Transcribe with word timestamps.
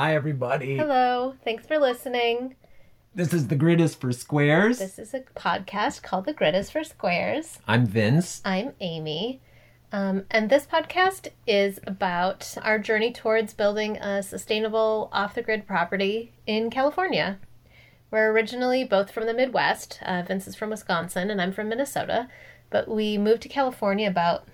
Hi. 0.00 0.14
Everybody. 0.14 0.78
Hello. 0.78 1.34
Thanks 1.44 1.66
for 1.66 1.78
listening. 1.78 2.56
This 3.14 3.34
is 3.34 3.48
The 3.48 3.54
Grid 3.54 3.82
is 3.82 3.94
for 3.94 4.12
Squares. 4.12 4.78
This 4.78 4.98
is 4.98 5.12
a 5.12 5.20
podcast 5.36 6.02
called 6.02 6.24
The 6.24 6.32
Grid 6.32 6.54
is 6.54 6.70
for 6.70 6.82
Squares. 6.82 7.58
I'm 7.68 7.84
Vince. 7.84 8.40
I'm 8.42 8.72
Amy. 8.80 9.42
Um, 9.92 10.24
and 10.30 10.48
this 10.48 10.64
podcast 10.64 11.28
is 11.46 11.80
about 11.86 12.56
our 12.62 12.78
journey 12.78 13.12
towards 13.12 13.52
building 13.52 13.98
a 13.98 14.22
sustainable 14.22 15.10
off 15.12 15.34
the 15.34 15.42
grid 15.42 15.66
property 15.66 16.32
in 16.46 16.70
California. 16.70 17.38
We're 18.10 18.32
originally 18.32 18.84
both 18.84 19.10
from 19.10 19.26
the 19.26 19.34
Midwest. 19.34 19.98
Uh, 20.00 20.22
Vince 20.26 20.48
is 20.48 20.56
from 20.56 20.70
Wisconsin, 20.70 21.30
and 21.30 21.42
I'm 21.42 21.52
from 21.52 21.68
Minnesota. 21.68 22.26
But 22.70 22.88
we 22.88 23.18
moved 23.18 23.42
to 23.42 23.50
California 23.50 24.08
about, 24.08 24.48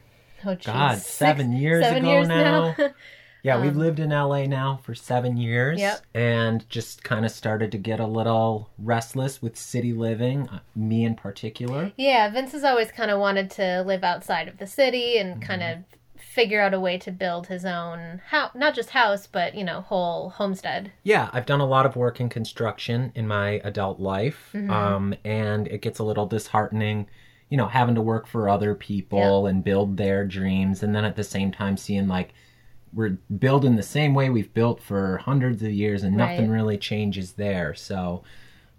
oh, 0.44 0.56
geez, 0.56 0.66
God, 0.66 0.98
six- 0.98 1.06
seven 1.06 1.52
years 1.52 1.84
seven 1.84 2.02
ago 2.02 2.10
years 2.10 2.26
now. 2.26 2.74
now. 2.76 2.88
Yeah, 3.42 3.60
we've 3.60 3.76
lived 3.76 4.00
in 4.00 4.10
LA 4.10 4.46
now 4.46 4.80
for 4.82 4.94
seven 4.94 5.36
years. 5.36 5.78
Yep. 5.78 6.00
And 6.14 6.68
just 6.68 7.04
kind 7.04 7.24
of 7.24 7.30
started 7.30 7.70
to 7.72 7.78
get 7.78 8.00
a 8.00 8.06
little 8.06 8.70
restless 8.78 9.40
with 9.40 9.56
city 9.56 9.92
living, 9.92 10.48
uh, 10.48 10.60
me 10.74 11.04
in 11.04 11.14
particular. 11.14 11.92
Yeah, 11.96 12.28
Vince 12.30 12.52
has 12.52 12.64
always 12.64 12.90
kind 12.90 13.10
of 13.10 13.20
wanted 13.20 13.50
to 13.52 13.82
live 13.86 14.02
outside 14.02 14.48
of 14.48 14.58
the 14.58 14.66
city 14.66 15.18
and 15.18 15.40
kind 15.40 15.62
Mm-hmm. 15.62 15.80
of 15.80 15.84
figure 16.18 16.60
out 16.60 16.74
a 16.74 16.80
way 16.80 16.98
to 16.98 17.10
build 17.10 17.46
his 17.46 17.64
own 17.64 18.20
house, 18.28 18.50
not 18.54 18.74
just 18.74 18.90
house, 18.90 19.26
but 19.26 19.54
you 19.54 19.64
know, 19.64 19.80
whole 19.82 20.30
homestead. 20.30 20.90
Yeah, 21.02 21.30
I've 21.32 21.46
done 21.46 21.60
a 21.60 21.66
lot 21.66 21.86
of 21.86 21.96
work 21.96 22.20
in 22.20 22.28
construction 22.28 23.10
in 23.14 23.26
my 23.28 23.60
adult 23.64 24.00
life, 24.00 24.50
Mm-hmm. 24.52 24.70
um, 24.70 25.14
and 25.24 25.66
it 25.68 25.80
gets 25.82 25.98
a 25.98 26.04
little 26.04 26.26
disheartening, 26.26 27.06
you 27.48 27.56
know, 27.56 27.68
having 27.68 27.94
to 27.94 28.02
work 28.02 28.26
for 28.26 28.48
other 28.50 28.74
people 28.74 29.46
and 29.46 29.62
build 29.64 29.96
their 29.96 30.26
dreams, 30.26 30.82
and 30.82 30.94
then 30.94 31.04
at 31.06 31.16
the 31.16 31.24
same 31.24 31.52
time 31.52 31.76
seeing 31.76 32.06
like 32.08 32.34
we're 32.96 33.18
building 33.38 33.76
the 33.76 33.82
same 33.82 34.14
way 34.14 34.30
we've 34.30 34.52
built 34.54 34.82
for 34.82 35.18
hundreds 35.18 35.62
of 35.62 35.70
years, 35.70 36.02
and 36.02 36.16
nothing 36.16 36.50
really 36.50 36.78
changes 36.78 37.32
there. 37.32 37.74
So, 37.74 38.22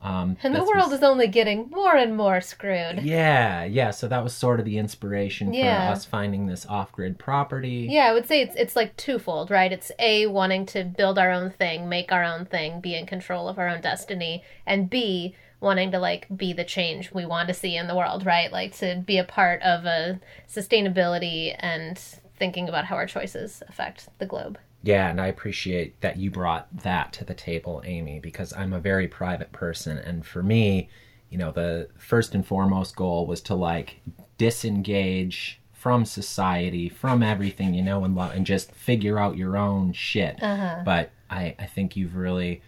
um, 0.01 0.37
And 0.43 0.53
the 0.55 0.63
world 0.63 0.91
was- 0.91 0.93
is 0.99 1.03
only 1.03 1.27
getting 1.27 1.69
more 1.69 1.95
and 1.95 2.17
more 2.17 2.41
screwed. 2.41 3.03
yeah, 3.03 3.63
yeah. 3.63 3.91
So 3.91 4.07
that 4.07 4.23
was 4.23 4.33
sort 4.33 4.59
of 4.59 4.65
the 4.65 4.77
inspiration 4.77 5.53
Yeah. 5.53 5.87
for 5.87 5.91
us 5.93 6.03
finding 6.05 6.47
this 6.47 6.65
off-grid 6.65 7.17
property. 7.19 7.87
Yeah, 7.89 8.07
I 8.09 8.13
would 8.13 8.27
say 8.27 8.41
it's 8.41 8.55
it's 8.55 8.75
like 8.75 8.97
twofold, 8.97 9.49
right? 9.51 9.71
It's 9.71 9.91
a 9.99 10.25
wanting 10.27 10.65
to 10.67 10.83
build 10.83 11.17
our 11.19 11.31
own 11.31 11.51
thing, 11.51 11.87
make 11.87 12.11
our 12.11 12.23
own 12.23 12.45
thing, 12.45 12.79
be 12.81 12.95
in 12.95 13.05
control 13.05 13.47
of 13.47 13.57
our 13.59 13.67
own 13.67 13.81
destiny, 13.81 14.43
and 14.65 14.89
B 14.89 15.35
wanting 15.59 15.89
to 15.91 15.97
like 15.99 16.27
be 16.35 16.53
the 16.53 16.63
change 16.63 17.11
we 17.11 17.25
want 17.25 17.47
to 17.47 17.53
see 17.53 17.75
in 17.75 17.87
the 17.87 17.95
world, 17.95 18.23
right? 18.25 18.51
Like 18.51 18.75
to 18.77 19.01
be 19.05 19.17
a 19.17 19.23
part 19.23 19.61
of 19.63 19.85
a 19.85 20.19
sustainability 20.47 21.55
and 21.59 21.99
thinking 22.37 22.69
about 22.69 22.85
how 22.85 22.95
our 22.95 23.07
choices 23.07 23.63
affect 23.67 24.09
the 24.19 24.25
globe. 24.25 24.57
Yeah, 24.83 25.09
and 25.09 25.19
I 25.19 25.27
appreciate 25.27 25.99
that 26.01 26.17
you 26.17 26.31
brought 26.31 26.67
that 26.83 27.11
to 27.13 27.25
the 27.25 27.33
table, 27.33 27.81
Amy, 27.85 28.19
because 28.19 28.53
I'm 28.53 28.73
a 28.73 28.79
very 28.79 29.07
private 29.07 29.51
person. 29.51 29.97
And 29.97 30.25
for 30.25 30.43
me, 30.43 30.89
you 31.29 31.37
know, 31.37 31.51
the 31.51 31.89
first 31.97 32.35
and 32.35 32.45
foremost 32.45 32.95
goal 32.95 33.25
was 33.25 33.41
to 33.41 33.55
like 33.55 33.99
disengage 34.37 35.59
from 35.73 36.05
society, 36.05 36.89
from 36.89 37.21
everything 37.21 37.73
you 37.73 37.81
know 37.81 38.03
and 38.03 38.15
love, 38.15 38.33
and 38.33 38.45
just 38.45 38.71
figure 38.71 39.19
out 39.19 39.37
your 39.37 39.57
own 39.57 39.93
shit. 39.93 40.37
But 40.39 41.11
I, 41.29 41.55
I 41.59 41.65
think 41.65 41.95
you've 41.95 42.15
really 42.15 42.61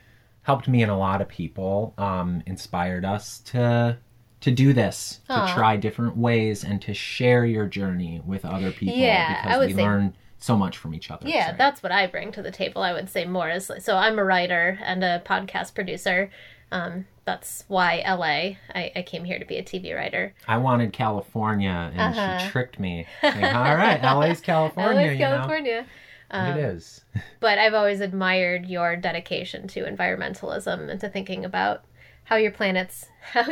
helped 0.44 0.68
me 0.68 0.82
and 0.82 0.92
a 0.92 0.96
lot 0.96 1.22
of 1.22 1.28
people, 1.28 1.94
um, 1.98 2.42
inspired 2.46 3.06
us 3.06 3.40
to 3.40 3.98
to 4.42 4.52
do 4.52 4.74
this, 4.74 5.20
to 5.28 5.52
try 5.54 5.76
different 5.76 6.16
ways, 6.18 6.64
and 6.64 6.82
to 6.84 6.94
share 6.94 7.46
your 7.46 7.66
journey 7.68 8.22
with 8.26 8.46
other 8.46 8.72
people. 8.72 8.96
Yeah, 8.98 9.42
because 9.44 9.56
I 9.56 9.58
would 9.58 9.68
we 9.70 9.74
say- 9.74 9.84
learn 9.84 10.14
so 10.42 10.56
much 10.56 10.78
from 10.78 10.94
each 10.96 11.12
other. 11.12 11.28
Yeah, 11.28 11.54
that's 11.58 11.84
what 11.84 11.92
I 11.92 12.08
bring 12.08 12.32
to 12.32 12.42
the 12.42 12.52
table. 12.52 12.82
I 12.82 12.94
would 12.94 13.10
say 13.10 13.26
more 13.26 13.50
is 13.50 13.70
so 13.80 13.98
I'm 13.98 14.18
a 14.18 14.24
writer 14.24 14.80
and 14.84 15.04
a 15.04 15.22
podcast 15.26 15.76
producer. 15.76 16.30
Um, 16.72 17.08
that's 17.26 17.66
why 17.68 18.04
LA. 18.08 18.56
I, 18.74 18.92
I 18.96 19.02
came 19.06 19.24
here 19.26 19.38
to 19.40 19.46
be 19.46 19.58
a 19.58 19.64
TV 19.64 19.94
writer. 19.96 20.34
I 20.48 20.58
wanted 20.58 20.94
California, 20.94 21.92
and 21.94 22.16
Uh-huh. 22.18 22.38
she 22.40 22.50
tricked 22.52 22.80
me. 22.80 23.06
Like, 23.24 23.36
All 23.56 23.76
right, 23.76 24.02
LA's 24.02 24.40
California, 24.40 24.96
LA's 25.02 25.14
you 25.14 25.20
know. 25.20 25.36
California. 25.36 25.86
And 26.32 26.58
it 26.60 26.64
is. 26.64 27.02
But 27.40 27.58
I've 27.58 27.74
always 27.74 28.02
admired 28.02 28.68
your 28.68 28.96
dedication 28.96 29.68
to 29.70 29.84
environmentalism 29.84 30.90
and 30.90 31.00
to 31.02 31.10
thinking 31.10 31.44
about 31.44 31.84
how 32.30 32.36
your 32.36 32.52
planets, 32.52 33.08
how 33.34 33.44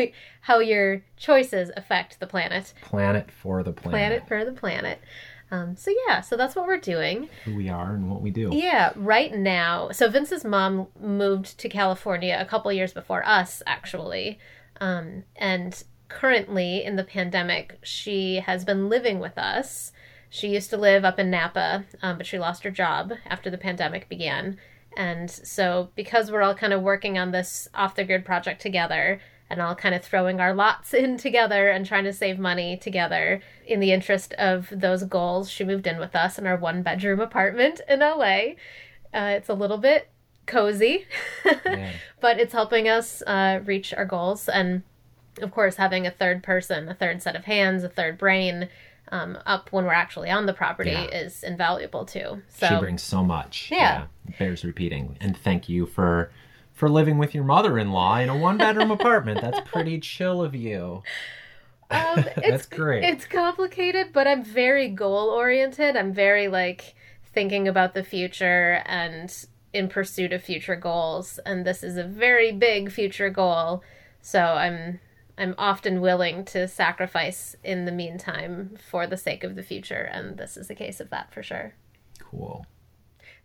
how 0.41 0.59
your 0.59 1.01
choices 1.17 1.71
affect 1.75 2.19
the 2.19 2.27
planet, 2.27 2.73
Planet 2.81 3.31
for 3.31 3.63
the 3.63 3.73
planet. 3.73 3.91
planet 4.23 4.27
for 4.27 4.45
the 4.45 4.51
planet. 4.51 5.01
Um, 5.49 5.75
so 5.75 5.91
yeah, 6.07 6.21
so 6.21 6.37
that's 6.37 6.55
what 6.55 6.67
we're 6.67 6.77
doing. 6.77 7.27
Who 7.45 7.55
we 7.55 7.69
are 7.69 7.93
and 7.95 8.11
what 8.11 8.21
we 8.21 8.29
do. 8.31 8.49
Yeah, 8.51 8.91
right 8.95 9.33
now. 9.33 9.89
So 9.91 10.09
Vince's 10.09 10.43
mom 10.45 10.87
moved 10.99 11.57
to 11.59 11.69
California 11.69 12.37
a 12.39 12.45
couple 12.45 12.71
years 12.71 12.93
before 12.93 13.25
us, 13.25 13.63
actually. 13.65 14.39
Um, 14.79 15.23
and 15.37 15.83
currently, 16.09 16.83
in 16.83 16.97
the 16.97 17.03
pandemic, 17.03 17.79
she 17.81 18.35
has 18.45 18.63
been 18.63 18.89
living 18.89 19.19
with 19.19 19.37
us. 19.37 19.91
She 20.29 20.49
used 20.49 20.69
to 20.71 20.77
live 20.77 21.03
up 21.05 21.17
in 21.17 21.31
Napa, 21.31 21.85
um, 22.03 22.17
but 22.17 22.27
she 22.27 22.37
lost 22.37 22.63
her 22.63 22.69
job 22.71 23.13
after 23.25 23.49
the 23.49 23.57
pandemic 23.57 24.07
began. 24.09 24.57
And 24.97 25.29
so, 25.31 25.89
because 25.95 26.31
we're 26.31 26.41
all 26.41 26.55
kind 26.55 26.73
of 26.73 26.81
working 26.81 27.17
on 27.17 27.31
this 27.31 27.69
off 27.73 27.95
the 27.95 28.03
grid 28.03 28.25
project 28.25 28.61
together, 28.61 29.21
and 29.49 29.61
all 29.61 29.75
kind 29.75 29.95
of 29.95 30.03
throwing 30.03 30.39
our 30.41 30.53
lots 30.53 30.93
in 30.93 31.17
together 31.17 31.69
and 31.69 31.85
trying 31.85 32.03
to 32.03 32.11
save 32.13 32.37
money 32.39 32.75
together 32.77 33.41
in 33.65 33.79
the 33.79 33.91
interest 33.93 34.33
of 34.33 34.67
those 34.71 35.03
goals, 35.03 35.49
she 35.49 35.63
moved 35.63 35.87
in 35.87 35.99
with 35.99 36.15
us 36.15 36.37
in 36.37 36.45
our 36.45 36.57
one 36.57 36.81
bedroom 36.81 37.19
apartment 37.19 37.79
in 37.87 37.99
LA. 37.99 38.55
Uh, 39.13 39.35
it's 39.37 39.49
a 39.49 39.53
little 39.53 39.77
bit 39.77 40.09
cozy, 40.47 41.05
Yeah. 41.45 41.91
but 42.19 42.39
it's 42.39 42.53
helping 42.53 42.89
us 42.89 43.21
uh, 43.25 43.61
reach 43.63 43.93
our 43.93 44.05
goals. 44.05 44.49
And 44.49 44.83
of 45.41 45.51
course, 45.51 45.75
having 45.75 46.07
a 46.07 46.11
third 46.11 46.41
person, 46.43 46.89
a 46.89 46.93
third 46.95 47.21
set 47.21 47.35
of 47.35 47.45
hands, 47.45 47.83
a 47.83 47.89
third 47.89 48.17
brain 48.17 48.67
um, 49.11 49.37
up 49.45 49.71
when 49.71 49.85
we're 49.85 49.93
actually 49.93 50.29
on 50.29 50.45
the 50.45 50.53
property 50.53 50.91
Yeah. 50.91 51.05
is 51.05 51.43
invaluable 51.43 52.05
too. 52.05 52.41
So 52.49 52.67
She 52.67 52.75
brings 52.75 53.01
so 53.03 53.23
much. 53.23 53.69
Yeah. 53.71 54.05
It 54.27 54.37
bears 54.37 54.63
repeating. 54.63 55.17
And 55.21 55.35
thank 55.37 55.69
you 55.69 55.85
for 55.85 56.31
for 56.73 56.89
living 56.89 57.17
with 57.17 57.33
your 57.33 57.43
mother-in-law 57.43 58.19
in 58.19 58.29
a 58.29 58.37
one-bedroom 58.37 58.91
apartment. 58.99 59.41
That's 59.41 59.59
pretty 59.67 59.99
chill 59.99 60.43
of 60.43 60.53
you. 60.53 61.01
Um, 61.89 62.19
it's, 62.37 62.47
That's 62.49 62.65
great. 62.67 63.03
It's 63.03 63.25
complicated, 63.25 64.13
but 64.13 64.27
I'm 64.27 64.43
very 64.43 64.87
goal 64.89 65.29
oriented. 65.29 65.95
I'm 65.95 66.13
very 66.13 66.47
like 66.47 66.93
thinking 67.33 67.67
about 67.67 67.93
the 67.95 68.03
future 68.03 68.83
and 68.85 69.33
in 69.73 69.87
pursuit 69.89 70.33
of 70.33 70.43
future 70.43 70.75
goals. 70.75 71.39
And 71.45 71.65
this 71.65 71.81
is 71.83 71.97
a 71.97 72.03
very 72.03 72.51
big 72.51 72.91
future 72.91 73.29
goal. 73.31 73.83
So 74.21 74.39
I'm 74.41 74.99
I'm 75.37 75.53
often 75.57 76.01
willing 76.01 76.45
to 76.45 76.67
sacrifice 76.67 77.55
in 77.63 77.85
the 77.85 77.91
meantime 77.91 78.75
for 78.89 79.05
the 79.07 79.17
sake 79.17 79.43
of 79.43 79.55
the 79.55 79.63
future. 79.63 80.09
And 80.11 80.37
this 80.37 80.57
is 80.57 80.69
a 80.69 80.75
case 80.75 80.99
of 80.99 81.09
that 81.11 81.31
for 81.33 81.43
sure. 81.43 81.73
Cool. 82.19 82.65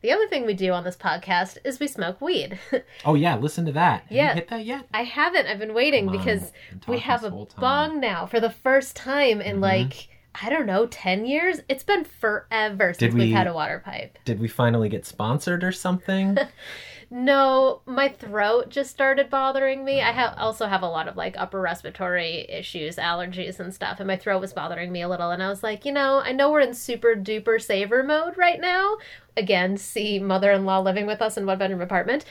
The 0.00 0.10
other 0.10 0.26
thing 0.26 0.46
we 0.46 0.54
do 0.54 0.72
on 0.72 0.82
this 0.84 0.96
podcast 0.96 1.58
is 1.64 1.78
we 1.78 1.86
smoke 1.86 2.20
weed. 2.20 2.58
Oh 3.04 3.14
yeah, 3.14 3.36
listen 3.36 3.66
to 3.66 3.72
that. 3.72 4.02
Have 4.02 4.10
Yeah. 4.12 4.28
you 4.30 4.34
hit 4.36 4.48
that 4.48 4.64
yet? 4.64 4.86
I 4.94 5.02
haven't. 5.04 5.46
I've 5.46 5.58
been 5.58 5.74
waiting 5.74 6.06
Come 6.08 6.16
because 6.16 6.52
we 6.88 6.98
have 7.00 7.22
a 7.24 7.30
bong 7.58 8.00
now 8.00 8.26
for 8.26 8.40
the 8.40 8.50
first 8.50 8.96
time 8.96 9.40
in 9.40 9.58
Mhm. 9.58 9.62
like 9.62 10.08
I 10.34 10.48
don't 10.48 10.64
know, 10.64 10.86
ten 10.86 11.26
years. 11.26 11.60
It's 11.68 11.84
been 11.84 12.04
forever 12.04 12.94
since 12.94 13.12
Did 13.12 13.14
we- 13.14 13.32
had 13.32 13.46
a 13.46 13.52
water 13.52 13.82
pipe. 13.84 14.18
Did 14.24 14.40
we 14.40 14.48
finally 14.48 14.88
get 14.88 15.04
sponsored 15.04 15.62
or 15.62 15.72
something? 15.72 16.38
No, 17.14 17.82
my 17.84 18.08
throat 18.08 18.70
just 18.70 18.90
started 18.90 19.28
bothering 19.28 19.84
me. 19.84 20.00
I 20.00 20.12
have 20.12 20.34
also 20.38 20.66
have 20.66 20.80
a 20.80 20.88
lot 20.88 21.08
of 21.08 21.16
like 21.16 21.34
upper 21.36 21.60
respiratory 21.60 22.46
issues, 22.48 22.96
allergies 22.96 23.60
and 23.60 23.74
stuff, 23.74 24.00
and 24.00 24.06
my 24.06 24.16
throat 24.16 24.40
was 24.40 24.54
bothering 24.54 24.90
me 24.90 25.02
a 25.02 25.08
little. 25.10 25.30
And 25.30 25.42
I 25.42 25.50
was 25.50 25.62
like, 25.62 25.84
you 25.84 25.92
know, 25.92 26.22
I 26.24 26.32
know 26.32 26.50
we're 26.50 26.60
in 26.60 26.72
super 26.72 27.14
duper 27.14 27.60
saver 27.60 28.02
mode 28.02 28.38
right 28.38 28.58
now. 28.58 28.96
Again, 29.36 29.76
see 29.76 30.20
mother-in-law 30.20 30.80
living 30.80 31.04
with 31.04 31.20
us 31.20 31.36
in 31.36 31.44
one 31.44 31.58
bedroom 31.58 31.82
apartment. 31.82 32.24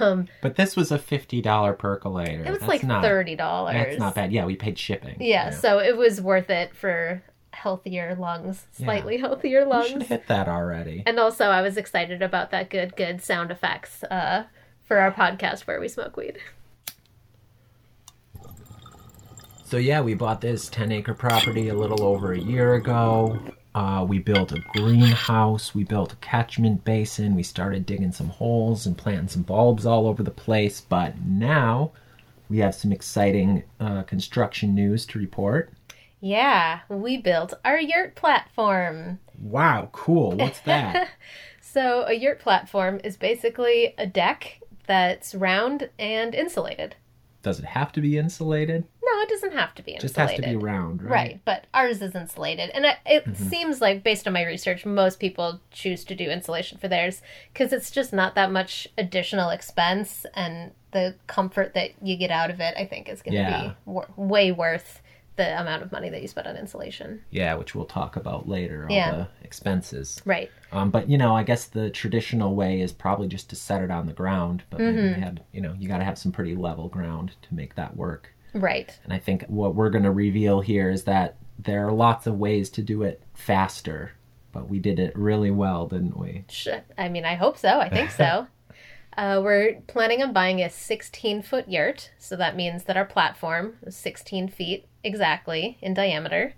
Um, 0.00 0.26
but 0.42 0.56
this 0.56 0.74
was 0.74 0.90
a 0.90 0.98
fifty 0.98 1.40
dollar 1.40 1.72
percolator. 1.72 2.42
it 2.42 2.50
was 2.50 2.58
That's 2.58 2.68
like 2.68 2.82
not, 2.82 3.04
thirty 3.04 3.36
dollars. 3.36 3.74
That's 3.74 3.98
not 4.00 4.16
bad. 4.16 4.32
Yeah, 4.32 4.46
we 4.46 4.56
paid 4.56 4.76
shipping. 4.80 5.16
Yeah, 5.20 5.50
so 5.50 5.78
it 5.78 5.96
was 5.96 6.20
worth 6.20 6.50
it 6.50 6.74
for 6.74 7.22
healthier 7.54 8.14
lungs, 8.18 8.66
Yeah. 8.78 8.84
slightly 8.86 9.16
healthier 9.18 9.64
lungs. 9.64 9.86
We 9.86 9.92
should 10.00 10.02
hit 10.08 10.26
that 10.28 10.48
already. 10.48 11.02
And 11.06 11.18
also, 11.18 11.46
I 11.46 11.62
was 11.62 11.76
excited 11.76 12.22
about 12.22 12.50
that 12.50 12.70
good, 12.70 12.96
good 12.96 13.22
sound 13.22 13.50
effects 13.50 14.02
uh, 14.04 14.44
for 14.84 14.98
our 14.98 15.12
podcast 15.12 15.60
where 15.66 15.80
we 15.80 15.88
smoke 15.88 16.16
weed. 16.16 16.38
So 19.64 19.78
yeah, 19.78 20.00
we 20.00 20.14
bought 20.14 20.40
this 20.40 20.68
10 20.68 20.92
acre 20.92 21.14
property 21.14 21.68
a 21.68 21.74
little 21.74 22.02
over 22.04 22.32
a 22.32 22.38
year 22.38 22.74
ago. 22.74 23.38
Uh, 23.74 24.04
we 24.08 24.20
built 24.20 24.52
a 24.52 24.60
greenhouse. 24.72 25.74
We 25.74 25.82
built 25.84 26.12
a 26.12 26.16
catchment 26.16 26.84
basin. 26.84 27.34
We 27.34 27.42
started 27.42 27.86
digging 27.86 28.12
some 28.12 28.28
holes 28.28 28.86
and 28.86 28.96
planting 28.96 29.28
some 29.28 29.42
bulbs 29.42 29.84
all 29.84 30.06
over 30.06 30.22
the 30.22 30.30
place. 30.30 30.80
But 30.80 31.18
now 31.20 31.90
we 32.48 32.58
have 32.58 32.74
some 32.74 32.92
exciting 32.92 33.64
uh, 33.80 34.02
construction 34.02 34.74
news 34.76 35.06
to 35.06 35.18
report. 35.18 35.72
Yeah, 36.24 36.80
we 36.88 37.18
built 37.18 37.52
our 37.66 37.78
yurt 37.78 38.14
platform. 38.14 39.18
Wow, 39.38 39.90
cool. 39.92 40.32
What's 40.32 40.60
that? 40.64 41.10
So, 41.60 42.04
a 42.06 42.14
yurt 42.14 42.40
platform 42.40 42.98
is 43.04 43.18
basically 43.18 43.94
a 43.98 44.06
deck 44.06 44.60
that's 44.86 45.34
round 45.34 45.90
and 45.98 46.34
insulated. 46.34 46.96
Does 47.42 47.58
it 47.58 47.66
have 47.66 47.92
to 47.92 48.00
be 48.00 48.16
insulated? 48.16 48.84
No, 49.04 49.20
it 49.20 49.28
doesn't 49.28 49.52
have 49.52 49.74
to 49.74 49.82
be 49.82 49.90
It 49.92 49.96
insulated. 49.96 50.00
just 50.00 50.16
has 50.16 50.34
to 50.36 50.42
be 50.50 50.56
round, 50.56 51.02
right? 51.02 51.10
Right, 51.10 51.40
but 51.44 51.66
ours 51.74 52.00
is 52.00 52.14
insulated. 52.14 52.70
And 52.70 52.86
it, 52.86 52.96
it 53.04 53.24
Mm-hmm. 53.26 53.44
seems 53.50 53.82
like, 53.82 54.02
based 54.02 54.26
on 54.26 54.32
my 54.32 54.44
research, 54.46 54.86
most 54.86 55.20
people 55.20 55.60
choose 55.70 56.04
to 56.04 56.14
do 56.14 56.30
insulation 56.30 56.78
for 56.78 56.88
theirs 56.88 57.20
because 57.52 57.70
it's 57.74 57.90
just 57.90 58.14
not 58.14 58.34
that 58.36 58.50
much 58.50 58.88
additional 58.96 59.50
expense. 59.50 60.24
And 60.32 60.70
the 60.92 61.16
comfort 61.26 61.74
that 61.74 61.90
you 62.02 62.16
get 62.16 62.30
out 62.30 62.48
of 62.48 62.60
it, 62.60 62.74
I 62.78 62.86
think, 62.86 63.10
is 63.10 63.20
going 63.20 63.34
to 63.34 63.40
Yeah. 63.40 63.62
be 63.68 63.74
wor- 63.84 64.08
way 64.16 64.50
worth 64.50 65.02
the 65.36 65.60
amount 65.60 65.82
of 65.82 65.90
money 65.90 66.08
that 66.10 66.22
you 66.22 66.28
spent 66.28 66.46
on 66.46 66.56
insulation. 66.56 67.20
Yeah, 67.30 67.54
which 67.54 67.74
we'll 67.74 67.86
talk 67.86 68.16
about 68.16 68.48
later, 68.48 68.86
all 68.88 68.94
Yeah. 68.94 69.10
the 69.10 69.28
expenses. 69.42 70.20
Right. 70.24 70.50
Um, 70.72 70.90
but 70.90 71.08
you 71.08 71.18
know, 71.18 71.34
I 71.34 71.42
guess 71.42 71.64
the 71.66 71.90
traditional 71.90 72.54
way 72.54 72.80
is 72.80 72.92
probably 72.92 73.26
just 73.28 73.50
to 73.50 73.56
set 73.56 73.82
it 73.82 73.90
on 73.90 74.06
the 74.06 74.12
ground. 74.12 74.62
But 74.70 74.80
maybe 74.80 74.98
Mm-hmm. 74.98 75.14
we 75.16 75.20
had, 75.20 75.42
you 75.52 75.60
know, 75.60 75.74
you 75.78 75.88
got 75.88 75.98
to 75.98 76.04
have 76.04 76.18
some 76.18 76.32
pretty 76.32 76.54
level 76.54 76.88
ground 76.88 77.32
to 77.42 77.54
make 77.54 77.74
that 77.74 77.96
work. 77.96 78.32
Right. 78.52 78.96
And 79.02 79.12
I 79.12 79.18
think 79.18 79.44
what 79.48 79.74
we're 79.74 79.90
going 79.90 80.04
to 80.04 80.12
reveal 80.12 80.60
here 80.60 80.88
is 80.90 81.02
that 81.04 81.36
there 81.58 81.86
are 81.86 81.92
lots 81.92 82.26
of 82.28 82.38
ways 82.38 82.70
to 82.70 82.82
do 82.82 83.02
it 83.02 83.22
faster, 83.34 84.12
but 84.52 84.68
we 84.68 84.78
did 84.78 84.98
it 85.00 85.16
really 85.18 85.50
well, 85.50 85.86
didn't 85.88 86.16
we? 86.16 86.44
I 86.96 87.08
mean, 87.08 87.24
I 87.24 87.34
hope 87.34 87.58
so. 87.58 87.80
I 87.80 87.88
think 87.88 88.10
so. 88.10 88.46
uh, 89.16 89.40
we're 89.42 89.80
planning 89.86 90.22
on 90.22 90.32
buying 90.32 90.60
a 90.60 90.70
16 90.70 91.42
foot 91.42 91.68
yurt. 91.68 92.10
So 92.18 92.36
that 92.36 92.56
means 92.56 92.84
that 92.84 92.96
our 92.96 93.04
platform 93.04 93.76
is 93.82 93.96
16 93.96 94.48
feet 94.48 94.86
exactly 95.02 95.78
in 95.80 95.94
diameter. 95.94 96.54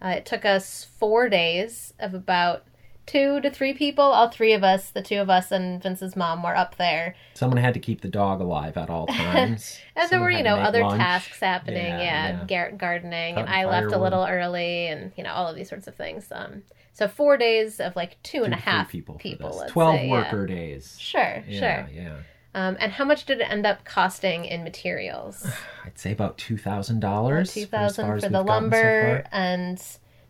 Uh, 0.00 0.14
it 0.16 0.26
took 0.26 0.44
us 0.44 0.84
four 0.84 1.28
days 1.28 1.94
of 1.98 2.14
about 2.14 2.64
two 3.06 3.40
to 3.40 3.50
three 3.50 3.72
people. 3.74 4.04
All 4.04 4.28
three 4.28 4.52
of 4.52 4.62
us, 4.64 4.90
the 4.90 5.02
two 5.02 5.18
of 5.20 5.28
us 5.30 5.50
and 5.50 5.82
Vince's 5.82 6.14
mom, 6.16 6.42
were 6.42 6.56
up 6.56 6.76
there. 6.76 7.14
Someone 7.34 7.58
had 7.58 7.74
to 7.74 7.80
keep 7.80 8.00
the 8.00 8.08
dog 8.08 8.40
alive 8.40 8.76
at 8.76 8.88
all 8.90 9.06
times. 9.08 9.78
And 9.96 10.08
there 10.10 10.20
were, 10.20 10.30
you 10.30 10.42
know, 10.42 10.56
other 10.56 10.82
lunch. 10.82 10.98
tasks 11.00 11.40
happening. 11.40 11.76
Yeah, 11.86 11.98
Yeah, 11.98 12.28
yeah. 12.40 12.44
gar- 12.46 12.72
gardening. 12.72 13.36
and 13.36 13.48
I 13.48 13.64
left 13.66 13.92
a 13.92 13.98
little 13.98 14.24
early 14.24 14.86
and, 14.88 15.12
you 15.16 15.24
know, 15.24 15.32
all 15.32 15.48
of 15.48 15.56
these 15.56 15.68
sorts 15.68 15.86
of 15.86 15.94
things. 15.96 16.28
Um, 16.30 16.62
so 16.94 17.08
four 17.08 17.36
days 17.36 17.80
of 17.80 17.96
like 17.96 18.22
two 18.22 18.44
and 18.44 18.52
a 18.52 18.56
Two 18.56 18.60
to 18.60 18.62
three 18.64 18.72
half 18.72 18.88
people. 18.90 19.14
people. 19.16 19.64
Twelve 19.68 19.96
say, 19.96 20.06
yeah. 20.06 20.10
worker 20.12 20.46
days. 20.46 20.96
Sure, 20.98 21.42
Yeah, 21.48 21.58
sure. 21.86 21.88
yeah. 21.94 22.16
Um, 22.54 22.76
and 22.80 22.92
how 22.92 23.06
much 23.06 23.24
did 23.24 23.40
it 23.40 23.44
end 23.50 23.64
up 23.64 23.82
costing 23.86 24.44
in 24.44 24.62
materials? 24.62 25.46
I'd 25.86 25.98
say 25.98 26.12
about 26.12 26.36
two 26.36 26.58
thousand 26.58 27.00
dollars. 27.00 27.54
Two 27.54 27.64
thousand 27.64 28.06
for 28.20 28.28
the 28.28 28.42
lumber, 28.42 29.24
and 29.32 29.82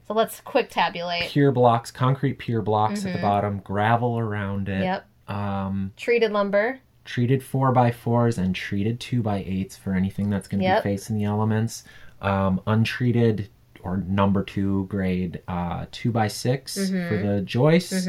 so 0.06 0.14
let's 0.14 0.40
quick 0.40 0.69
tabulate. 0.70 1.31
Pier 1.31 1.52
blocks, 1.52 1.90
concrete 1.90 2.38
pier 2.38 2.62
blocks 2.62 3.04
at 3.06 3.12
the 3.14 3.22
bottom, 3.22 3.60
gravel 3.60 4.19
around 4.19 4.69
it. 4.69 4.72
Mm-hmm. 4.72 4.82
Yep, 4.82 5.06
Um, 5.37 5.93
treated 5.96 6.32
lumber. 6.32 6.78
treated 7.04 7.43
four 7.43 7.72
by 7.72 7.90
fours 7.90 8.38
and 8.38 8.54
treated 8.54 9.00
two 9.00 9.22
by 9.22 9.38
eights 9.46 9.76
for 9.76 9.94
anything 9.94 10.31
that's 10.31 10.49
going 10.49 10.60
to 10.60 10.64
Yep. 10.66 10.82
be 10.84 10.90
facing 10.90 11.16
the 11.19 11.25
elements. 11.25 11.84
Um, 12.20 12.60
untreated 12.66 13.49
or 13.84 13.96
number 13.96 14.44
two 14.44 14.87
grade 14.87 15.43
uh, 15.49 15.87
two 15.90 16.12
by 16.12 16.28
6 16.28 16.78
Mm-hmm. 16.78 17.08
for 17.08 17.16
the 17.26 17.40
joists. 17.40 18.06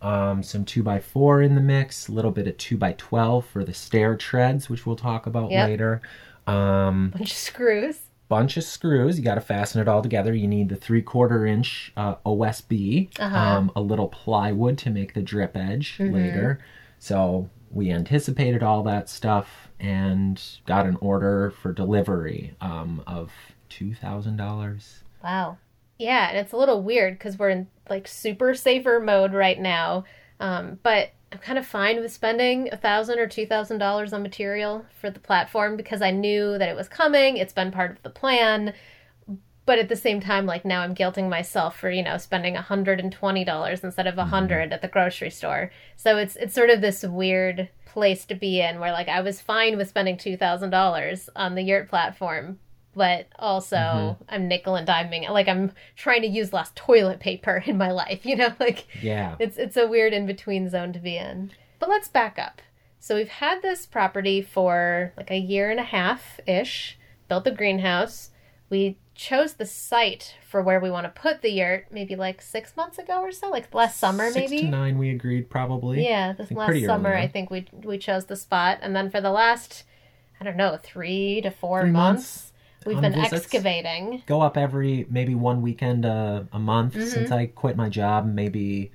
Um, 0.00 0.42
some 0.44 0.64
two 0.64 0.84
by 0.84 1.00
four 1.00 1.42
in 1.42 1.56
the 1.56 1.60
mix. 1.60 2.06
A 2.06 2.12
little 2.12 2.30
bit 2.30 2.46
of 2.46 2.56
two 2.58 2.76
by 2.76 2.92
twelve 2.92 3.44
for 3.44 3.64
the 3.64 3.74
stair 3.74 4.16
treads, 4.16 4.70
which 4.70 4.86
we'll 4.86 4.94
talk 4.94 5.26
about 5.26 5.50
Yep. 5.50 5.68
later. 5.68 6.00
Um, 6.46 7.10
bunch 7.10 7.32
of 7.32 7.36
screws. 7.36 7.98
Bunch 8.28 8.56
of 8.56 8.64
screws. 8.64 9.18
You 9.18 9.24
got 9.24 9.36
to 9.36 9.40
fasten 9.40 9.80
it 9.80 9.88
all 9.88 10.02
together. 10.02 10.34
You 10.34 10.46
need 10.48 10.68
the 10.68 10.76
three 10.76 11.02
quarter 11.02 11.46
inch 11.46 11.92
uh, 11.96 12.16
OSB, 12.26 13.10
Uh-huh. 13.18 13.36
um, 13.38 13.72
a 13.76 13.80
little 13.80 14.08
plywood 14.08 14.78
to 14.78 14.90
make 14.90 15.14
the 15.14 15.22
drip 15.22 15.56
edge 15.56 15.98
Mm-hmm. 15.98 16.14
later. 16.14 16.58
So 16.98 17.48
we 17.70 17.90
anticipated 17.90 18.62
all 18.62 18.82
that 18.84 19.08
stuff 19.08 19.68
and 19.78 20.40
got 20.66 20.86
an 20.86 20.96
order 21.00 21.50
for 21.50 21.72
delivery 21.72 22.54
um, 22.60 23.02
of 23.06 23.30
two 23.68 23.94
thousand 23.94 24.36
dollars. 24.36 25.02
Wow. 25.22 25.58
Yeah, 25.98 26.28
and 26.28 26.38
it's 26.38 26.52
a 26.52 26.56
little 26.56 26.82
weird 26.82 27.14
because 27.18 27.38
we're 27.38 27.50
in 27.50 27.68
like 27.88 28.06
super 28.08 28.54
safer 28.54 29.00
mode 29.00 29.32
right 29.32 29.58
now. 29.58 30.04
Um, 30.40 30.78
but 30.82 31.10
I'm 31.32 31.38
kind 31.38 31.58
of 31.58 31.66
fine 31.66 32.00
with 32.00 32.12
spending 32.12 32.68
a 32.72 32.76
thousand 32.76 33.18
or 33.18 33.26
two 33.26 33.46
thousand 33.46 33.78
dollars 33.78 34.12
on 34.12 34.22
material 34.22 34.86
for 35.00 35.10
the 35.10 35.20
platform 35.20 35.76
because 35.76 36.00
I 36.00 36.10
knew 36.10 36.56
that 36.58 36.68
it 36.68 36.76
was 36.76 36.88
coming. 36.88 37.36
It's 37.36 37.52
been 37.52 37.72
part 37.72 37.90
of 37.90 38.02
the 38.02 38.10
plan. 38.10 38.74
But 39.64 39.80
at 39.80 39.88
the 39.88 39.96
same 39.96 40.20
time, 40.20 40.46
like 40.46 40.64
now 40.64 40.82
I'm 40.82 40.94
guilting 40.94 41.28
myself 41.28 41.76
for, 41.76 41.90
you 41.90 42.04
know, 42.04 42.18
spending 42.18 42.54
hundred 42.54 43.00
and 43.00 43.12
twenty 43.12 43.44
dollars 43.44 43.82
instead 43.82 44.06
of 44.06 44.14
a 44.14 44.22
mm-hmm. 44.22 44.30
100 44.30 44.72
at 44.72 44.82
the 44.82 44.88
grocery 44.88 45.30
store. 45.30 45.72
So 45.96 46.16
it's 46.16 46.36
it's 46.36 46.54
sort 46.54 46.70
of 46.70 46.80
this 46.80 47.02
weird 47.02 47.68
place 47.86 48.24
to 48.26 48.34
be 48.34 48.60
in 48.60 48.78
where 48.78 48.92
like 48.92 49.08
I 49.08 49.22
was 49.22 49.40
fine 49.40 49.76
with 49.76 49.88
spending 49.88 50.16
two 50.16 50.36
thousand 50.36 50.70
dollars 50.70 51.28
on 51.34 51.56
the 51.56 51.62
yurt 51.62 51.88
platform, 51.88 52.60
but 52.96 53.28
also 53.38 53.76
mm-hmm. 53.76 54.22
I'm 54.28 54.48
nickel 54.48 54.74
and 54.74 54.88
diming. 54.88 55.28
Like 55.28 55.46
I'm 55.46 55.72
trying 55.94 56.22
to 56.22 56.28
use 56.28 56.52
less 56.52 56.72
toilet 56.74 57.20
paper 57.20 57.62
in 57.66 57.76
my 57.78 57.92
life, 57.92 58.24
you 58.24 58.34
know, 58.34 58.54
like 58.58 58.86
Yeah. 59.02 59.36
it's 59.38 59.58
it's 59.58 59.76
a 59.76 59.86
weird 59.86 60.12
in 60.12 60.26
between 60.26 60.68
zone 60.68 60.92
to 60.94 60.98
be 60.98 61.16
in. 61.16 61.52
But 61.78 61.90
let's 61.90 62.08
back 62.08 62.38
up. 62.38 62.62
So 62.98 63.14
we've 63.14 63.28
had 63.28 63.62
this 63.62 63.86
property 63.86 64.42
for 64.42 65.12
like 65.16 65.30
a 65.30 65.38
year 65.38 65.70
and 65.70 65.78
a 65.78 65.84
half 65.84 66.40
ish. 66.46 66.98
Built 67.28 67.44
the 67.44 67.50
greenhouse. 67.50 68.30
We 68.70 68.98
chose 69.14 69.54
the 69.54 69.66
site 69.66 70.34
for 70.46 70.62
where 70.62 70.80
we 70.80 70.90
want 70.90 71.04
to 71.04 71.20
put 71.20 71.40
the 71.40 71.50
yurt 71.50 71.86
maybe 71.90 72.16
like 72.16 72.40
six 72.42 72.76
months 72.76 72.98
ago 72.98 73.20
or 73.20 73.32
so, 73.32 73.48
like 73.48 73.72
last 73.74 73.98
summer 73.98 74.30
Six 74.30 74.50
maybe. 74.50 74.62
to 74.64 74.68
nine, 74.68 74.98
we 74.98 75.10
agreed 75.10 75.48
probably. 75.50 76.04
Yeah, 76.04 76.32
this 76.32 76.50
last 76.50 76.70
early 76.70 76.84
summer. 76.84 77.14
I 77.14 77.28
think 77.28 77.50
we 77.50 77.66
we 77.72 77.98
chose 77.98 78.26
the 78.26 78.36
spot, 78.36 78.78
and 78.82 78.94
then 78.96 79.10
for 79.10 79.20
the 79.20 79.30
last 79.30 79.84
I 80.40 80.44
don't 80.44 80.56
know 80.56 80.78
three 80.82 81.40
to 81.42 81.50
four 81.50 81.82
Three 81.82 81.90
months, 81.90 82.20
months 82.20 82.52
we've 82.86 83.00
been 83.00 83.12
visits. 83.12 83.32
excavating. 83.44 84.22
Go 84.26 84.40
up 84.40 84.56
every 84.56 85.06
maybe 85.10 85.34
one 85.34 85.62
weekend 85.62 86.06
uh, 86.06 86.44
a 86.52 86.58
month 86.58 86.94
Mm-hmm. 86.94 87.08
since 87.08 87.30
I 87.30 87.46
quit 87.46 87.76
my 87.76 87.88
job. 87.88 88.26
Maybe 88.26 88.92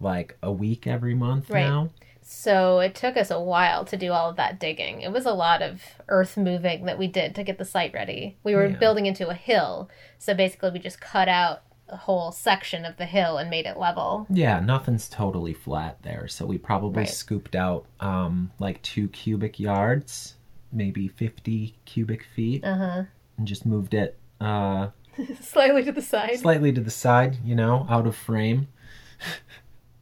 like 0.00 0.36
a 0.42 0.50
week 0.52 0.86
every 0.86 1.14
month 1.14 1.50
Right. 1.50 1.66
now. 1.66 1.90
So 2.26 2.80
it 2.80 2.94
took 2.94 3.16
us 3.18 3.30
a 3.30 3.40
while 3.40 3.84
to 3.84 3.96
do 3.98 4.12
all 4.12 4.30
of 4.30 4.36
that 4.36 4.58
digging. 4.58 5.02
It 5.02 5.12
was 5.12 5.26
a 5.26 5.32
lot 5.34 5.60
of 5.62 5.82
earth 6.08 6.36
moving 6.38 6.86
that 6.86 6.98
we 6.98 7.06
did 7.06 7.34
to 7.34 7.42
get 7.44 7.58
the 7.58 7.64
site 7.66 7.92
ready. 7.92 8.38
We 8.42 8.54
were 8.54 8.66
Yeah. 8.68 8.76
building 8.76 9.04
into 9.06 9.28
a 9.28 9.34
hill, 9.34 9.90
so 10.18 10.32
basically 10.34 10.70
we 10.70 10.78
just 10.78 11.00
cut 11.02 11.28
out 11.28 11.62
a 11.86 11.96
whole 11.98 12.32
section 12.32 12.86
of 12.86 12.96
the 12.96 13.04
hill 13.04 13.36
and 13.36 13.50
made 13.50 13.66
it 13.66 13.76
level. 13.78 14.26
Yeah, 14.30 14.58
nothing's 14.60 15.06
totally 15.06 15.52
flat 15.52 16.02
there. 16.02 16.26
So 16.28 16.46
we 16.46 16.56
probably 16.56 17.00
Right. 17.00 17.08
scooped 17.08 17.54
out 17.54 17.84
um, 18.00 18.50
like 18.58 18.80
two 18.80 19.08
cubic 19.08 19.60
yards, 19.60 20.36
maybe 20.72 21.08
50 21.08 21.76
cubic 21.84 22.24
feet, 22.24 22.64
Uh 22.64 22.76
huh. 22.76 23.02
And 23.38 23.46
just 23.46 23.64
moved 23.66 23.94
it 23.94 24.18
uh, 24.40 24.88
Slightly 25.40 25.84
to 25.84 25.92
the 25.92 26.02
side. 26.02 26.38
slightly 26.38 26.72
to 26.72 26.80
the 26.80 26.90
side, 26.90 27.38
you 27.44 27.54
know, 27.54 27.86
out 27.88 28.06
of 28.06 28.16
frame. 28.16 28.68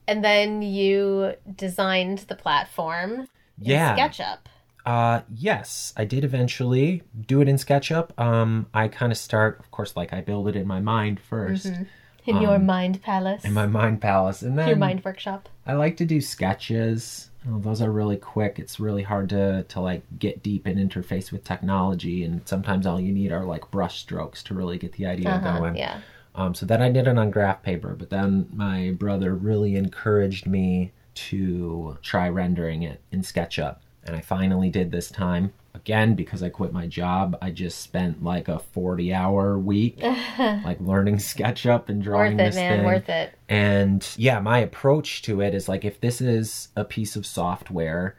and 0.08 0.24
then 0.24 0.62
you 0.62 1.34
designed 1.56 2.18
the 2.28 2.34
platform 2.34 3.12
in 3.20 3.26
Yeah. 3.60 3.96
SketchUp. 3.96 4.38
Uh, 4.84 5.20
yes, 5.32 5.92
I 5.96 6.04
did 6.04 6.24
eventually 6.24 7.02
do 7.26 7.40
it 7.40 7.48
in 7.48 7.56
SketchUp. 7.56 8.18
Um, 8.18 8.66
I 8.74 8.88
kind 8.88 9.12
of 9.12 9.18
start, 9.18 9.60
of 9.60 9.70
course, 9.70 9.94
like 9.96 10.12
I 10.12 10.20
build 10.22 10.48
it 10.48 10.56
in 10.56 10.66
my 10.66 10.80
mind 10.80 11.20
1st 11.30 11.86
In 12.26 12.40
your 12.42 12.58
mind 12.58 13.02
palace. 13.02 13.44
Um, 13.44 13.48
in 13.48 13.54
my 13.54 13.66
mind 13.66 14.00
palace, 14.00 14.42
and 14.42 14.58
then 14.58 14.68
your 14.68 14.76
mind 14.76 15.04
workshop. 15.04 15.48
I 15.66 15.74
like 15.74 15.96
to 15.98 16.04
do 16.04 16.20
sketches. 16.20 17.30
Oh, 17.50 17.58
those 17.58 17.82
are 17.82 17.90
really 17.90 18.16
quick. 18.16 18.58
It's 18.58 18.78
really 18.78 19.02
hard 19.02 19.28
to 19.30 19.64
to 19.64 19.80
like 19.80 20.02
get 20.18 20.42
deep 20.42 20.66
and 20.66 20.78
interface 20.78 21.32
with 21.32 21.42
technology, 21.44 22.24
and 22.24 22.40
sometimes 22.46 22.86
all 22.86 23.00
you 23.00 23.12
need 23.12 23.32
are 23.32 23.44
like 23.44 23.70
brush 23.70 24.00
strokes 24.00 24.42
to 24.44 24.54
really 24.54 24.78
get 24.78 24.92
the 24.92 25.06
idea 25.06 25.30
Uh-huh, 25.30 25.58
going. 25.58 25.76
yeah. 25.76 26.00
Um, 26.34 26.54
so 26.54 26.64
then 26.64 26.80
I 26.80 26.90
did 26.90 27.06
it 27.06 27.18
on 27.18 27.30
graph 27.30 27.62
paper, 27.62 27.94
but 27.98 28.08
then 28.10 28.48
my 28.54 28.92
brother 28.92 29.34
really 29.34 29.76
encouraged 29.76 30.46
me 30.46 30.92
to 31.14 31.98
try 32.00 32.28
rendering 32.28 32.82
it 32.84 33.00
in 33.10 33.20
SketchUp, 33.22 33.76
and 34.04 34.16
I 34.16 34.20
finally 34.20 34.70
did 34.70 34.90
this 34.90 35.10
time. 35.10 35.52
Again, 35.84 36.14
because 36.14 36.44
I 36.44 36.48
quit 36.48 36.72
my 36.72 36.86
job, 36.86 37.36
I 37.42 37.50
just 37.50 37.80
spent 37.80 38.22
like 38.22 38.46
a 38.46 38.60
forty-hour 38.60 39.58
week, 39.58 40.00
like 40.38 40.80
learning 40.80 41.16
SketchUp 41.16 41.88
and 41.88 42.00
drawing 42.00 42.36
Worth 42.36 42.40
it, 42.40 42.44
this 42.44 42.54
man. 42.54 42.78
thing. 42.78 42.86
Worth 42.86 43.08
it. 43.08 43.34
And 43.48 44.08
yeah, 44.16 44.38
my 44.38 44.58
approach 44.58 45.22
to 45.22 45.40
it 45.40 45.54
is 45.54 45.68
like 45.68 45.84
if 45.84 46.00
this 46.00 46.20
is 46.20 46.68
a 46.76 46.84
piece 46.84 47.16
of 47.16 47.26
software 47.26 48.16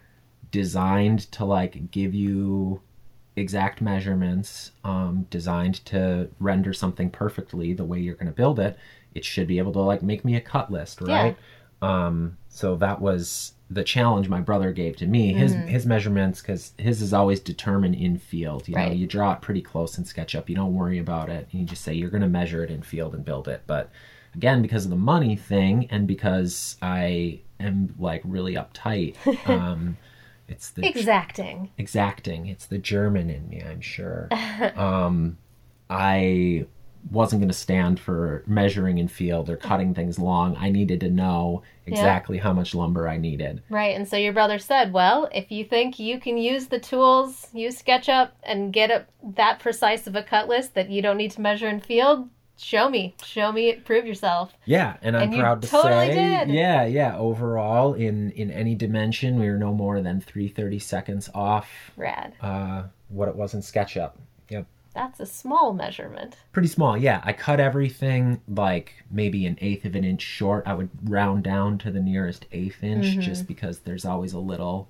designed 0.52 1.32
to 1.32 1.46
like 1.46 1.90
give 1.90 2.14
you 2.14 2.82
exact 3.36 3.82
measurements, 3.82 4.72
um, 4.84 5.26
designed 5.30 5.84
to 5.86 6.30
render 6.40 6.74
something 6.74 7.10
perfectly 7.10 7.74
the 7.74 7.86
way 7.86 8.00
you're 8.00 8.16
going 8.16 8.28
to 8.28 8.34
build 8.34 8.60
it, 8.60 8.78
it 9.16 9.24
should 9.26 9.48
be 9.48 9.58
able 9.58 9.72
to 9.72 9.80
like 9.80 10.04
make 10.04 10.26
me 10.26 10.36
a 10.36 10.42
cut 10.42 10.72
list, 10.72 11.02
right? 11.02 11.36
Yeah. 11.82 12.06
Um, 12.08 12.38
so 12.50 12.76
that 12.76 13.02
was 13.02 13.53
the 13.70 13.84
challenge 13.84 14.30
my 14.30 14.40
brother 14.42 14.72
gave 14.72 14.96
to 14.98 15.08
me. 15.08 15.34
His 15.34 15.54
his 15.54 15.86
measurements, 15.86 16.42
because 16.42 16.74
his 16.78 17.02
is 17.02 17.14
always 17.14 17.40
determined 17.40 17.96
in 17.96 18.18
field. 18.18 18.68
You 18.68 18.76
know, 18.76 18.82
Right. 18.84 18.96
you 18.96 19.08
draw 19.08 19.34
it 19.34 19.42
pretty 19.42 19.62
close 19.62 19.98
in 19.98 20.04
SketchUp. 20.04 20.50
You 20.50 20.56
don't 20.56 20.74
worry 20.76 21.00
about 21.00 21.30
it. 21.30 21.48
You 21.52 21.66
just 21.66 21.84
say 21.84 21.94
you're 21.94 22.10
going 22.12 22.22
to 22.22 22.28
measure 22.30 22.64
it 22.64 22.70
in 22.70 22.82
field 22.84 23.16
and 23.16 23.24
build 23.26 23.48
it. 23.48 23.64
But 23.66 23.90
again, 24.36 24.62
because 24.62 24.84
of 24.86 24.92
the 24.92 24.98
money 24.98 25.36
thing, 25.36 25.88
and 25.90 26.08
because 26.08 26.78
I 26.82 27.40
am 27.60 27.96
like 27.98 28.22
really 28.26 28.56
uptight. 28.56 29.16
Um, 29.50 29.98
it's 30.50 30.72
the 30.72 30.86
Exacting. 30.86 31.70
exacting. 31.78 32.48
It's 32.48 32.66
the 32.66 32.78
German 32.78 33.30
in 33.30 33.48
me, 33.50 33.64
I'm 33.66 33.80
sure. 33.82 34.28
um, 34.76 35.38
I 35.90 36.66
wasn't 37.12 37.42
going 37.42 37.50
to 37.50 37.54
stand 37.54 38.00
for 38.00 38.44
measuring 38.48 38.98
in 38.98 39.08
field 39.08 39.50
or 39.50 39.58
cutting 39.58 39.94
things 39.94 40.18
long. 40.18 40.56
I 40.58 40.70
needed 40.70 41.00
to 41.02 41.10
know 41.10 41.64
exactly 41.86 42.38
how 42.38 42.54
much 42.54 42.74
lumber 42.74 43.08
I 43.10 43.18
needed. 43.18 43.62
Right, 43.70 43.96
and 43.96 44.08
so 44.08 44.16
your 44.18 44.34
brother 44.34 44.58
said, 44.58 44.94
"Well, 44.94 45.30
if 45.34 45.52
you 45.52 45.66
think 45.66 46.00
you 46.00 46.20
can 46.20 46.38
use 46.38 46.68
the 46.68 46.80
tools, 46.80 47.48
use 47.54 47.82
SketchUp, 47.82 48.30
and 48.44 48.72
get 48.72 48.90
a, 48.90 49.06
that 49.36 49.60
precise 49.60 50.08
of 50.08 50.16
a 50.16 50.24
cut 50.24 50.48
list 50.48 50.74
that 50.76 50.90
you 50.90 51.02
don't 51.02 51.18
need 51.18 51.32
to 51.32 51.42
measure 51.42 51.68
in 51.68 51.82
field, 51.82 52.30
show 52.58 52.90
me, 52.90 53.16
show 53.24 53.52
me, 53.52 53.74
prove 53.74 54.06
yourself." 54.06 54.54
Yeah, 54.66 54.96
and 55.02 55.18
I'm 55.18 55.24
And 55.34 55.40
proud 55.42 55.62
to 55.64 55.68
totally 55.68 56.08
say, 56.08 56.16
did. 56.46 56.50
yeah, 56.54 56.86
yeah. 56.86 57.18
Overall, 57.18 57.94
in 57.96 58.32
in 58.32 58.50
any 58.50 58.76
dimension, 58.76 59.38
we 59.40 59.50
were 59.50 59.58
no 59.58 59.74
more 59.74 60.02
than 60.02 60.22
three 60.22 60.48
thirty 60.48 60.80
seconds 60.80 61.30
off 61.36 61.70
Rad. 61.98 62.34
uh, 62.40 62.84
what 63.10 63.28
it 63.28 63.36
was 63.36 63.54
in 63.54 63.60
SketchUp. 63.60 64.14
That's 64.94 65.20
a 65.20 65.26
small 65.26 65.74
measurement. 65.74 66.36
pretty 66.52 66.68
small 66.68 66.96
yeah 66.98 67.20
i 67.24 67.34
cut 67.34 67.60
everything 67.60 68.40
like 68.48 68.94
maybe 69.10 69.46
an 69.48 69.58
eighth 69.62 69.86
of 69.86 69.96
an 69.96 70.04
inch 70.04 70.22
short 70.22 70.64
i 70.68 70.74
would 70.74 70.90
round 71.10 71.44
down 71.44 71.78
to 71.80 71.90
the 71.92 72.00
nearest 72.00 72.46
eighth 72.52 72.84
inch 72.84 73.06
Mm-hmm. 73.08 73.22
just 73.22 73.48
because 73.48 73.80
there's 73.80 74.06
always 74.06 74.34
a 74.34 74.40
little 74.40 74.88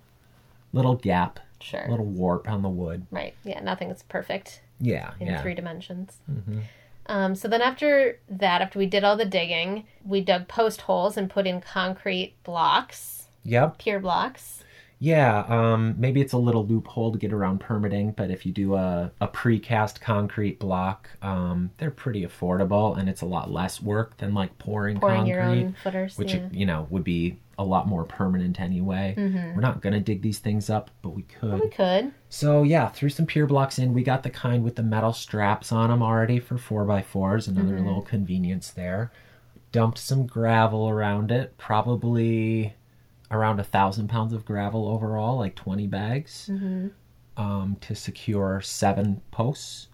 little 0.74 0.96
gap 0.96 1.40
Sure. 1.62 1.86
a 1.86 1.90
little 1.90 2.06
warp 2.06 2.50
on 2.50 2.62
the 2.62 2.70
wood 2.70 3.06
Right. 3.12 3.34
Yeah, 3.46 3.62
nothing 3.62 3.90
is 3.90 4.04
perfect 4.04 4.62
yeah 4.80 5.12
in 5.22 5.28
yeah 5.28 5.42
three 5.42 5.54
dimensions. 5.56 6.18
Mhm. 6.30 6.64
Um, 7.06 7.36
so 7.36 7.48
then 7.50 7.62
after 7.62 8.18
that, 8.30 8.62
after 8.62 8.80
we 8.80 8.86
did 8.86 9.04
all 9.04 9.18
the 9.18 9.26
digging, 9.26 9.86
we 10.06 10.22
dug 10.22 10.48
post 10.48 10.82
holes 10.82 11.18
and 11.18 11.30
put 11.30 11.46
in 11.46 11.60
concrete 11.62 12.34
blocks, 12.44 13.28
yep 13.44 13.78
pier 13.78 14.00
blocks. 14.00 14.63
Yeah 15.04 15.40
um 15.50 15.96
maybe 15.98 16.22
it's 16.22 16.32
a 16.34 16.38
little 16.38 16.66
loophole 16.66 17.12
to 17.12 17.18
get 17.18 17.34
around 17.34 17.60
permitting 17.60 18.12
but 18.12 18.32
if 18.32 18.46
you 18.46 18.54
do 18.54 18.76
a, 18.76 19.12
a 19.20 19.28
precast 19.28 20.00
concrete 20.00 20.58
block 20.60 21.10
um 21.22 21.70
they're 21.78 21.92
pretty 21.92 22.26
affordable 22.26 22.98
and 22.98 23.10
it's 23.10 23.22
a 23.22 23.26
lot 23.26 23.52
less 23.52 23.82
work 23.82 24.16
than 24.18 24.34
like 24.34 24.58
pouring, 24.60 24.98
Pouring 25.00 25.16
concrete 25.18 25.32
your 25.32 25.42
own 25.42 25.76
footers. 25.84 26.18
which 26.18 26.34
yeah. 26.34 26.48
you 26.52 26.66
know 26.66 26.88
would 26.90 27.04
be 27.04 27.38
a 27.58 27.64
lot 27.64 27.86
more 27.88 28.06
permanent 28.06 28.60
anyway 28.62 29.14
Mhm. 29.18 29.54
we're 29.56 29.62
not 29.62 29.82
gonna 29.82 30.00
dig 30.00 30.22
these 30.22 30.40
things 30.40 30.70
up 30.70 30.90
but 31.02 31.10
we 31.10 31.24
could 31.24 31.60
we 31.60 31.70
could. 31.70 32.14
So 32.30 32.64
yeah, 32.64 32.88
threw 32.90 33.10
some 33.10 33.26
pier 33.28 33.46
blocks 33.46 33.78
in. 33.78 33.94
We 33.94 34.04
got 34.04 34.24
the 34.24 34.30
kind 34.32 34.64
with 34.64 34.76
the 34.76 34.82
metal 34.84 35.14
straps 35.14 35.72
on 35.72 35.90
them 35.92 36.02
already 36.02 36.40
for 36.40 36.58
four 36.58 36.84
by 36.86 37.02
fours. 37.04 37.48
Another 37.48 37.76
Mm-hmm. 37.76 37.86
little 37.86 38.02
convenience 38.02 38.72
there. 38.72 39.12
Dumped 39.72 40.00
some 40.00 40.26
gravel 40.26 40.90
around 40.90 41.30
it. 41.32 41.56
Probably 41.58 42.74
around 43.36 43.60
a 43.60 43.64
thousand 43.64 44.08
pounds 44.10 44.34
of 44.34 44.46
gravel 44.46 44.88
overall, 44.88 45.38
like 45.38 45.56
twenty 45.56 45.88
bags, 45.88 46.48
hmm 46.48 46.88
um, 47.36 47.78
to 47.82 47.96
secure 47.96 48.62
seven 48.62 49.22
posts. 49.32 49.88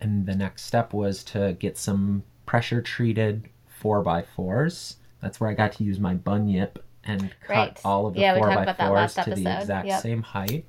And 0.00 0.24
the 0.26 0.36
next 0.36 0.62
step 0.64 0.92
was 0.92 1.24
to 1.24 1.56
get 1.58 1.76
some 1.76 2.22
pressure 2.44 2.80
treated 2.80 3.48
four 3.66 4.02
by 4.02 4.22
fours. 4.22 4.96
That's 5.20 5.40
where 5.40 5.50
I 5.50 5.54
got 5.54 5.72
to 5.72 5.84
use 5.84 5.98
my 5.98 6.14
bunyip 6.14 6.84
and 7.02 7.34
cut 7.40 7.48
Right. 7.50 7.80
all 7.84 8.06
of 8.06 8.14
the 8.14 8.20
Yeah, 8.20 8.34
four 8.34 8.48
by 8.48 8.72
fours 8.72 9.14
to 9.14 9.30
the 9.34 9.46
exact 9.60 9.86
Yep. 9.88 10.02
same 10.02 10.22
height. 10.22 10.66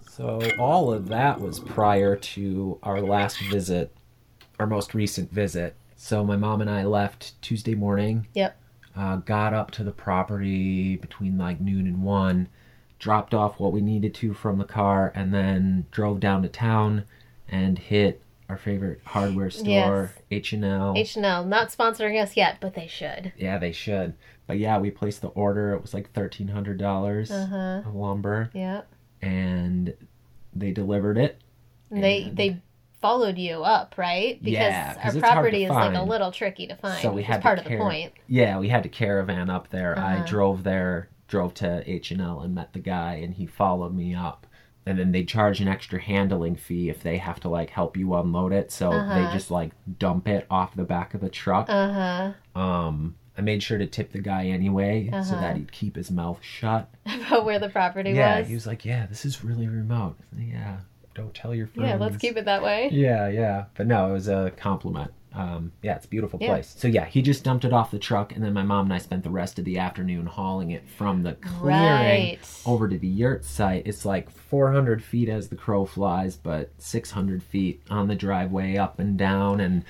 So 0.00 0.40
all 0.58 0.92
of 0.92 1.08
that 1.08 1.40
was 1.40 1.60
prior 1.60 2.14
to 2.16 2.78
our 2.82 3.00
last 3.00 3.38
visit, 3.40 3.94
our 4.58 4.66
most 4.66 4.94
recent 4.94 5.30
visit. 5.30 5.76
So 5.96 6.24
my 6.24 6.36
mom 6.36 6.60
and 6.60 6.70
I 6.70 6.84
left 6.84 7.40
Tuesday 7.42 7.74
morning. 7.74 8.26
Yep. 8.34 8.60
Uh, 8.96 9.16
got 9.16 9.52
up 9.52 9.70
to 9.72 9.82
the 9.82 9.90
property 9.92 10.96
between 10.96 11.36
like 11.36 11.60
noon 11.60 11.86
and 11.86 12.02
one, 12.02 12.48
dropped 12.98 13.34
off 13.34 13.58
what 13.58 13.72
we 13.72 13.80
needed 13.80 14.14
to 14.14 14.32
from 14.32 14.58
the 14.58 14.64
car, 14.64 15.10
and 15.14 15.34
then 15.34 15.86
drove 15.90 16.20
down 16.20 16.42
to 16.42 16.48
town 16.48 17.04
and 17.48 17.78
hit 17.78 18.22
our 18.48 18.56
favorite 18.56 19.00
hardware 19.04 19.50
store, 19.50 20.12
H 20.30 20.52
and 20.52 20.64
L. 20.64 20.92
H&L, 20.96 21.44
not 21.44 21.70
sponsoring 21.70 22.22
us 22.22 22.36
yet, 22.36 22.58
but 22.60 22.74
they 22.74 22.86
should. 22.86 23.32
Yeah, 23.36 23.58
they 23.58 23.72
should. 23.72 24.14
But 24.46 24.58
yeah, 24.58 24.78
we 24.78 24.90
placed 24.90 25.22
the 25.22 25.28
order. 25.28 25.72
It 25.72 25.80
was 25.82 25.94
like 25.94 26.12
thirteen 26.12 26.48
hundred 26.48 26.78
dollars 26.78 27.30
Uh-huh. 27.30 27.82
of 27.86 27.94
lumber, 27.94 28.50
Yep. 28.52 28.86
and 29.22 29.94
they 30.54 30.70
delivered 30.72 31.18
it. 31.18 31.40
And 31.90 32.02
they 32.04 32.30
they 32.32 32.60
followed 33.04 33.36
you 33.36 33.62
up, 33.62 33.94
right? 33.98 34.42
Because 34.42 34.54
Yeah, 34.54 34.88
our 34.88 34.94
it's 34.94 35.02
hard 35.02 35.14
to 35.14 35.20
property 35.20 35.64
is 35.64 35.70
like 35.70 35.94
a 35.94 36.02
little 36.02 36.32
tricky 36.32 36.66
to 36.68 36.76
find. 36.76 37.02
So 37.02 37.12
we 37.12 37.22
had 37.22 37.42
part 37.42 37.58
to 37.58 37.64
of 37.66 37.70
the 37.70 37.76
point. 37.76 38.12
Yeah, 38.26 38.58
we 38.58 38.68
had 38.68 38.82
to 38.84 38.88
caravan 38.88 39.50
up 39.50 39.68
there. 39.68 39.98
I 39.98 40.14
Uh-huh. 40.16 40.24
drove 40.24 40.62
there, 40.64 41.08
drove 41.28 41.52
to 41.54 41.82
H 41.90 42.10
and 42.10 42.20
L, 42.22 42.40
and 42.40 42.54
met 42.54 42.72
the 42.72 42.78
guy, 42.78 43.14
and 43.16 43.34
he 43.34 43.44
followed 43.46 43.94
me 43.94 44.14
up. 44.14 44.46
And 44.86 44.98
then 44.98 45.12
they 45.12 45.24
charge 45.24 45.60
an 45.60 45.68
extra 45.68 46.00
handling 46.00 46.56
fee 46.56 46.88
if 46.88 47.02
they 47.02 47.18
have 47.18 47.40
to 47.40 47.48
like 47.48 47.70
help 47.70 47.96
you 47.96 48.14
unload 48.14 48.52
it. 48.54 48.72
So 48.72 48.92
Uh-huh. 48.92 49.14
they 49.14 49.26
just 49.32 49.50
like 49.50 49.72
dump 49.98 50.26
it 50.26 50.46
off 50.50 50.74
the 50.74 50.84
back 50.84 51.12
of 51.14 51.20
the 51.20 51.28
truck. 51.28 51.66
Uh 51.68 52.32
Um, 52.54 53.16
I 53.36 53.40
made 53.42 53.62
sure 53.62 53.78
to 53.78 53.86
tip 53.86 54.12
the 54.12 54.20
guy 54.20 54.46
anyway, 54.46 55.08
so 55.10 55.16
Uh-huh. 55.18 55.40
that 55.40 55.56
he'd 55.56 55.72
keep 55.72 55.96
his 55.96 56.10
mouth 56.10 56.38
shut. 56.42 56.88
About 57.06 57.44
where 57.44 57.58
the 57.58 57.68
property 57.68 58.12
yeah, 58.12 58.38
was. 58.38 58.48
he 58.48 58.54
was 58.54 58.66
like, 58.66 58.84
"Yeah, 58.84 59.06
this 59.06 59.24
is 59.24 59.44
really 59.44 59.68
remote. 59.68 60.16
Yeah, 60.38 60.78
don't 61.14 61.34
tell 61.34 61.54
your 61.54 61.66
friends." 61.68 61.88
yeah, 61.88 61.96
let's 61.96 62.16
keep 62.16 62.36
it 62.36 62.44
that 62.46 62.62
way. 62.62 62.88
Yeah, 62.92 63.28
yeah. 63.28 63.64
But 63.76 63.86
no, 63.86 64.08
it 64.10 64.12
was 64.12 64.28
a 64.28 64.52
compliment. 64.56 65.12
Um, 65.36 65.72
yeah, 65.82 65.96
it's 65.96 66.06
a 66.06 66.08
beautiful 66.08 66.38
Yeah. 66.40 66.48
place. 66.50 66.72
So 66.78 66.86
yeah, 66.86 67.06
he 67.06 67.20
just 67.20 67.42
dumped 67.42 67.64
it 67.64 67.72
off 67.72 67.90
the 67.90 67.98
truck, 67.98 68.32
and 68.34 68.44
then 68.44 68.52
my 68.52 68.62
mom 68.62 68.86
and 68.86 68.92
I 68.94 68.98
spent 68.98 69.24
the 69.24 69.30
rest 69.30 69.58
of 69.58 69.64
the 69.64 69.78
afternoon 69.78 70.26
hauling 70.26 70.70
it 70.70 70.88
from 70.88 71.24
the 71.24 71.32
clearing 71.34 72.28
Right. 72.30 72.38
over 72.64 72.88
to 72.88 72.96
the 72.96 73.08
yurt 73.08 73.44
site. 73.44 73.84
It's 73.84 74.04
like 74.04 74.30
400 74.30 75.02
feet 75.02 75.28
as 75.28 75.48
the 75.48 75.56
crow 75.56 75.86
flies, 75.86 76.36
but 76.36 76.70
600 76.78 77.42
feet 77.42 77.82
on 77.90 78.06
the 78.06 78.14
driveway 78.14 78.76
up 78.76 79.00
and 79.00 79.16
down, 79.18 79.58
and 79.58 79.82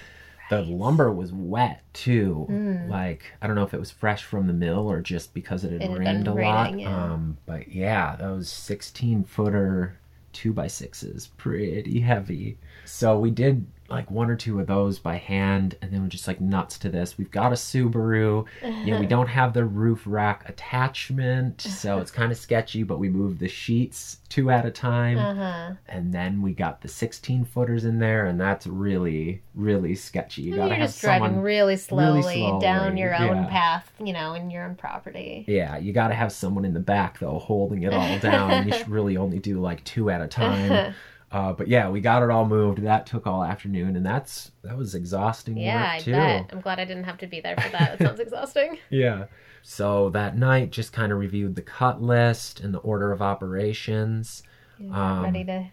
the 0.49 0.63
lumber 0.63 1.13
was 1.13 1.31
wet 1.31 1.83
too. 1.93 2.47
Mm. 2.51 2.89
Like 2.89 3.25
I 3.43 3.47
don't 3.47 3.57
know 3.57 3.65
if 3.65 3.75
it 3.75 3.81
was 3.81 3.91
fresh 3.91 4.25
from 4.25 4.47
the 4.47 4.53
mill 4.55 4.91
or 4.91 5.03
just 5.03 5.35
because 5.35 5.63
it 5.65 5.73
had 5.73 5.83
It 5.83 5.99
rained 5.99 6.25
been 6.25 6.27
a 6.27 6.35
lot. 6.43 6.65
raining, 6.69 6.81
yeah. 6.81 7.05
Um, 7.13 7.37
but 7.45 7.69
yeah, 7.71 8.17
those 8.17 8.49
16 8.51 9.25
footer 9.25 9.99
two 10.35 10.53
by 10.53 10.67
sixes, 10.67 11.29
pretty 11.39 12.01
heavy. 12.01 12.59
So 12.85 13.19
we 13.19 13.31
did 13.31 13.65
like 13.95 14.11
one 14.11 14.31
or 14.31 14.37
two 14.37 14.61
of 14.61 14.67
those 14.67 14.99
by 14.99 15.17
hand, 15.17 15.77
and 15.81 15.91
then 15.93 16.03
we're 16.03 16.09
just 16.09 16.27
like 16.29 16.41
nuts 16.41 16.79
to 16.79 16.89
this. 16.89 17.17
We've 17.17 17.31
got 17.31 17.53
a 17.53 17.57
Subaru. 17.57 18.45
Yeah, 18.85 19.01
we 19.01 19.07
don't 19.07 19.29
have 19.29 19.55
the 19.55 19.65
roof 19.65 20.03
rack 20.05 20.47
attachment, 20.49 21.61
so 21.63 21.99
it's 21.99 22.11
kind 22.21 22.31
of 22.33 22.37
sketchy. 22.39 22.83
But 22.83 22.99
we 22.99 23.09
moved 23.09 23.39
the 23.39 23.49
sheets 23.49 24.19
two 24.29 24.51
at 24.51 24.67
a 24.67 24.71
time, 24.71 25.19
Uh 25.19 25.35
huh. 25.35 25.73
and 25.89 26.13
then 26.13 26.43
we 26.43 26.53
got 26.53 26.81
the 26.83 26.89
16 26.89 27.45
footers 27.47 27.85
in 27.85 27.99
there, 27.99 28.27
and 28.27 28.39
that's 28.41 28.67
really, 28.67 29.43
really 29.55 29.95
sketchy. 29.95 30.43
You 30.43 30.49
You're 30.51 30.59
gotta 30.59 30.75
have 30.75 30.89
just 30.89 31.01
driving 31.01 31.41
really 31.41 31.77
slowly, 31.77 32.23
slowly, 32.23 32.61
down 32.61 32.97
your 32.97 33.15
own 33.15 33.37
yeah. 33.37 33.47
path, 33.49 33.91
you 34.03 34.13
know, 34.13 34.35
in 34.35 34.51
your 34.51 34.65
own 34.65 34.75
property. 34.75 35.45
Yeah, 35.47 35.79
you 35.79 35.93
got 35.93 36.09
to 36.09 36.15
have 36.15 36.33
someone 36.33 36.65
in 36.65 36.75
the 36.75 36.81
back 36.81 37.19
though 37.21 37.39
holding 37.39 37.83
it 37.85 37.95
all 37.95 38.19
down. 38.19 38.67
you 38.67 38.73
should 38.77 38.89
really 38.89 39.17
only 39.17 39.39
do 39.39 39.61
like 39.61 39.83
two 39.85 40.11
at 40.11 40.21
a 40.21 40.29
time. 40.29 40.95
Uh, 41.35 41.53
but 41.53 41.67
yeah, 41.67 41.89
we 41.89 42.01
got 42.01 42.23
it 42.23 42.31
all 42.31 42.47
moved. 42.47 42.81
That 42.83 43.07
took 43.07 43.27
all 43.27 43.43
afternoon, 43.43 43.97
and 43.97 44.07
that's 44.07 44.53
that 44.63 44.77
was 44.77 44.95
exhausting 44.95 45.57
Yeah, 45.59 45.91
I 45.95 45.99
too. 45.99 46.13
bet. 46.13 46.49
I'm 46.53 46.61
glad 46.61 46.79
I 46.79 46.85
didn't 46.85 47.05
have 47.05 47.19
to 47.19 47.27
be 47.27 47.41
there 47.41 47.57
for 47.57 47.69
that. 47.71 47.95
It 48.01 48.05
sounds 48.07 48.21
exhausting. 48.27 48.79
Yeah. 48.89 49.25
So 49.63 50.11
that 50.11 50.37
night, 50.39 50.71
just 50.71 50.93
kind 50.93 51.11
of 51.11 51.19
reviewed 51.19 51.57
the 51.57 51.63
cut 51.63 52.01
list 52.01 52.61
and 52.61 52.73
the 52.73 52.79
order 52.79 53.11
of 53.13 53.21
operations. 53.21 54.43
You're 54.79 54.95
Um, 54.95 55.23
ready 55.25 55.45
to 55.45 55.67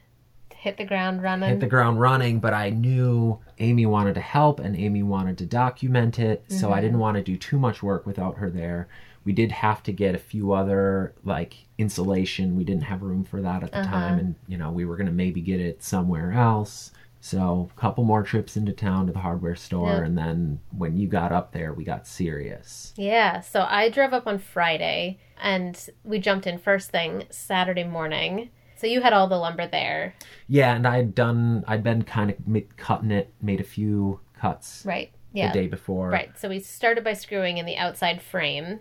hit 0.56 0.78
the 0.78 0.86
ground 0.86 1.22
running. 1.22 1.50
hit 1.50 1.60
the 1.60 1.68
ground 1.68 2.00
running, 2.00 2.40
but 2.40 2.54
I 2.54 2.70
knew 2.70 3.40
Amy 3.60 3.86
wanted 3.86 4.14
to 4.16 4.22
help 4.22 4.60
and 4.60 4.76
Amy 4.76 5.04
wanted 5.04 5.38
to 5.40 5.46
document 5.46 6.20
it, 6.20 6.44
so 6.48 6.56
Mm-hmm. 6.68 6.74
I 6.74 6.82
didn't 6.82 7.00
want 7.00 7.18
to 7.18 7.24
do 7.24 7.38
too 7.38 7.60
much 7.60 7.84
work 7.84 8.06
without 8.06 8.38
her 8.38 8.50
there. 8.50 8.88
We 9.24 9.34
did 9.34 9.52
have 9.52 9.84
to 9.84 9.92
get 9.94 10.16
a 10.16 10.20
few 10.20 10.52
other 10.54 11.14
like 11.24 11.56
insulation. 11.78 12.56
We 12.56 12.64
didn't 12.64 12.84
have 12.84 13.02
room 13.02 13.24
for 13.24 13.42
that 13.42 13.64
at 13.64 13.72
the 13.72 13.80
Uh-huh. 13.80 13.92
time, 13.92 14.20
and 14.20 14.36
you 14.48 14.58
know 14.58 14.72
we 14.72 14.86
were 14.86 14.98
gonna 14.98 15.12
maybe 15.12 15.42
get 15.42 15.60
it 15.60 15.84
somewhere 15.84 16.32
else. 16.32 16.92
So 17.24 17.70
a 17.76 17.80
couple 17.80 18.04
more 18.04 18.24
trips 18.24 18.58
into 18.58 18.72
town 18.72 19.06
to 19.06 19.14
the 19.14 19.20
hardware 19.20 19.56
store, 19.56 19.98
Yep. 19.98 20.04
and 20.06 20.18
then 20.18 20.60
when 20.76 20.98
you 20.98 21.08
got 21.08 21.32
up 21.32 21.52
there, 21.52 21.72
we 21.72 21.84
got 21.84 22.08
serious. 22.08 22.94
Yeah, 22.98 23.42
so 23.42 23.62
I 23.70 23.90
drove 23.90 24.12
up 24.14 24.26
on 24.26 24.40
Friday 24.40 25.20
and 25.40 25.78
we 26.04 26.18
jumped 26.18 26.48
in 26.48 26.58
first 26.58 26.90
thing 26.90 27.26
Saturday 27.30 27.84
morning. 27.84 28.50
So 28.76 28.88
you 28.88 29.02
had 29.02 29.14
all 29.14 29.28
the 29.28 29.38
lumber 29.38 29.68
there, 29.68 30.16
Yeah, 30.48 30.74
and 30.76 30.88
I'd 30.88 31.14
done. 31.14 31.64
I'd 31.68 31.84
been 31.84 32.02
kind 32.02 32.32
of 32.32 32.38
cutting 32.78 33.12
it, 33.12 33.32
made 33.40 33.60
a 33.60 33.64
few 33.64 34.20
cuts 34.34 34.84
right? 34.88 35.12
Yeah. 35.32 35.52
the 35.52 35.60
day 35.62 35.68
before. 35.68 36.10
Right. 36.10 36.36
So 36.40 36.50
we 36.50 36.60
started 36.60 37.04
by 37.04 37.14
screwing 37.14 37.60
in 37.60 37.68
the 37.68 37.78
outside 37.78 38.20
frame, 38.24 38.80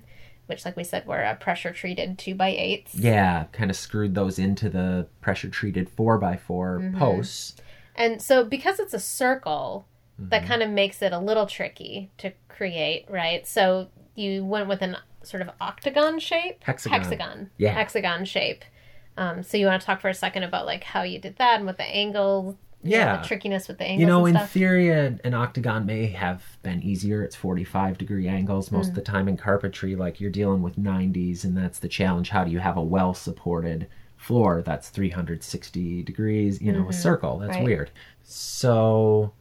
which, 0.50 0.66
like 0.66 0.76
we 0.76 0.84
said, 0.84 1.06
were 1.06 1.22
a 1.22 1.34
pressure 1.36 1.72
treated 1.72 2.18
two 2.18 2.34
by 2.34 2.48
eights. 2.48 2.94
Yeah, 2.94 3.44
kind 3.52 3.70
of 3.70 3.76
screwed 3.76 4.14
those 4.14 4.38
into 4.38 4.68
the 4.68 5.06
pressure 5.22 5.48
treated 5.48 5.88
four 5.88 6.18
by 6.18 6.36
4 6.36 6.78
Mm-hmm. 6.80 6.98
posts. 6.98 7.56
And 7.96 8.20
so 8.20 8.44
because 8.44 8.78
it's 8.78 8.92
a 8.94 9.00
circle, 9.00 9.86
Mm-hmm. 10.20 10.28
that 10.28 10.44
kind 10.46 10.62
of 10.62 10.68
makes 10.68 11.00
it 11.00 11.14
a 11.14 11.18
little 11.18 11.46
tricky 11.46 12.10
to 12.18 12.32
create, 12.48 13.06
right? 13.08 13.46
So 13.46 13.88
you 14.14 14.44
went 14.44 14.68
with 14.68 14.82
an 14.82 14.98
sort 15.22 15.40
of 15.40 15.48
octagon 15.62 16.18
shape. 16.18 16.62
Hexagon. 16.62 16.98
Hexagon. 17.00 17.50
Yeah. 17.56 17.72
Hexagon 17.72 18.26
shape. 18.26 18.62
Um, 19.16 19.42
so 19.42 19.56
you 19.56 19.64
want 19.66 19.80
to 19.80 19.86
talk 19.86 20.00
for 20.02 20.08
a 20.10 20.14
second 20.14 20.42
about 20.42 20.66
like 20.66 20.84
how 20.84 21.02
you 21.04 21.18
did 21.18 21.36
that 21.38 21.56
and 21.56 21.64
what 21.64 21.78
the 21.78 21.84
angle, 21.84 22.58
Yeah. 22.82 23.18
the 23.18 23.26
trickiness 23.26 23.68
with 23.68 23.78
the 23.78 23.84
angles 23.84 24.00
You 24.00 24.06
know, 24.06 24.26
in 24.26 24.34
stuff. 24.34 24.50
theory, 24.50 24.90
an, 24.90 25.20
an 25.24 25.34
octagon 25.34 25.86
may 25.86 26.06
have 26.06 26.42
been 26.62 26.82
easier. 26.82 27.22
It's 27.22 27.36
45 27.36 27.98
degree 27.98 28.28
angles. 28.28 28.70
Most 28.70 28.88
of 28.88 28.92
hmm. 28.92 28.96
the 28.96 29.02
time 29.02 29.28
in 29.28 29.36
carpentry, 29.36 29.96
like 29.96 30.20
you're 30.20 30.30
dealing 30.30 30.62
with 30.62 30.78
90s, 30.78 31.44
and 31.44 31.56
that's 31.56 31.78
the 31.78 31.88
challenge. 31.88 32.30
How 32.30 32.44
do 32.44 32.50
you 32.50 32.58
have 32.58 32.76
a 32.76 32.82
well 32.82 33.14
supported 33.14 33.88
floor 34.16 34.62
that's 34.62 34.88
360 34.90 36.02
degrees, 36.02 36.60
you 36.60 36.72
know, 36.72 36.80
a 36.80 36.82
mm-hmm. 36.84 36.92
circle? 36.92 37.38
That's 37.38 37.56
Right. 37.56 37.64
weird. 37.64 37.90
So 38.22 39.32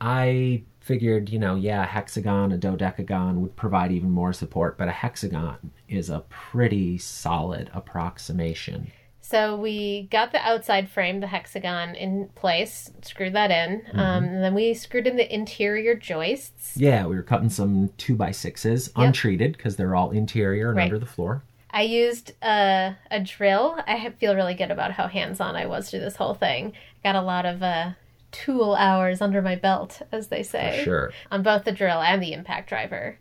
I 0.00 0.62
figured, 0.80 1.28
you 1.28 1.38
know, 1.38 1.54
yeah, 1.54 1.82
a 1.82 1.86
hexagon, 1.86 2.50
a 2.50 2.58
dodecagon 2.58 3.34
would 3.36 3.54
provide 3.56 3.92
even 3.92 4.10
more 4.10 4.32
support, 4.32 4.78
but 4.78 4.88
a 4.88 4.92
hexagon 4.92 5.70
is 5.88 6.08
a 6.08 6.24
pretty 6.30 6.96
solid 6.96 7.70
approximation. 7.74 8.90
So 9.28 9.56
we 9.56 10.08
got 10.10 10.32
the 10.32 10.38
outside 10.40 10.88
frame, 10.88 11.20
the 11.20 11.26
hexagon, 11.26 11.94
in 11.94 12.30
place, 12.34 12.90
screwed 13.02 13.34
that 13.34 13.50
in, 13.50 13.80
Mm-hmm. 13.82 13.98
um, 13.98 14.24
and 14.24 14.42
then 14.42 14.54
we 14.54 14.72
screwed 14.72 15.06
in 15.06 15.16
the 15.16 15.34
interior 15.34 15.94
joists. 15.94 16.78
Yeah, 16.78 17.04
we 17.04 17.14
were 17.14 17.22
cutting 17.22 17.50
some 17.50 17.90
two 17.98 18.16
by 18.16 18.30
sixes, 18.30 18.90
Yep. 18.96 19.06
untreated 19.08 19.52
because 19.58 19.76
they're 19.76 19.94
all 19.94 20.12
interior 20.12 20.68
and 20.68 20.78
Right. 20.78 20.84
under 20.84 20.98
the 20.98 21.04
floor. 21.04 21.42
I 21.70 21.82
used 21.82 22.32
a, 22.42 22.96
a 23.10 23.20
drill. 23.20 23.76
I 23.86 24.08
feel 24.18 24.34
really 24.34 24.54
good 24.54 24.70
about 24.70 24.92
how 24.92 25.08
hands 25.08 25.40
on 25.40 25.56
I 25.56 25.66
was 25.66 25.90
through 25.90 26.00
this 26.00 26.16
whole 26.16 26.32
thing. 26.32 26.72
Got 27.04 27.14
a 27.14 27.20
lot 27.20 27.44
of 27.44 27.62
uh, 27.62 27.90
tool 28.32 28.74
hours 28.76 29.20
under 29.20 29.42
my 29.42 29.56
belt, 29.56 30.00
as 30.10 30.28
they 30.28 30.42
say, 30.42 30.80
Sure. 30.84 31.12
on 31.30 31.42
both 31.42 31.64
the 31.64 31.72
drill 31.72 32.00
and 32.00 32.22
the 32.22 32.32
impact 32.32 32.70
driver. 32.70 33.18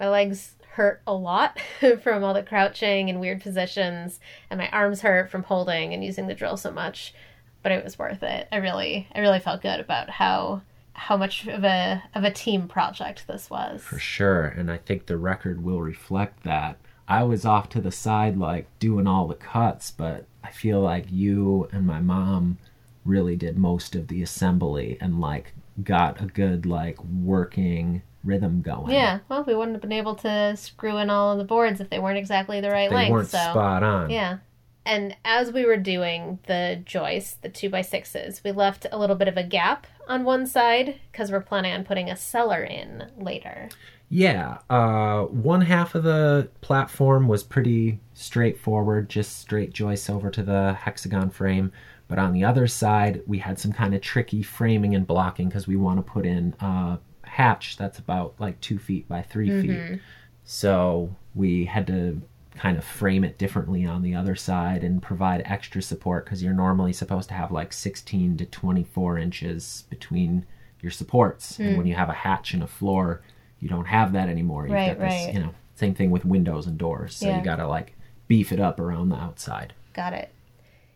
My 0.00 0.08
legs 0.08 0.56
hurt 0.74 1.00
a 1.06 1.14
lot 1.14 1.58
from 2.02 2.24
all 2.24 2.34
the 2.34 2.42
crouching 2.42 3.08
and 3.08 3.20
weird 3.20 3.40
positions, 3.40 4.20
and 4.50 4.58
my 4.58 4.68
arms 4.70 5.00
hurt 5.00 5.30
from 5.30 5.44
holding 5.44 5.94
and 5.94 6.04
using 6.04 6.26
the 6.26 6.34
drill 6.34 6.56
so 6.56 6.70
much. 6.70 7.14
But 7.62 7.72
it 7.72 7.82
was 7.82 7.98
worth 7.98 8.22
it. 8.22 8.46
I 8.52 8.56
really, 8.56 9.08
I 9.14 9.20
really 9.20 9.40
felt 9.40 9.62
good 9.62 9.80
about 9.80 10.10
how 10.10 10.62
how 10.92 11.16
much 11.16 11.46
of 11.48 11.64
a 11.64 12.02
of 12.14 12.24
a 12.24 12.30
team 12.30 12.68
project 12.68 13.26
this 13.26 13.50
was. 13.50 13.82
For 13.82 13.98
sure. 13.98 14.44
And 14.44 14.70
I 14.70 14.76
think 14.76 15.06
the 15.06 15.16
record 15.16 15.62
will 15.62 15.80
reflect 15.80 16.44
that. 16.44 16.78
I 17.06 17.22
was 17.24 17.44
off 17.44 17.68
to 17.70 17.80
the 17.80 17.92
side, 17.92 18.36
like 18.36 18.66
doing 18.78 19.06
all 19.06 19.26
the 19.26 19.34
cuts, 19.34 19.90
but 19.90 20.26
I 20.42 20.50
feel 20.50 20.80
like 20.80 21.06
you 21.10 21.68
and 21.72 21.86
my 21.86 22.00
mom 22.00 22.58
really 23.04 23.36
did 23.36 23.58
most 23.58 23.94
of 23.94 24.08
the 24.08 24.22
assembly 24.22 24.96
and 25.00 25.20
like 25.20 25.52
got 25.82 26.20
a 26.22 26.26
good 26.26 26.64
like 26.64 27.02
working 27.04 28.02
rhythm 28.24 28.62
going. 28.62 28.92
Yeah, 28.92 29.20
well, 29.28 29.44
we 29.44 29.54
wouldn't 29.54 29.74
have 29.74 29.82
been 29.82 29.92
able 29.92 30.14
to 30.16 30.56
screw 30.56 30.96
in 30.98 31.10
all 31.10 31.32
of 31.32 31.38
the 31.38 31.44
boards 31.44 31.80
if 31.80 31.90
they 31.90 31.98
weren't 31.98 32.18
exactly 32.18 32.60
the 32.60 32.70
right 32.70 32.88
They 32.90 32.96
length. 32.96 33.12
weren't 33.12 33.28
so 33.28 33.38
spot 33.38 33.82
on. 33.82 34.10
yeah. 34.10 34.38
And 34.86 35.16
as 35.24 35.50
we 35.50 35.64
were 35.64 35.78
doing 35.78 36.40
the 36.46 36.82
joists, 36.84 37.34
the 37.40 37.48
two 37.48 37.70
by 37.70 37.80
sixes, 37.80 38.42
we 38.44 38.52
left 38.52 38.86
a 38.92 38.98
little 38.98 39.16
bit 39.16 39.28
of 39.28 39.36
a 39.38 39.42
gap 39.42 39.86
on 40.08 40.24
one 40.24 40.46
side 40.46 41.00
because 41.10 41.30
we're 41.32 41.40
planning 41.40 41.72
on 41.72 41.84
putting 41.84 42.10
a 42.10 42.16
cellar 42.16 42.62
in 42.62 43.10
later. 43.16 43.70
Yeah, 44.10 44.58
uh, 44.68 45.22
one 45.22 45.62
half 45.62 45.94
of 45.94 46.02
the 46.04 46.50
platform 46.60 47.28
was 47.28 47.42
pretty 47.42 47.98
straightforward, 48.12 49.08
just 49.08 49.38
straight 49.40 49.72
joists 49.72 50.10
over 50.10 50.28
to 50.30 50.42
the 50.42 50.74
hexagon 50.74 51.30
frame. 51.30 51.72
But 52.06 52.18
on 52.18 52.34
the 52.34 52.44
other 52.44 52.66
side, 52.66 53.22
we 53.26 53.38
had 53.38 53.58
some 53.58 53.72
kind 53.72 53.94
of 53.94 54.02
tricky 54.02 54.42
framing 54.42 54.94
and 54.94 55.06
blocking 55.06 55.48
because 55.48 55.66
we 55.66 55.76
want 55.76 55.98
to 55.98 56.02
put 56.12 56.26
in 56.26 56.54
a 56.60 56.98
hatch 57.34 57.76
that's 57.76 57.98
about 57.98 58.34
like 58.38 58.60
two 58.60 58.78
feet 58.78 59.08
by 59.08 59.22
3 59.22 59.48
mm-hmm. 59.48 59.60
feet. 59.62 60.00
So 60.44 61.14
we 61.34 61.64
had 61.64 61.86
to 61.88 62.22
kind 62.56 62.78
of 62.78 62.84
frame 62.84 63.24
it 63.24 63.38
differently 63.38 63.84
on 63.84 64.02
the 64.02 64.14
other 64.14 64.36
side 64.36 64.84
and 64.84 65.02
provide 65.02 65.42
extra 65.44 65.82
support 65.82 66.24
because 66.24 66.42
you're 66.42 66.52
normally 66.54 66.92
supposed 66.92 67.28
to 67.28 67.34
have 67.34 67.50
like 67.50 67.72
16 67.72 68.36
to 68.36 68.44
24 68.46 69.18
inches 69.18 69.84
between 69.90 70.46
your 70.80 70.92
supports. 70.92 71.58
And 71.58 71.74
mm. 71.74 71.78
when 71.78 71.86
you 71.86 71.96
have 71.96 72.08
a 72.08 72.12
hatch 72.12 72.54
and 72.54 72.62
a 72.62 72.68
floor, 72.68 73.22
you 73.58 73.68
don't 73.68 73.86
have 73.86 74.12
that 74.12 74.28
anymore. 74.28 74.66
You've 74.66 74.74
Right, 74.74 74.96
got 74.96 75.00
this, 75.00 75.24
right. 75.26 75.34
you 75.34 75.40
know, 75.40 75.54
same 75.74 75.94
thing 75.94 76.12
with 76.12 76.24
windows 76.24 76.68
and 76.68 76.78
doors. 76.78 77.16
So 77.16 77.26
Yeah. 77.26 77.38
you 77.38 77.44
got 77.44 77.56
to 77.56 77.66
like 77.66 77.94
beef 78.28 78.52
it 78.52 78.60
up 78.60 78.78
around 78.78 79.08
the 79.08 79.16
outside. 79.16 79.72
Got 79.92 80.12
it. 80.12 80.30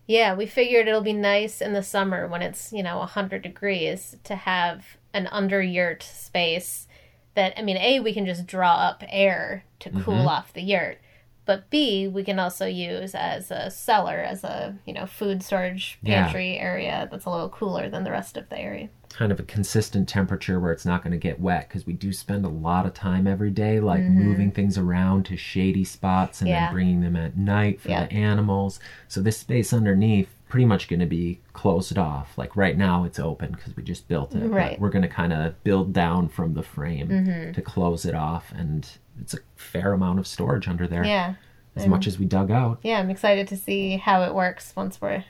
Yeah, 0.07 0.35
we 0.35 0.47
figured 0.47 0.87
it'll 0.87 1.01
be 1.01 1.13
nice 1.13 1.61
in 1.61 1.73
the 1.73 1.83
summer 1.83 2.29
when 2.29 2.43
it's, 2.43 2.73
you 2.73 2.83
know, 2.85 2.99
100 2.99 3.43
degrees 3.43 4.17
to 4.25 4.37
have 4.37 4.98
an 5.15 5.27
under 5.29 5.63
yurt 5.63 6.03
space 6.03 6.87
that, 7.35 7.59
I 7.59 7.63
mean, 7.63 7.77
A, 7.77 8.01
we 8.01 8.13
can 8.13 8.27
just 8.27 8.47
draw 8.47 8.75
up 8.75 9.03
air 9.09 9.65
to 9.81 9.91
cool 9.91 10.15
Mm-hmm. 10.15 10.29
off 10.29 10.53
the 10.53 10.63
yurt. 10.63 10.99
But 11.45 11.71
B, 11.71 12.07
we 12.07 12.25
can 12.25 12.39
also 12.39 12.67
use 12.67 13.15
as 13.15 13.51
a 13.51 13.71
cellar, 13.71 14.19
as 14.19 14.45
a, 14.45 14.77
you 14.85 14.93
know, 14.93 15.07
food 15.07 15.43
storage 15.43 15.99
Yeah. 16.03 16.25
pantry 16.25 16.59
area 16.59 17.09
that's 17.11 17.25
a 17.25 17.31
little 17.31 17.49
cooler 17.49 17.89
than 17.89 18.05
the 18.05 18.11
rest 18.11 18.37
of 18.37 18.49
the 18.51 18.59
area. 18.59 18.91
kind 19.11 19.33
of 19.33 19.41
a 19.41 19.45
consistent 19.45 20.07
temperature 20.07 20.61
where 20.61 20.71
it's 20.71 20.85
not 20.85 21.03
going 21.03 21.13
to 21.13 21.17
get 21.19 21.41
wet 21.41 21.67
because 21.67 21.87
we 21.87 21.95
do 21.95 22.13
spend 22.13 22.45
a 22.45 22.49
lot 22.51 22.85
of 22.85 22.93
time 22.93 23.27
every 23.27 23.51
day 23.51 23.81
like 23.81 24.03
moving 24.03 24.51
things 24.51 24.77
around 24.77 25.25
to 25.25 25.35
shady 25.35 25.83
spots 25.85 26.43
and 26.43 26.49
Mm-hmm. 26.49 26.55
Yeah. 26.55 26.67
then 26.67 26.75
bringing 26.75 27.01
them 27.01 27.17
at 27.17 27.35
night 27.35 27.81
for 27.81 27.89
Yeah. 27.89 28.05
the 28.05 28.13
animals 28.13 28.79
so 29.09 29.23
this 29.23 29.39
space 29.39 29.73
underneath 29.73 30.29
pretty 30.49 30.65
much 30.65 30.89
going 30.89 31.01
to 31.01 31.07
be 31.07 31.41
closed 31.53 31.99
off 31.99 32.37
like 32.39 32.57
right 32.57 32.77
now 32.79 33.05
it's 33.05 33.19
open 33.19 33.53
because 33.53 33.77
we 33.77 33.83
just 33.83 34.09
built 34.09 34.35
it 34.35 34.41
Right. 34.49 34.73
Mm-hmm. 34.73 34.83
we're 34.83 34.91
going 34.91 35.03
to 35.03 35.09
kind 35.09 35.33
of 35.33 35.63
build 35.65 35.93
down 35.93 36.29
from 36.29 36.55
the 36.55 36.63
frame 36.63 37.53
to 37.55 37.63
close 37.63 38.05
it 38.07 38.15
off 38.15 38.53
and 38.57 38.89
it's 39.21 39.35
a 39.35 39.39
fair 39.57 39.93
amount 39.93 40.19
of 40.19 40.27
storage 40.27 40.67
under 40.69 40.87
there 40.87 41.05
Yeah. 41.05 41.35
as 41.77 41.87
much 41.87 42.07
as 42.07 42.19
we 42.19 42.25
dug 42.27 42.51
out 42.51 42.79
Yeah, 42.83 42.99
I'm 42.99 43.11
excited 43.11 43.47
to 43.49 43.57
see 43.57 43.97
how 43.99 44.23
it 44.23 44.35
works 44.35 44.73
once 44.77 45.01
we're 45.01 45.25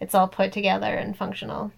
it's 0.00 0.14
all 0.14 0.26
put 0.28 0.52
together 0.52 0.86
and 0.94 1.16
functional. 1.16 1.70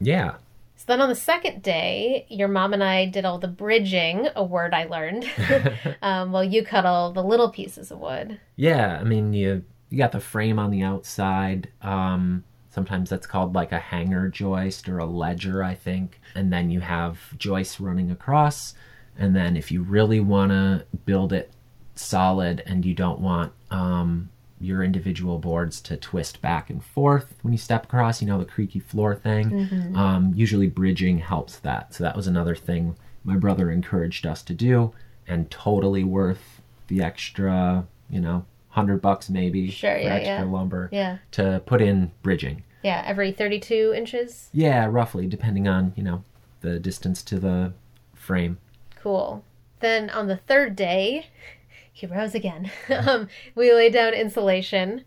yeah 0.00 0.36
So 0.76 0.84
then 0.86 1.00
on 1.00 1.08
the 1.08 1.14
second 1.14 1.62
day, 1.62 2.24
your 2.28 2.48
mom 2.48 2.72
and 2.72 2.82
I 2.84 3.06
did 3.06 3.24
all 3.24 3.38
the 3.38 3.48
bridging, 3.48 4.28
a 4.36 4.44
word 4.44 4.72
I 4.74 4.84
learned, 4.84 5.28
um, 6.02 6.30
while 6.32 6.44
you 6.44 6.64
cut 6.64 6.86
all 6.86 7.12
the 7.12 7.22
little 7.22 7.50
pieces 7.50 7.90
of 7.90 7.98
wood. 7.98 8.40
Yeah, 8.56 8.98
I 9.00 9.04
mean 9.04 9.32
you 9.32 9.64
you 9.90 9.98
got 9.98 10.12
the 10.12 10.20
frame 10.20 10.58
on 10.58 10.70
the 10.70 10.82
outside. 10.82 11.68
Um, 11.82 12.44
sometimes 12.70 13.10
that's 13.10 13.26
called 13.26 13.54
like 13.54 13.72
a 13.72 13.78
hanger 13.78 14.28
joist 14.28 14.88
or 14.88 14.98
a 14.98 15.06
ledger, 15.06 15.62
I 15.62 15.74
think. 15.74 16.20
And 16.34 16.52
then 16.52 16.70
you 16.70 16.80
have 16.80 17.18
joists 17.38 17.80
running 17.80 18.10
across. 18.10 18.74
And 19.18 19.34
then 19.34 19.56
if 19.56 19.72
you 19.72 19.82
really 19.82 20.20
want 20.20 20.52
to 20.52 20.84
build 21.06 21.32
it 21.32 21.50
solid 21.94 22.62
and 22.66 22.84
you 22.84 22.94
don't 22.94 23.18
want 23.20 23.52
um, 23.70 24.28
your 24.60 24.82
individual 24.84 25.38
boards 25.38 25.80
to 25.80 25.96
twist 25.96 26.40
back 26.40 26.70
and 26.70 26.84
forth 26.84 27.34
when 27.42 27.52
you 27.52 27.58
step 27.58 27.84
across, 27.84 28.20
you 28.20 28.28
know, 28.28 28.38
the 28.38 28.44
creaky 28.44 28.78
floor 28.78 29.14
thing, 29.14 29.96
um, 29.96 30.32
usually 30.36 30.68
bridging 30.68 31.18
helps 31.18 31.58
that. 31.60 31.94
So 31.94 32.04
that 32.04 32.14
was 32.16 32.26
another 32.26 32.54
thing 32.54 32.96
my 33.24 33.36
brother 33.36 33.70
encouraged 33.70 34.26
us 34.26 34.42
to 34.44 34.54
do 34.54 34.92
and 35.26 35.50
totally 35.50 36.04
worth 36.04 36.60
the 36.86 37.02
extra, 37.02 37.86
you 38.08 38.20
know, 38.20 38.44
hundred 38.68 39.00
bucks 39.02 39.28
maybe 39.30 39.70
Sure, 39.70 39.94
for 39.94 40.00
yeah, 40.00 40.14
extra 40.14 40.34
yeah. 40.38 40.44
lumber 40.44 40.88
Yeah. 40.92 41.18
to 41.32 41.62
put 41.66 41.80
in 41.80 42.12
bridging. 42.22 42.62
Yeah, 42.82 43.02
every 43.06 43.32
32 43.32 43.92
inches. 43.96 44.50
Yeah, 44.52 44.86
roughly, 44.86 45.26
depending 45.26 45.66
on, 45.66 45.92
you 45.96 46.02
know, 46.04 46.22
the 46.60 46.78
distance 46.78 47.22
to 47.24 47.38
the 47.40 47.72
frame. 48.14 48.58
Cool. 49.00 49.42
Then 49.80 50.10
on 50.10 50.28
the 50.28 50.36
third 50.36 50.76
day, 50.76 51.26
he 51.92 52.06
rose 52.06 52.34
again. 52.34 52.70
um, 52.88 53.28
we 53.54 53.72
laid 53.72 53.92
down 53.94 54.14
insulation, 54.14 55.04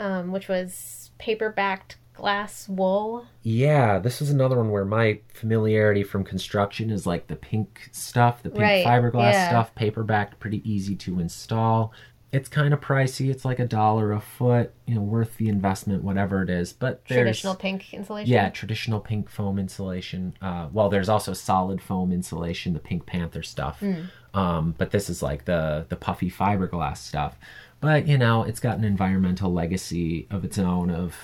um, 0.00 0.32
which 0.32 0.48
was 0.48 1.10
paper 1.18 1.50
backed 1.50 1.96
glass 2.14 2.68
wool. 2.68 3.26
Yeah, 3.42 3.98
this 3.98 4.22
is 4.22 4.30
another 4.30 4.56
one 4.56 4.70
where 4.70 4.84
my 4.84 5.20
familiarity 5.32 6.02
from 6.04 6.24
construction 6.24 6.90
is 6.90 7.06
like 7.06 7.26
the 7.26 7.36
pink 7.36 7.88
stuff, 7.92 8.42
the 8.42 8.50
pink 8.50 8.62
Right, 8.62 8.86
fiberglass 8.86 9.32
yeah. 9.32 9.48
stuff, 9.48 9.74
paperback, 9.74 10.38
pretty 10.40 10.68
easy 10.68 10.94
to 10.96 11.18
install. 11.20 11.92
It's 12.34 12.48
kind 12.48 12.74
of 12.74 12.80
pricey. 12.80 13.30
It's 13.30 13.44
like 13.44 13.58
a 13.60 13.64
dollar 13.66 14.12
a 14.12 14.20
foot, 14.20 14.72
you 14.86 14.96
know, 14.96 15.00
worth 15.00 15.36
the 15.36 15.48
investment, 15.48 16.02
whatever 16.02 16.42
it 16.42 16.50
is. 16.50 16.72
But 16.72 17.04
there's 17.06 17.18
Traditional 17.18 17.54
pink 17.54 17.94
insulation. 17.94 18.32
yeah, 18.32 18.48
traditional 18.50 18.98
pink 19.00 19.30
foam 19.30 19.58
insulation. 19.58 20.34
Uh, 20.42 20.66
well, 20.72 20.88
there's 20.88 21.08
also 21.08 21.32
solid 21.32 21.80
foam 21.80 22.10
insulation, 22.12 22.72
the 22.72 22.80
Pink 22.80 23.06
Panther 23.06 23.42
stuff. 23.42 23.82
Um, 24.34 24.74
but 24.76 24.90
this 24.90 25.08
is 25.08 25.22
like 25.22 25.44
the 25.44 25.86
the 25.88 25.96
puffy 25.96 26.30
fiberglass 26.30 26.96
stuff. 26.98 27.38
But 27.80 28.08
you 28.08 28.18
know, 28.18 28.42
it's 28.42 28.60
got 28.60 28.78
an 28.78 28.84
environmental 28.84 29.52
legacy 29.52 30.26
of 30.30 30.44
its 30.44 30.58
own 30.58 30.90
of 30.90 31.14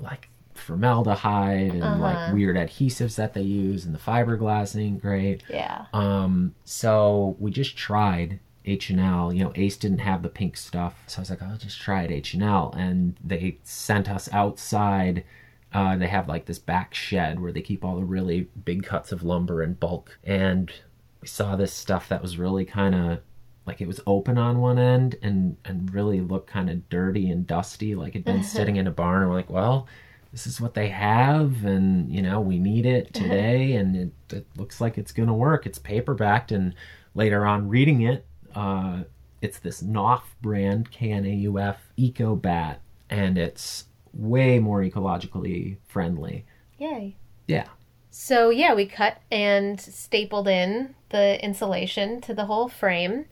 like 0.00 0.28
formaldehyde 0.54 1.74
and 1.74 2.00
like 2.00 2.32
weird 2.32 2.56
adhesives 2.56 3.16
that 3.16 3.34
they 3.34 3.42
use, 3.42 3.84
and 3.84 3.94
the 3.94 3.98
fiberglass 3.98 4.74
ain't 4.80 5.00
great. 5.00 5.42
Yeah. 5.48 5.86
Um, 5.92 6.54
so 6.64 7.36
we 7.38 7.50
just 7.50 7.76
tried 7.76 8.40
H 8.66 8.90
and 8.90 9.00
L. 9.00 9.32
You 9.32 9.44
know, 9.44 9.52
Ace 9.54 9.76
didn't 9.76 9.98
have 9.98 10.22
the 10.22 10.28
pink 10.28 10.56
stuff, 10.56 11.02
so 11.06 11.18
I 11.18 11.20
was 11.20 11.30
like, 11.30 11.42
I'll 11.42 11.56
just 11.56 11.80
try 11.80 12.04
at 12.04 12.10
H 12.10 12.34
and 12.34 12.42
L, 12.42 12.74
and 12.76 13.16
they 13.24 13.58
sent 13.62 14.10
us 14.10 14.28
outside. 14.32 15.24
Uh, 15.72 15.96
they 15.96 16.08
have 16.08 16.28
like 16.28 16.46
this 16.46 16.58
back 16.58 16.94
shed 16.94 17.40
where 17.40 17.52
they 17.52 17.62
keep 17.62 17.84
all 17.84 17.96
the 17.96 18.04
really 18.04 18.48
big 18.64 18.82
cuts 18.84 19.12
of 19.12 19.22
lumber 19.22 19.62
in 19.62 19.74
bulk, 19.74 20.18
and 20.24 20.72
we 21.20 21.28
saw 21.28 21.56
this 21.56 21.72
stuff 21.72 22.08
that 22.08 22.22
was 22.22 22.38
really 22.38 22.64
kind 22.64 22.94
of 22.94 23.20
like 23.66 23.80
it 23.80 23.88
was 23.88 24.00
open 24.06 24.38
on 24.38 24.60
one 24.60 24.78
end 24.78 25.16
and 25.22 25.56
and 25.64 25.92
really 25.92 26.20
looked 26.20 26.48
kind 26.48 26.70
of 26.70 26.88
dirty 26.88 27.30
and 27.30 27.46
dusty, 27.46 27.94
like 27.94 28.14
it'd 28.14 28.24
been 28.24 28.42
sitting 28.44 28.76
in 28.76 28.86
a 28.86 28.92
barn. 28.92 29.22
And 29.22 29.30
we're 29.30 29.36
like, 29.36 29.50
well, 29.50 29.86
this 30.32 30.46
is 30.46 30.60
what 30.60 30.74
they 30.74 30.88
have, 30.88 31.64
and 31.64 32.10
you 32.12 32.22
know 32.22 32.40
we 32.40 32.58
need 32.58 32.84
it 32.84 33.14
today, 33.14 33.74
and 33.74 33.96
it, 33.96 34.12
it 34.34 34.46
looks 34.56 34.80
like 34.80 34.98
it's 34.98 35.12
gonna 35.12 35.34
work. 35.34 35.66
It's 35.66 35.78
paperbacked, 35.78 36.52
and 36.52 36.74
later 37.14 37.46
on 37.46 37.68
reading 37.68 38.02
it, 38.02 38.25
uh, 38.56 39.04
it's 39.40 39.58
this 39.60 39.82
Knauf 39.82 40.22
brand, 40.40 40.90
K 40.90 41.12
N 41.12 41.24
A 41.24 41.30
U 41.30 41.58
F 41.58 41.78
EcoBatt, 41.96 42.78
and 43.08 43.38
it's 43.38 43.84
way 44.12 44.58
more 44.58 44.80
ecologically 44.80 45.76
friendly. 45.86 46.46
Yay. 46.78 47.16
Yeah. 47.46 47.68
So 48.10 48.48
yeah, 48.50 48.74
we 48.74 48.86
cut 48.86 49.20
and 49.30 49.78
stapled 49.78 50.48
in 50.48 50.94
the 51.10 51.42
insulation 51.44 52.20
to 52.22 52.34
the 52.34 52.46
whole 52.46 52.68
frame. 52.68 53.26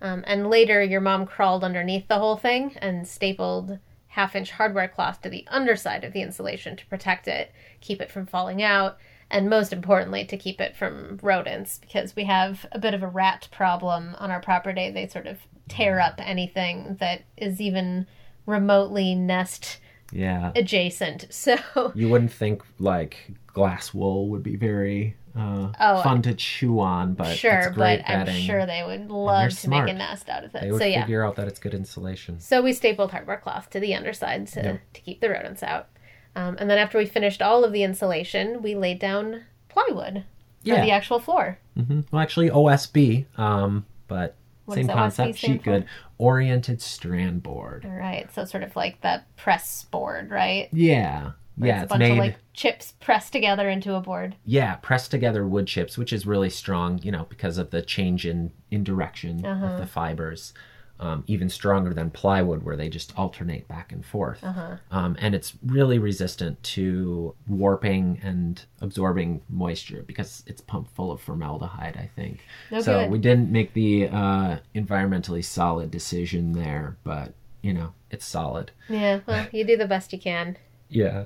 Um, 0.00 0.24
and 0.26 0.50
later, 0.50 0.82
your 0.82 1.00
mom 1.00 1.26
crawled 1.26 1.62
underneath 1.62 2.08
the 2.08 2.18
whole 2.18 2.36
thing 2.36 2.76
and 2.78 3.06
stapled 3.06 3.78
half 4.08 4.34
inch 4.34 4.50
hardware 4.52 4.88
cloth 4.88 5.20
to 5.22 5.30
the 5.30 5.46
underside 5.48 6.02
of 6.02 6.12
the 6.12 6.22
insulation 6.22 6.76
to 6.76 6.86
protect 6.86 7.28
it, 7.28 7.52
keep 7.80 8.00
it 8.00 8.10
from 8.10 8.26
falling 8.26 8.62
out, 8.62 8.98
and 9.32 9.50
most 9.50 9.72
importantly, 9.72 10.24
to 10.26 10.36
keep 10.36 10.60
it 10.60 10.76
from 10.76 11.18
rodents 11.22 11.78
because 11.78 12.14
we 12.14 12.24
have 12.24 12.64
a 12.70 12.78
bit 12.78 12.94
of 12.94 13.02
a 13.02 13.08
rat 13.08 13.48
problem 13.50 14.14
on 14.18 14.30
our 14.30 14.40
property. 14.40 14.90
They 14.90 15.08
sort 15.08 15.26
of 15.26 15.38
tear 15.68 15.98
up 15.98 16.14
anything 16.18 16.96
that 17.00 17.22
is 17.36 17.60
even 17.60 18.06
remotely 18.46 19.14
nest 19.14 19.78
Yeah. 20.12 20.52
adjacent. 20.54 21.26
So, 21.32 21.56
You 21.94 22.08
wouldn't 22.10 22.32
think 22.32 22.62
like 22.78 23.30
glass 23.46 23.94
wool 23.94 24.28
would 24.28 24.42
be 24.42 24.56
very 24.56 25.16
uh, 25.34 25.72
Oh, 25.80 26.02
fun 26.02 26.20
to 26.22 26.34
chew 26.34 26.78
on, 26.80 27.14
but 27.14 27.34
sure, 27.34 27.58
it's 27.60 27.68
great 27.74 28.02
but 28.06 28.10
I'm 28.10 28.26
sure 28.26 28.66
they 28.66 28.82
would 28.86 29.08
love 29.10 29.48
to 29.50 29.56
smart. 29.56 29.86
make 29.86 29.94
a 29.94 29.98
nest 29.98 30.28
out 30.28 30.44
of 30.44 30.54
it. 30.54 30.60
they 30.60 30.70
would 30.70 30.78
So, 30.80 30.84
yeah. 30.86 31.02
figure 31.04 31.24
out 31.24 31.36
that 31.36 31.48
it's 31.48 31.58
good 31.58 31.72
insulation. 31.72 32.38
So 32.38 32.60
we 32.60 32.74
stapled 32.74 33.12
hardware 33.12 33.38
cloth 33.38 33.70
to 33.70 33.80
the 33.80 33.94
underside 33.94 34.46
to, 34.48 34.60
Yeah. 34.62 34.76
to 34.92 35.00
keep 35.00 35.22
the 35.22 35.30
rodents 35.30 35.62
out. 35.62 35.88
Um, 36.34 36.56
and 36.58 36.70
then 36.70 36.78
after 36.78 36.98
we 36.98 37.06
finished 37.06 37.42
all 37.42 37.64
of 37.64 37.72
the 37.72 37.82
insulation, 37.82 38.62
we 38.62 38.74
laid 38.74 38.98
down 38.98 39.42
plywood 39.68 40.24
for 40.64 40.70
the 40.80 40.90
actual 40.90 41.18
floor. 41.18 41.58
hmm 41.76 42.00
Well, 42.10 42.22
actually, 42.22 42.48
OSB, 42.50 43.26
um, 43.38 43.84
but 44.08 44.36
What 44.64 44.74
same 44.76 44.88
concept. 44.88 45.38
Sheet 45.38 45.62
good, 45.62 45.86
oriented 46.18 46.80
strand 46.80 47.42
board. 47.42 47.84
All 47.84 47.90
right, 47.96 48.32
so 48.32 48.44
sort 48.44 48.62
of 48.62 48.74
like 48.76 49.00
the 49.00 49.22
press 49.36 49.84
board, 49.84 50.30
right? 50.30 50.68
Yeah, 50.72 51.32
Where 51.56 51.68
yeah, 51.68 51.82
it's 51.82 51.90
a 51.92 51.94
bunch 51.94 51.98
made. 52.00 52.12
of 52.12 52.18
like 52.18 52.36
chips 52.54 52.92
pressed 53.00 53.32
together 53.32 53.68
into 53.68 53.94
a 53.94 54.00
board. 54.00 54.36
yeah, 54.44 54.76
pressed 54.76 55.10
together 55.10 55.46
wood 55.46 55.66
chips, 55.66 55.98
which 55.98 56.12
is 56.12 56.26
really 56.26 56.50
strong, 56.50 57.00
you 57.02 57.10
know, 57.10 57.26
because 57.28 57.58
of 57.58 57.70
the 57.70 57.82
change 57.82 58.24
in 58.24 58.52
in 58.70 58.84
direction 58.84 59.44
Uh-huh. 59.44 59.66
of 59.66 59.78
the 59.78 59.86
fibers. 59.86 60.54
Um, 61.02 61.24
even 61.26 61.48
stronger 61.48 61.92
than 61.92 62.10
plywood, 62.10 62.62
where 62.62 62.76
they 62.76 62.88
just 62.88 63.12
alternate 63.18 63.66
back 63.66 63.90
and 63.90 64.06
forth. 64.06 64.38
Uh-huh. 64.44 64.76
Um, 64.92 65.16
and 65.18 65.34
it's 65.34 65.54
really 65.66 65.98
resistant 65.98 66.62
to 66.62 67.34
warping 67.48 68.20
and 68.22 68.64
absorbing 68.80 69.42
moisture 69.48 70.04
because 70.06 70.44
it's 70.46 70.60
pumped 70.60 70.94
full 70.94 71.10
of 71.10 71.20
formaldehyde, 71.20 71.96
I 71.96 72.08
think. 72.14 72.44
No 72.70 72.80
so 72.80 73.00
good. 73.00 73.10
we 73.10 73.18
didn't 73.18 73.50
make 73.50 73.72
the 73.72 74.10
uh, 74.10 74.58
environmentally 74.76 75.44
solid 75.44 75.90
decision 75.90 76.52
there, 76.52 76.96
but 77.02 77.34
you 77.62 77.72
know, 77.72 77.94
it's 78.12 78.24
solid. 78.24 78.70
Yeah, 78.88 79.20
well, 79.26 79.48
you 79.50 79.64
do 79.64 79.76
the 79.76 79.88
best 79.88 80.12
you 80.12 80.20
can. 80.20 80.56
Yeah. 80.88 81.24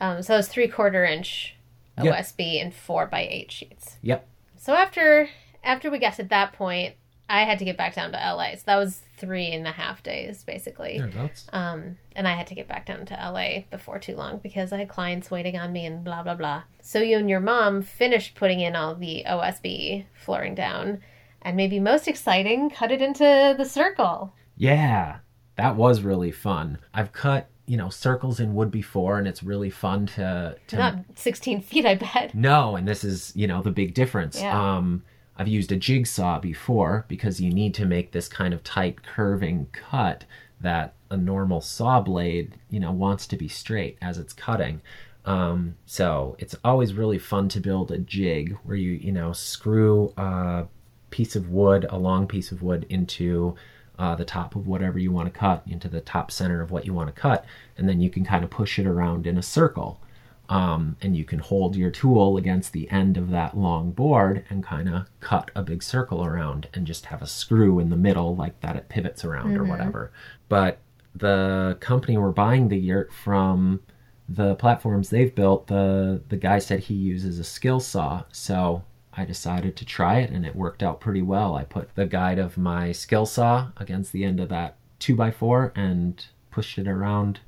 Um, 0.00 0.22
so 0.22 0.38
it's 0.38 0.46
three 0.46 0.68
quarter 0.68 1.04
inch. 1.04 1.56
OSB 1.98 2.62
and 2.62 2.74
four 2.74 3.06
by 3.06 3.26
eight 3.28 3.52
sheets. 3.52 3.96
Yep. 4.02 4.26
So 4.56 4.74
after 4.74 5.28
after 5.62 5.90
we 5.90 5.98
got 5.98 6.14
to 6.14 6.24
that 6.24 6.52
point, 6.52 6.94
I 7.30 7.44
had 7.44 7.60
to 7.60 7.64
get 7.64 7.76
back 7.76 7.94
down 7.94 8.10
to 8.10 8.18
LA. 8.18 8.56
So 8.56 8.62
that 8.66 8.76
was 8.76 9.02
three 9.16 9.52
and 9.52 9.66
a 9.66 9.70
half 9.70 10.02
days 10.02 10.42
basically. 10.42 10.98
Thereabouts. 10.98 11.46
Um, 11.52 11.96
and 12.16 12.26
I 12.26 12.34
had 12.34 12.48
to 12.48 12.56
get 12.56 12.66
back 12.66 12.86
down 12.86 13.06
to 13.06 13.14
LA 13.14 13.60
before 13.70 14.00
too 14.00 14.16
long 14.16 14.38
because 14.38 14.72
I 14.72 14.78
had 14.78 14.88
clients 14.88 15.30
waiting 15.30 15.56
on 15.56 15.72
me 15.72 15.86
and 15.86 16.02
blah 16.02 16.24
blah 16.24 16.34
blah. 16.34 16.64
So 16.82 16.98
you 16.98 17.16
and 17.18 17.30
your 17.30 17.40
mom 17.40 17.82
finished 17.82 18.34
putting 18.34 18.58
in 18.58 18.74
all 18.74 18.96
the 18.96 19.24
OSB 19.28 20.06
flooring 20.12 20.56
down, 20.56 21.00
and 21.40 21.56
maybe 21.56 21.78
most 21.78 22.08
exciting, 22.08 22.68
cut 22.68 22.90
it 22.90 23.00
into 23.00 23.54
the 23.56 23.64
circle. 23.64 24.32
Yeah, 24.56 25.18
that 25.54 25.76
was 25.76 26.02
really 26.02 26.32
fun. 26.32 26.78
I've 26.92 27.12
cut, 27.12 27.48
you 27.66 27.76
know, 27.76 27.90
circles 27.90 28.40
in 28.40 28.54
wood 28.54 28.72
before, 28.72 29.18
and 29.18 29.28
it's 29.28 29.44
really 29.44 29.70
fun 29.70 30.06
to 30.06 30.56
to 30.66 30.76
Not 30.76 30.96
16 31.14 31.60
feet, 31.62 31.86
I 31.86 31.94
bet. 31.94 32.34
No, 32.34 32.74
and 32.74 32.88
this 32.88 33.04
is, 33.04 33.32
you 33.36 33.46
know, 33.46 33.62
the 33.62 33.70
big 33.70 33.94
difference. 33.94 34.40
Yeah. 34.40 34.76
Um, 34.76 35.04
I've 35.40 35.48
used 35.48 35.72
a 35.72 35.76
jigsaw 35.76 36.38
before 36.38 37.06
because 37.08 37.40
you 37.40 37.50
need 37.50 37.72
to 37.76 37.86
make 37.86 38.12
this 38.12 38.28
kind 38.28 38.52
of 38.52 38.62
tight 38.62 39.02
curving 39.02 39.68
cut 39.72 40.26
that 40.60 40.92
a 41.10 41.16
normal 41.16 41.62
saw 41.62 41.98
blade, 42.02 42.58
you 42.68 42.78
know, 42.78 42.92
wants 42.92 43.26
to 43.28 43.38
be 43.38 43.48
straight 43.48 43.96
as 44.02 44.18
it's 44.18 44.34
cutting. 44.34 44.82
Um, 45.24 45.76
so 45.86 46.36
it's 46.38 46.54
always 46.62 46.92
really 46.92 47.16
fun 47.18 47.48
to 47.48 47.60
build 47.60 47.90
a 47.90 47.96
jig 47.96 48.58
where 48.64 48.76
you, 48.76 48.90
you 48.90 49.12
know, 49.12 49.32
screw 49.32 50.12
a 50.18 50.66
piece 51.08 51.34
of 51.36 51.48
wood, 51.48 51.86
a 51.88 51.96
long 51.96 52.26
piece 52.26 52.52
of 52.52 52.60
wood 52.60 52.84
into 52.90 53.54
uh, 53.98 54.14
the 54.14 54.26
top 54.26 54.56
of 54.56 54.66
whatever 54.66 54.98
you 54.98 55.10
want 55.10 55.32
to 55.32 55.40
cut, 55.40 55.62
into 55.66 55.88
the 55.88 56.02
top 56.02 56.30
center 56.30 56.60
of 56.60 56.70
what 56.70 56.84
you 56.84 56.92
want 56.92 57.08
to 57.08 57.18
cut, 57.18 57.46
and 57.78 57.88
then 57.88 57.98
you 57.98 58.10
can 58.10 58.26
kind 58.26 58.44
of 58.44 58.50
push 58.50 58.78
it 58.78 58.86
around 58.86 59.26
in 59.26 59.38
a 59.38 59.42
circle 59.42 60.02
um, 60.50 60.96
and 61.00 61.16
you 61.16 61.24
can 61.24 61.38
hold 61.38 61.76
your 61.76 61.92
tool 61.92 62.36
against 62.36 62.72
the 62.72 62.90
end 62.90 63.16
of 63.16 63.30
that 63.30 63.56
long 63.56 63.92
board 63.92 64.44
and 64.50 64.64
kind 64.64 64.88
of 64.92 65.06
cut 65.20 65.48
a 65.54 65.62
big 65.62 65.80
circle 65.80 66.24
around 66.24 66.68
and 66.74 66.88
just 66.88 67.06
have 67.06 67.22
a 67.22 67.26
screw 67.26 67.78
in 67.78 67.88
the 67.88 67.96
middle 67.96 68.34
like 68.34 68.60
that 68.60 68.74
it 68.74 68.88
pivots 68.88 69.24
around 69.24 69.56
or 69.56 69.64
whatever. 69.64 70.10
But 70.48 70.80
the 71.14 71.78
company 71.80 72.18
we're 72.18 72.32
buying 72.32 72.68
the 72.68 72.78
yurt 72.78 73.12
from 73.12 73.80
the 74.28 74.56
platforms 74.56 75.10
they've 75.10 75.34
built 75.34 75.66
the 75.66 76.22
the 76.28 76.36
guy 76.36 76.58
said 76.58 76.80
he 76.80 76.94
uses 76.94 77.38
a 77.38 77.44
skill 77.44 77.78
saw. 77.78 78.24
So 78.32 78.82
I 79.12 79.24
decided 79.24 79.76
to 79.76 79.84
try 79.84 80.18
it 80.18 80.30
and 80.30 80.44
it 80.44 80.56
worked 80.56 80.82
out 80.82 81.00
pretty 81.00 81.22
well. 81.22 81.54
I 81.54 81.62
put 81.62 81.94
the 81.94 82.06
guide 82.06 82.40
of 82.40 82.58
my 82.58 82.90
skill 82.90 83.26
saw 83.26 83.68
against 83.76 84.10
the 84.12 84.24
end 84.24 84.40
of 84.40 84.48
that 84.48 84.76
2x4 84.98 85.70
and 85.76 86.26
pushed 86.50 86.76
it 86.76 86.88
around 86.88 87.38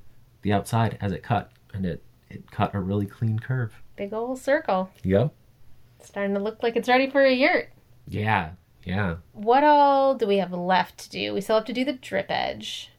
the 0.42 0.52
outside 0.52 0.98
as 1.00 1.10
it 1.10 1.24
cut 1.24 1.50
and 1.74 1.84
it 1.84 2.02
it 2.32 2.50
cut 2.50 2.74
a 2.74 2.80
really 2.80 3.06
clean 3.06 3.38
curve. 3.38 3.82
Big 3.96 4.12
old 4.12 4.38
circle. 4.38 4.90
Yep. 5.04 5.32
It's 5.98 6.08
starting 6.08 6.34
to 6.34 6.40
look 6.40 6.62
like 6.62 6.76
it's 6.76 6.88
ready 6.88 7.08
for 7.10 7.22
a 7.22 7.32
yurt. 7.32 7.70
Yeah. 8.08 8.52
Yeah. 8.84 9.16
What 9.32 9.62
all 9.64 10.14
do 10.14 10.26
we 10.26 10.38
have 10.38 10.52
left 10.52 10.98
to 10.98 11.10
do? 11.10 11.34
We 11.34 11.40
still 11.40 11.56
have 11.56 11.66
to 11.66 11.72
do 11.72 11.84
the 11.84 11.92
drip 11.92 12.30
edge, 12.30 12.90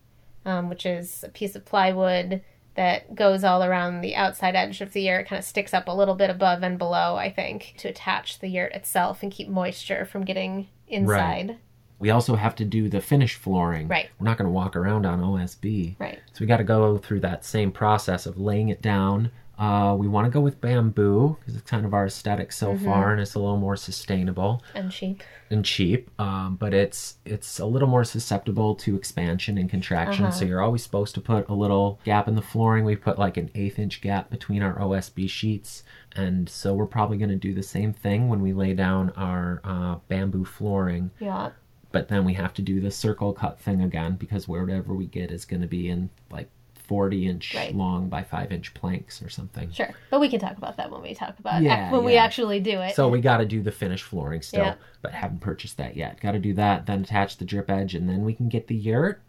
um, 0.46 0.70
which 0.70 0.86
is 0.86 1.24
a 1.24 1.30
piece 1.30 1.56
of 1.56 1.66
plywood 1.66 2.42
that 2.76 3.14
goes 3.16 3.44
all 3.44 3.64
around 3.64 4.02
the 4.02 4.16
outside 4.16 4.56
edge 4.56 4.82
of 4.82 4.94
the 4.94 5.02
yurt. 5.02 5.22
It 5.22 5.30
kind 5.30 5.40
of 5.40 5.46
sticks 5.46 5.74
up 5.74 5.88
a 5.88 5.96
little 5.96 6.16
bit 6.16 6.30
above 6.30 6.64
and 6.64 6.78
below, 6.78 7.16
I 7.16 7.32
think, 7.32 7.76
to 7.78 7.90
attach 7.90 8.40
the 8.40 8.48
yurt 8.48 8.72
itself 8.74 9.22
and 9.22 9.32
keep 9.32 9.48
moisture 9.48 10.06
from 10.06 10.24
getting 10.24 10.70
inside. 10.88 11.58
We 12.04 12.10
also 12.10 12.36
have 12.36 12.54
to 12.56 12.66
do 12.66 12.90
the 12.90 13.00
finished 13.00 13.38
flooring. 13.38 13.88
Right. 13.88 14.10
We're 14.20 14.26
not 14.26 14.38
going 14.38 14.50
to 14.50 14.52
walk 14.52 14.76
around 14.76 15.06
on 15.06 15.22
OSB. 15.22 15.96
Right. 16.00 16.20
So 16.34 16.42
we 16.42 16.48
got 16.48 16.58
to 16.58 16.66
go 16.66 16.98
through 16.98 17.22
that 17.22 17.46
same 17.46 17.72
process 17.72 18.26
of 18.26 18.38
laying 18.38 18.68
it 18.68 18.82
down. 18.82 19.32
Uh, 19.58 19.96
we 19.98 20.10
want 20.10 20.26
to 20.26 20.32
go 20.32 20.42
with 20.42 20.60
bamboo 20.60 21.38
because 21.40 21.56
it's 21.56 21.70
kind 21.70 21.86
of 21.86 21.94
our 21.94 22.08
aesthetic 22.08 22.52
so 22.52 22.76
far, 22.78 23.12
and 23.12 23.22
it's 23.22 23.36
a 23.36 23.40
little 23.40 23.56
more 23.56 23.78
sustainable. 23.78 24.62
And 24.74 24.92
cheap. 24.92 25.24
and 25.50 25.64
cheap, 25.64 26.10
um, 26.20 26.56
but 26.56 26.74
it's 26.74 27.18
it's 27.24 27.60
a 27.60 27.66
little 27.66 27.88
more 27.88 28.04
susceptible 28.04 28.76
to 28.76 28.96
expansion 28.98 29.58
and 29.58 29.70
contraction. 29.70 30.32
So 30.32 30.44
you're 30.44 30.62
always 30.62 30.84
supposed 30.84 31.14
to 31.16 31.22
put 31.22 31.48
a 31.48 31.54
little 31.54 32.00
gap 32.04 32.28
in 32.28 32.36
the 32.36 32.42
flooring. 32.42 32.84
We 32.84 32.96
put 32.96 33.18
like 33.20 33.38
an 33.38 33.50
eighth 33.56 33.78
inch 33.80 34.02
gap 34.02 34.30
between 34.32 34.62
our 34.64 34.78
OSB 34.80 35.30
sheets, 35.30 35.84
and 36.16 36.50
so 36.50 36.74
we're 36.74 36.88
probably 36.88 37.18
going 37.18 37.30
to 37.30 37.36
do 37.38 37.54
the 37.54 37.64
same 37.64 37.94
thing 37.94 38.28
when 38.28 38.42
we 38.42 38.52
lay 38.54 38.74
down 38.74 39.12
our 39.12 39.62
uh, 39.64 39.96
bamboo 40.10 40.46
flooring. 40.46 41.12
Yeah. 41.20 41.52
But 41.94 42.10
then 42.10 42.26
we 42.26 42.34
have 42.34 42.54
to 42.56 42.62
do 42.62 42.82
the 42.82 42.92
circle 42.92 43.32
cut 43.34 43.60
thing 43.60 43.82
again 43.82 44.16
because 44.16 44.48
wherever 44.48 44.94
we 44.94 45.06
get 45.06 45.32
is 45.32 45.46
going 45.46 45.62
to 45.62 45.68
be 45.68 45.90
in 45.90 46.10
like 46.32 46.50
40 46.88 47.28
inch 47.28 47.54
Right. 47.56 47.74
long 47.74 48.10
by 48.10 48.24
5 48.24 48.52
inch 48.52 48.74
planks 48.74 49.22
or 49.22 49.30
something. 49.30 49.72
Sure. 49.72 49.92
But 50.10 50.20
we 50.20 50.28
can 50.28 50.40
talk 50.40 50.58
about 50.58 50.76
that 50.78 50.92
when 50.92 51.04
we 51.04 51.14
talk 51.14 51.38
about 51.40 51.62
Yeah, 51.62 51.92
when 51.92 52.04
we 52.04 52.18
actually 52.18 52.60
do 52.60 52.82
it. 52.82 52.96
So 52.96 53.08
we 53.08 53.22
got 53.22 53.38
to 53.38 53.46
do 53.46 53.62
the 53.62 53.72
finished 53.72 54.04
flooring 54.06 54.42
still, 54.42 54.66
Yeah. 54.66 54.76
but 55.04 55.14
haven't 55.14 55.40
purchased 55.40 55.78
that 55.78 55.96
yet. 55.96 56.20
Got 56.20 56.32
to 56.32 56.40
do 56.40 56.54
that, 56.56 56.88
then 56.88 57.02
attach 57.04 57.38
the 57.38 57.46
drip 57.46 57.70
edge, 57.70 57.94
and 57.94 58.10
then 58.10 58.26
we 58.26 58.34
can 58.34 58.50
get 58.50 58.68
the 58.68 58.76
yurt. 58.76 59.22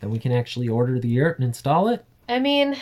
Then 0.00 0.10
we 0.10 0.18
can 0.18 0.32
actually 0.32 0.68
order 0.68 0.98
the 0.98 1.08
yurt 1.08 1.38
and 1.38 1.46
install 1.46 1.88
it. 1.88 2.04
I 2.28 2.40
mean, 2.40 2.76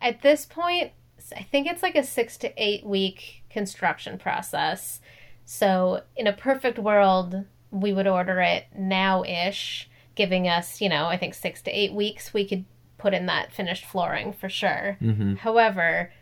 at 0.00 0.22
this 0.22 0.46
point, 0.46 0.92
I 1.36 1.42
think 1.42 1.66
it's 1.66 1.82
like 1.82 1.96
a 1.96 2.02
six 2.02 2.38
to 2.38 2.52
eight 2.56 2.84
week 2.84 3.42
construction 3.50 4.16
process. 4.18 5.00
So, 5.44 6.02
in 6.16 6.26
a 6.26 6.32
perfect 6.32 6.78
world, 6.78 7.44
we 7.70 7.92
would 7.92 8.06
order 8.06 8.40
it 8.40 8.66
now 8.76 9.22
ish, 9.24 9.88
giving 10.14 10.48
us, 10.48 10.80
you 10.80 10.88
know, 10.88 11.06
I 11.06 11.16
think 11.16 11.34
six 11.34 11.62
to 11.62 11.70
eight 11.70 11.92
weeks. 11.92 12.34
We 12.34 12.46
could 12.46 12.64
put 12.98 13.14
in 13.14 13.26
that 13.26 13.52
finished 13.52 13.84
flooring 13.84 14.32
for 14.32 14.48
sure. 14.48 14.98
Mm-hmm. 15.00 15.36
However, 15.36 16.12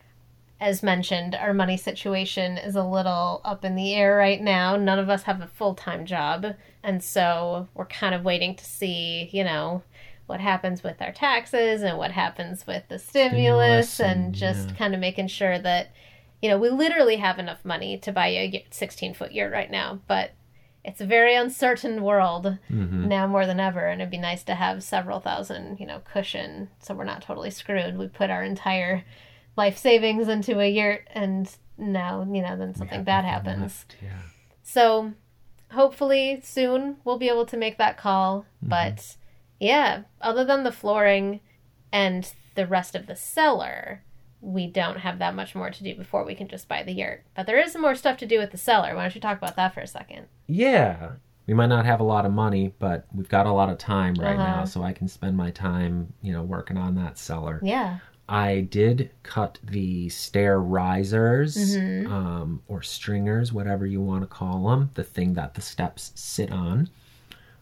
as 0.61 0.83
mentioned, 0.83 1.35
our 1.35 1.55
money 1.55 1.77
situation 1.77 2.59
is 2.59 2.75
a 2.75 2.85
little 2.85 3.41
up 3.45 3.65
in 3.65 3.77
the 3.77 3.95
air 3.95 4.17
right 4.17 4.41
now. 4.41 4.77
None 4.77 4.99
of 4.99 5.09
us 5.09 5.25
have 5.25 5.41
a 5.41 5.47
full 5.47 5.75
time 5.75 6.05
job. 6.05 6.55
And 6.83 7.03
so 7.03 7.69
we're 7.75 7.87
kind 7.87 8.15
of 8.15 8.25
waiting 8.25 8.57
to 8.57 8.65
see, 8.65 9.31
you 9.33 9.45
know, 9.45 9.83
what 10.27 10.41
happens 10.41 10.83
with 10.83 11.01
our 11.01 11.13
taxes 11.13 11.83
and 11.83 11.97
what 11.97 12.11
happens 12.11 12.67
with 12.67 12.85
the 12.89 12.99
stimulus, 12.99 13.91
Stimulus 13.91 14.01
and, 14.01 14.25
and, 14.27 14.35
just 14.35 14.69
yeah. 14.69 14.75
kind 14.75 14.95
of 14.95 15.01
making 15.01 15.29
sure 15.29 15.59
that, 15.59 15.91
you 16.43 16.51
know, 16.51 16.59
we 16.59 16.69
literally 16.69 17.17
have 17.17 17.39
enough 17.39 17.65
money 17.65 17.97
to 17.99 18.13
buy 18.13 18.29
a 18.29 18.67
16 18.71 19.15
foot 19.15 19.33
yurt 19.33 19.53
right 19.53 19.71
now. 19.71 20.01
But 20.07 20.33
it's 20.89 21.01
a 21.01 21.07
very 21.07 21.35
uncertain 21.35 22.03
world 22.03 22.57
Mhm. 22.71 23.07
now 23.07 23.27
more 23.27 23.47
than 23.47 23.61
ever 23.61 23.87
and 23.87 24.01
it'd 24.01 24.11
be 24.11 24.19
nice 24.19 24.43
to 24.45 24.55
have 24.55 24.83
several 24.83 25.21
thousand 25.21 25.79
you 25.81 25.87
know 25.87 26.01
cushion 26.01 26.71
so 26.81 26.95
we're 26.95 27.05
not 27.05 27.23
totally 27.23 27.51
screwed. 27.51 27.97
We 27.99 28.09
put 28.09 28.31
our 28.31 28.43
entire 28.43 29.05
life 29.57 29.77
savings 29.79 30.29
into 30.29 30.59
a 30.61 30.69
yurt 30.69 31.07
and 31.13 31.55
now 31.77 32.27
you 32.31 32.43
know 32.43 32.57
then 32.57 32.75
something 32.75 33.05
bad 33.05 33.25
happens. 33.25 33.61
left, 33.61 33.97
Yeah. 34.03 34.23
so 34.63 35.13
hopefully 35.73 36.41
soon 36.43 36.97
we'll 37.05 37.19
be 37.19 37.29
able 37.29 37.47
to 37.47 37.57
make 37.57 37.77
that 37.79 37.97
call 37.99 38.47
but 38.63 39.17
yeah 39.61 40.03
other 40.21 40.45
than 40.45 40.65
the 40.65 40.73
flooring 40.73 41.41
and 41.93 42.35
the 42.55 42.67
rest 42.67 42.95
of 42.95 43.07
the 43.07 43.15
cellar 43.17 44.03
we 44.41 44.67
don't 44.67 44.99
have 45.01 45.19
that 45.19 45.35
much 45.35 45.55
more 45.55 45.69
to 45.71 45.83
do 45.83 45.95
before 45.97 46.25
we 46.25 46.35
can 46.35 46.47
just 46.47 46.69
buy 46.69 46.81
the 46.85 46.93
yurt. 46.93 47.25
But 47.35 47.47
there 47.47 47.59
is 47.59 47.73
some 47.73 47.83
more 47.83 47.97
stuff 47.97 48.17
to 48.19 48.27
do 48.27 48.39
with 48.39 48.53
the 48.53 48.57
cellar. 48.57 48.95
Why 48.95 49.03
don't 49.03 49.15
you 49.17 49.21
talk 49.21 49.37
about 49.37 49.57
that 49.57 49.75
for 49.75 49.81
a 49.81 49.87
second 49.89 50.27
Yeah. 50.49 51.13
We 51.47 51.55
might 51.55 51.67
not 51.69 51.87
have 51.87 52.01
a 52.01 52.05
lot 52.05 52.27
of 52.27 52.33
money, 52.33 52.75
but 52.79 53.07
we've 53.15 53.29
got 53.29 53.47
a 53.47 53.53
lot 53.53 53.71
of 53.71 53.79
time 53.79 54.15
right 54.17 54.37
Uh-huh. 54.39 54.47
now, 54.59 54.65
so 54.65 54.83
I 54.83 54.93
can 54.93 55.09
spend 55.09 55.37
my 55.37 55.51
time, 55.51 56.13
you 56.21 56.33
know, 56.33 56.43
working 56.43 56.77
on 56.77 56.95
that 56.97 57.17
cellar. 57.19 57.61
yeah 57.63 57.99
I 58.31 58.61
did 58.61 59.11
cut 59.23 59.59
the 59.65 60.11
stair 60.11 60.61
risers, 60.61 61.57
Mhm. 61.79 62.07
um, 62.11 62.61
or 62.69 62.83
stringers, 62.83 63.55
whatever 63.55 63.87
you 63.87 64.03
want 64.03 64.21
to 64.23 64.27
call 64.27 64.69
them, 64.69 64.91
the 64.93 65.03
thing 65.03 65.33
that 65.35 65.55
the 65.55 65.63
steps 65.63 66.13
sit 66.15 66.53
on, 66.53 66.91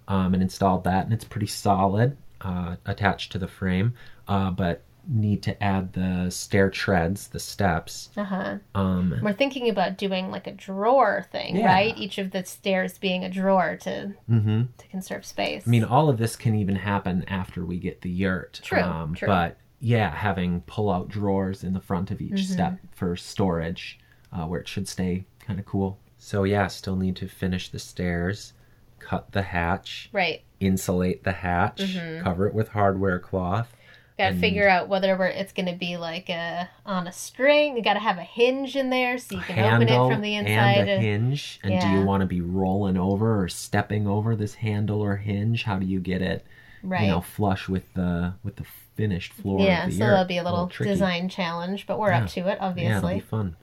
um, 0.09 0.35
and 0.35 0.43
installed 0.43 0.83
that, 0.83 1.05
and 1.05 1.13
it's 1.13 1.23
pretty 1.25 1.47
solid, 1.47 2.17
uh, 2.41 2.75
attached 2.85 3.31
to 3.31 3.39
the 3.39 3.47
frame. 3.47 3.95
Uh, 4.27 4.51
but 4.51 4.83
need 5.09 5.43
to 5.45 5.63
add 5.63 5.93
the 5.93 6.31
stair 6.31 6.69
treads, 6.71 7.29
the 7.29 7.39
steps. 7.39 8.11
uh-huh 8.17 8.59
Um, 8.75 9.15
We're 9.23 9.33
thinking 9.33 9.69
about 9.69 9.99
doing 9.99 10.31
like 10.31 10.47
a 10.47 10.53
drawer 10.53 11.27
thing, 11.31 11.57
Yeah. 11.57 11.67
right? 11.67 11.97
Each 11.97 12.19
of 12.19 12.31
the 12.33 12.45
stairs 12.45 12.99
being 12.99 13.25
a 13.25 13.29
drawer 13.31 13.77
to 13.83 14.13
hmm 14.27 14.63
to 14.79 14.87
conserve 14.89 15.25
space. 15.25 15.67
I 15.67 15.71
mean, 15.71 15.85
all 15.85 16.09
of 16.09 16.19
this 16.19 16.37
can 16.37 16.55
even 16.55 16.77
happen 16.77 17.25
after 17.29 17.65
we 17.65 17.79
get 17.79 18.01
the 18.03 18.11
yurt. 18.11 18.61
True, 18.63 19.13
true. 19.15 19.27
But 19.29 19.59
yeah, 19.79 20.11
having 20.15 20.63
pull-out 20.63 21.09
drawers 21.09 21.63
in 21.63 21.73
the 21.75 21.81
front 21.81 22.11
of 22.11 22.21
each 22.21 22.33
Mm-hmm. 22.33 22.53
step 22.53 22.79
for 22.93 23.15
storage, 23.17 23.99
uh, 24.33 24.47
where 24.47 24.61
it 24.61 24.69
should 24.69 24.89
stay 24.89 25.25
kind 25.41 25.59
of 25.61 25.67
cool. 25.67 25.99
So 26.19 26.45
yeah, 26.45 26.67
still 26.67 26.97
need 26.97 27.15
to 27.17 27.29
finish 27.29 27.69
the 27.69 27.79
stairs, 27.79 28.55
cut 28.99 29.31
the 29.33 29.43
hatch, 29.43 30.09
right. 30.13 30.43
insulate 30.61 31.23
the 31.25 31.33
hatch, 31.33 31.83
Mhm. 31.83 32.23
cover 32.23 32.47
it 32.49 32.55
with 32.55 32.69
hardware 32.69 33.19
cloth. 33.19 33.73
Got 34.19 34.31
to 34.31 34.39
figure 34.39 34.67
out 34.67 34.89
whether 34.89 35.15
we're, 35.17 35.27
it's 35.27 35.53
going 35.53 35.67
to 35.67 35.75
be 35.75 35.99
like 35.99 36.31
a 36.31 36.71
on 36.87 37.07
a 37.07 37.13
string. 37.13 37.77
You 37.77 37.83
got 37.83 37.95
to 37.95 38.01
have 38.01 38.17
a 38.17 38.23
hinge 38.23 38.75
in 38.75 38.89
there 38.89 39.19
so 39.19 39.37
you 39.37 39.43
can 39.43 39.59
open 39.75 39.89
it 39.89 40.15
from 40.15 40.23
the 40.23 40.37
inside. 40.37 40.79
and 40.79 40.91
a 40.91 40.99
hinge. 40.99 41.61
And 41.63 41.81
do 41.81 41.89
you 41.89 42.03
want 42.03 42.23
to 42.23 42.27
be 42.27 42.41
rolling 42.41 42.97
over 42.97 43.43
or 43.43 43.49
stepping 43.49 44.07
over 44.07 44.35
this 44.35 44.55
handle 44.55 45.03
or 45.03 45.17
hinge? 45.17 45.65
How 45.65 45.79
do 45.79 45.85
you 45.85 46.01
get 46.01 46.23
it, 46.23 46.47
right. 46.83 47.03
you 47.03 47.09
know, 47.09 47.21
flush 47.21 47.69
with 47.69 47.93
the 47.93 48.33
with 48.43 48.57
the 48.57 48.65
finished 48.97 49.35
floor? 49.35 49.61
yeah, 49.61 49.85
of 49.85 49.91
the 49.91 49.99
so 49.99 50.07
that'll 50.07 50.25
be 50.25 50.39
a 50.39 50.43
little 50.45 50.69
tricky. 50.69 50.93
design 50.93 51.29
challenge, 51.29 51.87
but 51.87 51.99
we're 51.99 52.09
Yeah. 52.11 52.23
up 52.23 52.31
to 52.31 52.49
it, 52.49 52.57
obviously. 52.59 52.91
Yeah, 52.91 52.99
it'll 52.99 53.11
be 53.11 53.21
fun. 53.21 53.57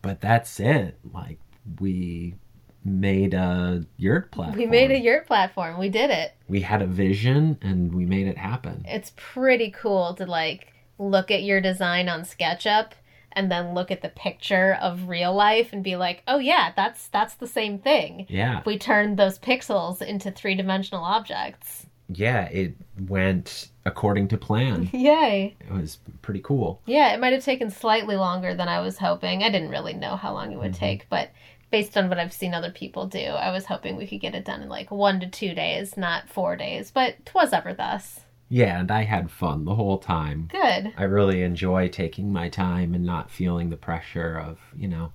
But 0.00 0.22
that's 0.22 0.58
it. 0.60 0.98
Like 1.12 1.38
we 1.78 2.36
made 2.84 3.34
a 3.34 3.84
yurt 3.96 4.30
platform. 4.32 4.58
we 4.58 4.66
made 4.66 4.90
a 4.90 4.98
yurt 4.98 5.26
platform. 5.26 5.78
We 5.78 5.88
did 5.90 6.10
it. 6.10 6.32
We 6.48 6.62
had 6.62 6.82
a 6.82 6.86
vision 6.86 7.58
and 7.62 7.94
we 7.94 8.06
made 8.06 8.26
it 8.26 8.38
happen. 8.38 8.84
it's 8.88 9.12
pretty 9.16 9.70
cool 9.70 10.14
to 10.14 10.26
like 10.26 10.72
look 10.98 11.30
at 11.30 11.42
your 11.42 11.60
design 11.60 12.08
on 12.08 12.22
SketchUp 12.22 12.92
and 13.32 13.50
then 13.50 13.74
look 13.74 13.90
at 13.90 14.02
the 14.02 14.08
picture 14.08 14.76
of 14.80 15.08
real 15.08 15.32
life 15.32 15.72
and 15.72 15.84
be 15.84 15.94
like, 15.96 16.22
"Oh 16.26 16.38
yeah, 16.38 16.72
that's 16.74 17.06
that's 17.08 17.34
the 17.34 17.46
same 17.46 17.78
thing." 17.78 18.26
Yeah, 18.28 18.62
we 18.66 18.76
turned 18.76 19.16
those 19.18 19.38
pixels 19.38 20.02
into 20.02 20.30
three-dimensional 20.32 21.04
objects. 21.04 21.86
yeah. 22.08 22.46
It 22.46 22.74
went 22.98 23.68
according 23.86 24.28
to 24.28 24.36
plan. 24.36 24.90
Yay. 24.92 25.56
it 25.60 25.72
was 25.72 25.98
pretty 26.22 26.40
cool. 26.40 26.82
Yeah, 26.86 27.14
it 27.14 27.20
might 27.20 27.32
have 27.32 27.44
taken 27.44 27.70
slightly 27.70 28.16
longer 28.16 28.52
than 28.52 28.68
I 28.68 28.80
was 28.80 28.98
hoping. 28.98 29.44
I 29.44 29.50
didn't 29.50 29.70
really 29.70 29.94
know 29.94 30.16
how 30.16 30.32
long 30.32 30.50
it 30.52 30.58
would 30.58 30.72
Mhm. 30.72 30.76
take, 30.78 31.06
but 31.08 31.30
based 31.70 31.96
on 31.96 32.08
what 32.08 32.18
I've 32.18 32.32
seen 32.32 32.54
other 32.54 32.70
people 32.70 33.06
do, 33.06 33.18
I 33.18 33.50
was 33.50 33.66
hoping 33.66 33.96
we 33.96 34.06
could 34.06 34.20
get 34.20 34.34
it 34.34 34.44
done 34.44 34.62
in 34.62 34.68
like 34.68 34.90
1 34.90 35.20
to 35.20 35.26
2 35.28 35.54
days, 35.54 35.96
not 35.96 36.28
4 36.28 36.56
days, 36.56 36.90
but 36.90 37.24
'twas 37.24 37.52
ever 37.52 37.72
thus. 37.72 38.20
Yeah, 38.48 38.80
and 38.80 38.90
I 38.90 39.04
had 39.04 39.30
fun 39.30 39.64
the 39.64 39.76
whole 39.76 39.98
time. 39.98 40.48
Good. 40.50 40.92
I 40.96 41.04
really 41.04 41.42
enjoy 41.42 41.88
taking 41.88 42.32
my 42.32 42.48
time 42.48 42.94
and 42.94 43.04
not 43.04 43.30
feeling 43.30 43.70
the 43.70 43.76
pressure 43.76 44.36
of, 44.36 44.58
you 44.76 44.88
know, 44.88 45.12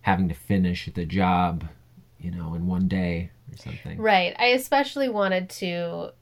having 0.00 0.28
to 0.30 0.34
finish 0.34 0.88
the 0.94 1.04
job, 1.04 1.68
you 2.18 2.30
know, 2.30 2.54
in 2.54 2.66
one 2.66 2.88
day 2.88 3.30
or 3.52 3.58
something. 3.58 4.00
Right. 4.00 4.34
I 4.38 4.46
especially 4.46 5.10
wanted 5.10 5.50
to 5.50 6.12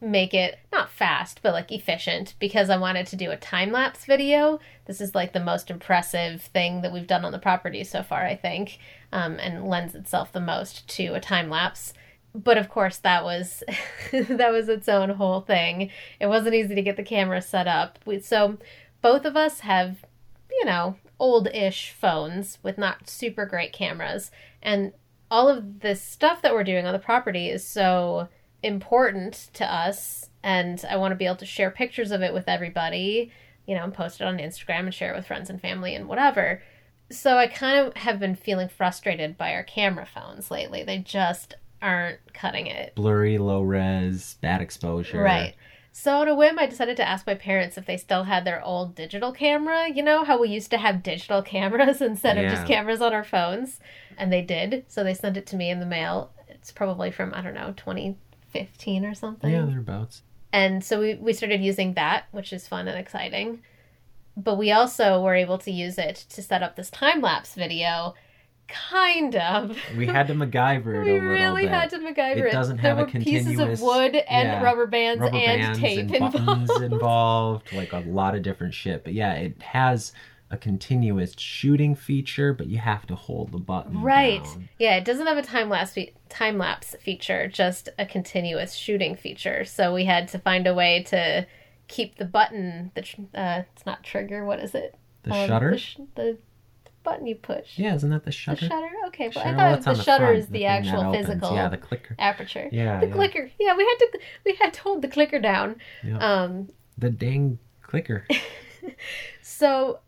make 0.00 0.34
it 0.34 0.58
not 0.72 0.90
fast, 0.90 1.40
but 1.42 1.52
like 1.52 1.72
efficient 1.72 2.34
because 2.38 2.68
I 2.68 2.76
wanted 2.76 3.06
to 3.08 3.16
do 3.16 3.30
a 3.30 3.36
time 3.36 3.72
lapse 3.72 4.04
video. 4.04 4.60
This 4.84 5.00
is 5.00 5.14
like 5.14 5.32
the 5.32 5.40
most 5.40 5.70
impressive 5.70 6.42
thing 6.42 6.82
that 6.82 6.92
we've 6.92 7.06
done 7.06 7.24
on 7.24 7.32
the 7.32 7.38
property 7.38 7.82
so 7.82 8.02
far, 8.02 8.24
I 8.24 8.36
think, 8.36 8.78
um, 9.12 9.38
and 9.38 9.66
lends 9.66 9.94
itself 9.94 10.32
the 10.32 10.40
most 10.40 10.86
to 10.96 11.14
a 11.14 11.20
time 11.20 11.48
lapse. 11.48 11.94
But 12.34 12.58
of 12.58 12.68
course, 12.68 12.98
that 12.98 13.24
was 13.24 13.62
that 14.12 14.52
was 14.52 14.68
its 14.68 14.88
own 14.88 15.10
whole 15.10 15.40
thing. 15.40 15.90
It 16.20 16.26
wasn't 16.26 16.54
easy 16.54 16.74
to 16.74 16.82
get 16.82 16.96
the 16.96 17.02
camera 17.02 17.40
set 17.40 17.66
up. 17.66 17.98
So 18.20 18.58
both 19.00 19.24
of 19.24 19.36
us 19.36 19.60
have, 19.60 20.04
you 20.50 20.64
know, 20.66 20.96
old-ish 21.18 21.92
phones 21.92 22.58
with 22.62 22.76
not 22.76 23.08
super 23.08 23.46
great 23.46 23.72
cameras, 23.72 24.30
and 24.62 24.92
all 25.30 25.48
of 25.48 25.80
this 25.80 26.02
stuff 26.02 26.42
that 26.42 26.52
we're 26.52 26.64
doing 26.64 26.86
on 26.86 26.92
the 26.92 26.98
property 26.98 27.48
is 27.48 27.66
so 27.66 28.28
important 28.62 29.50
to 29.54 29.64
us 29.64 30.28
and 30.42 30.84
I 30.88 30.96
want 30.96 31.10
to 31.10 31.16
be 31.16 31.26
able 31.26 31.36
to 31.36 31.46
share 31.46 31.72
pictures 31.72 32.12
of 32.12 32.22
it 32.22 32.32
with 32.32 32.48
everybody, 32.48 33.32
you 33.66 33.74
know, 33.74 33.82
and 33.82 33.92
post 33.92 34.20
it 34.20 34.24
on 34.24 34.38
Instagram 34.38 34.80
and 34.80 34.94
share 34.94 35.12
it 35.12 35.16
with 35.16 35.26
friends 35.26 35.50
and 35.50 35.60
family 35.60 35.94
and 35.94 36.06
whatever. 36.06 36.62
So 37.10 37.36
I 37.36 37.48
kind 37.48 37.84
of 37.84 37.96
have 37.96 38.20
been 38.20 38.36
feeling 38.36 38.68
frustrated 38.68 39.36
by 39.36 39.52
our 39.54 39.64
camera 39.64 40.06
phones 40.06 40.50
lately. 40.50 40.84
They 40.84 40.98
just 40.98 41.54
aren't 41.82 42.20
cutting 42.32 42.68
it. 42.68 42.94
Blurry, 42.94 43.38
low 43.38 43.60
res, 43.62 44.36
bad 44.40 44.60
exposure. 44.60 45.20
Right. 45.20 45.54
So 45.90 46.20
on 46.20 46.28
a 46.28 46.34
whim, 46.34 46.58
I 46.58 46.66
decided 46.66 46.96
to 46.98 47.08
ask 47.08 47.26
my 47.26 47.34
parents 47.34 47.78
if 47.78 47.86
they 47.86 47.96
still 47.96 48.24
had 48.24 48.44
their 48.44 48.62
old 48.62 48.94
digital 48.94 49.32
camera. 49.32 49.88
You 49.88 50.02
know 50.02 50.24
how 50.24 50.38
we 50.38 50.48
used 50.48 50.70
to 50.70 50.78
have 50.78 51.02
digital 51.02 51.42
cameras 51.42 52.00
instead 52.00 52.38
of 52.38 52.50
just 52.50 52.66
cameras 52.66 53.00
on 53.00 53.14
our 53.14 53.24
phones, 53.24 53.80
and 54.16 54.32
they 54.32 54.42
did. 54.42 54.84
So 54.88 55.02
they 55.02 55.14
sent 55.14 55.36
it 55.36 55.46
to 55.46 55.56
me 55.56 55.70
in 55.70 55.80
the 55.80 55.86
mail. 55.86 56.32
It's 56.48 56.70
probably 56.70 57.10
from 57.10 57.32
I 57.34 57.40
don't 57.40 57.54
know 57.54 57.74
2015 58.58 59.04
or 59.04 59.14
something. 59.14 59.50
Yeah, 59.52 59.64
thereabouts. 59.66 60.22
And 60.52 60.82
so 60.84 61.00
we 61.00 61.14
we 61.14 61.32
started 61.32 61.60
using 61.60 61.94
that, 61.94 62.24
which 62.32 62.52
is 62.52 62.66
fun 62.68 62.88
and 62.88 62.98
exciting. 62.98 63.62
But 64.36 64.56
we 64.56 64.70
also 64.72 65.20
were 65.22 65.34
able 65.34 65.58
to 65.58 65.70
use 65.70 65.96
it 65.98 66.16
to 66.30 66.42
set 66.42 66.62
up 66.62 66.76
this 66.76 66.90
time 66.90 67.20
lapse 67.20 67.54
video. 67.54 68.14
Kind 68.68 69.36
of. 69.36 69.78
We 69.96 70.06
had 70.06 70.26
to 70.26 70.34
MacGyver 70.42 70.86
it 70.96 71.04
We 71.04 71.10
a 71.10 71.14
little 71.14 71.28
really 71.28 71.62
bit. 71.62 71.70
had 71.70 71.90
to 71.90 71.98
MacGyver 71.98 72.36
It 72.38 72.46
it. 72.46 72.52
doesn't 72.52 72.78
there 72.82 72.96
have 72.96 72.98
a 72.98 73.02
were 73.02 73.20
pieces 73.20 73.58
of 73.60 73.80
wood 73.80 74.16
and 74.16 74.48
yeah, 74.48 74.62
rubber 74.62 74.86
bands 74.86 75.20
Rubber 75.20 75.36
and 75.36 75.60
bands 75.62 75.78
tape 75.78 75.98
and 76.00 76.34
involved. 76.34 76.82
involved, 76.82 77.72
like 77.72 77.92
a 77.92 78.00
lot 78.00 78.34
of 78.34 78.42
different 78.42 78.74
shit. 78.74 79.04
But 79.04 79.12
yeah, 79.14 79.34
it 79.34 79.62
has 79.62 80.12
a 80.56 80.58
continuous 80.58 81.34
shooting 81.38 81.94
feature, 81.94 82.52
but 82.52 82.66
you 82.66 82.78
have 82.78 83.06
to 83.06 83.14
hold 83.14 83.52
the 83.52 83.58
button. 83.58 84.00
Right. 84.02 84.42
down. 84.42 84.68
Yeah, 84.78 84.96
it 84.96 85.04
doesn't 85.04 85.26
have 85.26 85.36
a 85.38 85.42
time 85.42 85.68
lapse 85.68 85.92
fe- 85.92 86.14
time 86.28 86.56
lapse 86.58 86.96
feature, 87.00 87.46
just 87.48 87.88
a 87.98 88.06
continuous 88.06 88.74
shooting 88.74 89.14
feature. 89.14 89.64
So 89.64 89.94
we 89.94 90.04
had 90.06 90.28
to 90.28 90.38
find 90.38 90.66
a 90.66 90.74
way 90.74 91.02
to 91.08 91.46
keep 91.88 92.16
the 92.16 92.24
button. 92.24 92.90
The 92.94 93.02
tr- 93.02 93.20
uh, 93.34 93.62
it's 93.74 93.86
not 93.86 94.02
trigger. 94.02 94.44
What 94.44 94.60
is 94.60 94.74
it? 94.74 94.94
The 95.22 95.34
Um, 95.34 95.46
shutter? 95.48 95.70
The, 95.72 95.78
sh- 95.78 95.98
the 96.14 96.38
button 97.04 97.26
you 97.26 97.36
push. 97.36 97.78
yeah, 97.78 97.94
isn't 97.94 98.10
that 98.10 98.24
the 98.24 98.32
shutter? 98.32 98.60
The 98.62 98.66
shutter? 98.68 98.90
Okay, 99.08 99.24
well, 99.34 99.44
Shutter? 99.44 99.48
I 99.48 99.54
thought 99.56 99.74
it's 99.76 99.84
the, 99.86 99.92
the 99.94 100.02
shutter 100.02 100.24
front, 100.26 100.38
is 100.38 100.46
the, 100.48 100.58
that 100.60 100.66
actual 100.86 101.12
physical 101.12 101.54
Yeah, 101.54 101.68
the 101.68 101.76
clicker. 101.76 102.16
aperture. 102.18 102.68
Yeah, 102.72 102.98
The 103.00 103.06
yeah. 103.08 103.12
clicker. 103.14 103.50
Yeah, 103.60 103.76
we 103.76 103.84
had 103.84 103.96
to 103.98 104.18
we 104.44 104.54
had 104.60 104.72
to 104.74 104.80
hold 104.82 105.02
the 105.02 105.08
clicker 105.08 105.38
down. 105.38 105.76
Yeah. 106.02 106.18
Um, 106.18 106.68
The 106.98 107.10
dang 107.10 107.58
clicker. 107.82 108.26
So 109.42 110.00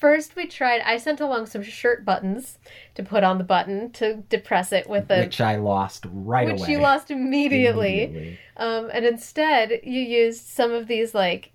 first 0.00 0.34
we 0.36 0.46
tried 0.46 0.80
I 0.80 0.96
sent 0.96 1.20
along 1.20 1.46
some 1.46 1.62
shirt 1.62 2.04
buttons 2.04 2.58
to 2.94 3.02
put 3.02 3.22
on 3.22 3.38
the 3.38 3.44
button 3.44 3.90
to 3.92 4.16
depress 4.28 4.72
it 4.72 4.88
with 4.88 5.10
a 5.10 5.20
which 5.20 5.40
I 5.40 5.56
lost 5.56 6.06
right 6.10 6.46
which 6.46 6.52
away. 6.54 6.60
Which 6.60 6.68
you 6.70 6.78
lost 6.78 7.10
immediately. 7.10 8.04
Immediately. 8.04 8.38
Um, 8.56 8.90
and 8.92 9.04
instead 9.04 9.80
you 9.84 10.00
used 10.00 10.46
some 10.46 10.72
of 10.72 10.86
these 10.86 11.14
like 11.14 11.52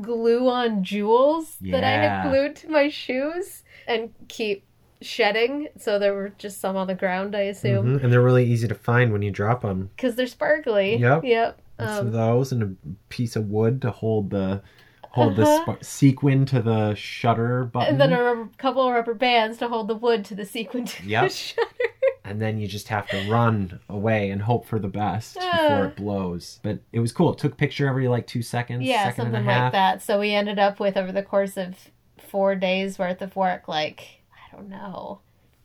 glue 0.00 0.48
on 0.48 0.82
jewels 0.82 1.56
that 1.60 1.84
I 1.84 1.92
Yeah. 1.92 2.22
had 2.22 2.28
glued 2.30 2.56
to 2.56 2.68
my 2.70 2.88
shoes 2.88 3.62
and 3.86 4.10
keep 4.28 4.64
shedding. 5.00 5.68
So 5.78 5.98
there 5.98 6.14
were 6.14 6.30
just 6.38 6.60
some 6.60 6.74
on 6.76 6.86
the 6.88 6.94
ground, 6.94 7.36
I 7.36 7.42
assume, 7.42 7.98
Mhm, 7.98 8.02
And 8.02 8.12
they're 8.12 8.22
really 8.22 8.46
easy 8.46 8.66
to 8.66 8.74
find 8.74 9.12
when 9.12 9.22
you 9.22 9.30
drop 9.30 9.62
them. 9.62 9.90
because 9.96 10.16
they're 10.16 10.26
sparkly. 10.26 10.96
Yep. 10.96 11.22
Yep. 11.24 11.60
some 11.78 11.88
Um, 11.88 12.06
of 12.06 12.12
those 12.14 12.52
and 12.52 12.62
a 12.62 12.70
piece 13.10 13.36
of 13.36 13.50
wood 13.50 13.82
to 13.82 13.90
hold 13.90 14.30
the 14.30 14.62
hold 15.16 15.36
the 15.36 15.42
Uh-huh. 15.42 15.76
sp- 15.80 15.84
sequin 15.84 16.46
to 16.46 16.62
the 16.62 16.94
shutter 16.94 17.64
button. 17.64 17.88
and 17.92 18.00
then 18.00 18.12
a 18.12 18.22
rubber, 18.22 18.48
couple 18.58 18.86
of 18.86 18.92
rubber 18.94 19.14
bands 19.14 19.58
to 19.58 19.68
hold 19.68 19.88
the 19.88 19.94
wood 19.94 20.24
to 20.26 20.34
the 20.34 20.44
sequin 20.44 20.84
to 20.84 21.02
the 21.06 21.28
shutter. 21.28 21.68
and 22.24 22.40
then 22.40 22.58
you 22.58 22.66
just 22.68 22.88
have 22.88 23.08
to 23.08 23.30
run 23.30 23.80
away 23.88 24.30
and 24.30 24.42
hope 24.42 24.66
for 24.66 24.78
the 24.78 24.88
best 24.88 25.36
Ah. 25.40 25.50
before 25.68 25.84
it 25.86 25.96
blows. 25.96 26.60
But 26.62 26.80
it 26.92 27.00
was 27.00 27.12
cool. 27.12 27.32
It 27.32 27.38
took 27.38 27.52
a 27.52 27.56
picture 27.56 27.88
every 27.88 28.08
like 28.08 28.26
two 28.26 28.42
seconds. 28.42 28.84
Yeah, 28.84 29.04
second 29.04 29.16
something 29.26 29.40
and 29.40 29.48
a 29.48 29.62
like 29.64 29.72
that. 29.72 30.02
So 30.02 30.20
we 30.20 30.32
ended 30.32 30.58
up 30.58 30.78
with 30.80 30.96
over 30.96 31.12
the 31.12 31.22
course 31.22 31.56
of 31.56 31.76
four 32.18 32.54
days 32.54 32.98
worth 32.98 33.22
of 33.22 33.34
work, 33.36 33.68
like 33.68 34.20
I 34.32 34.54
don't 34.56 34.68
know, 34.68 35.20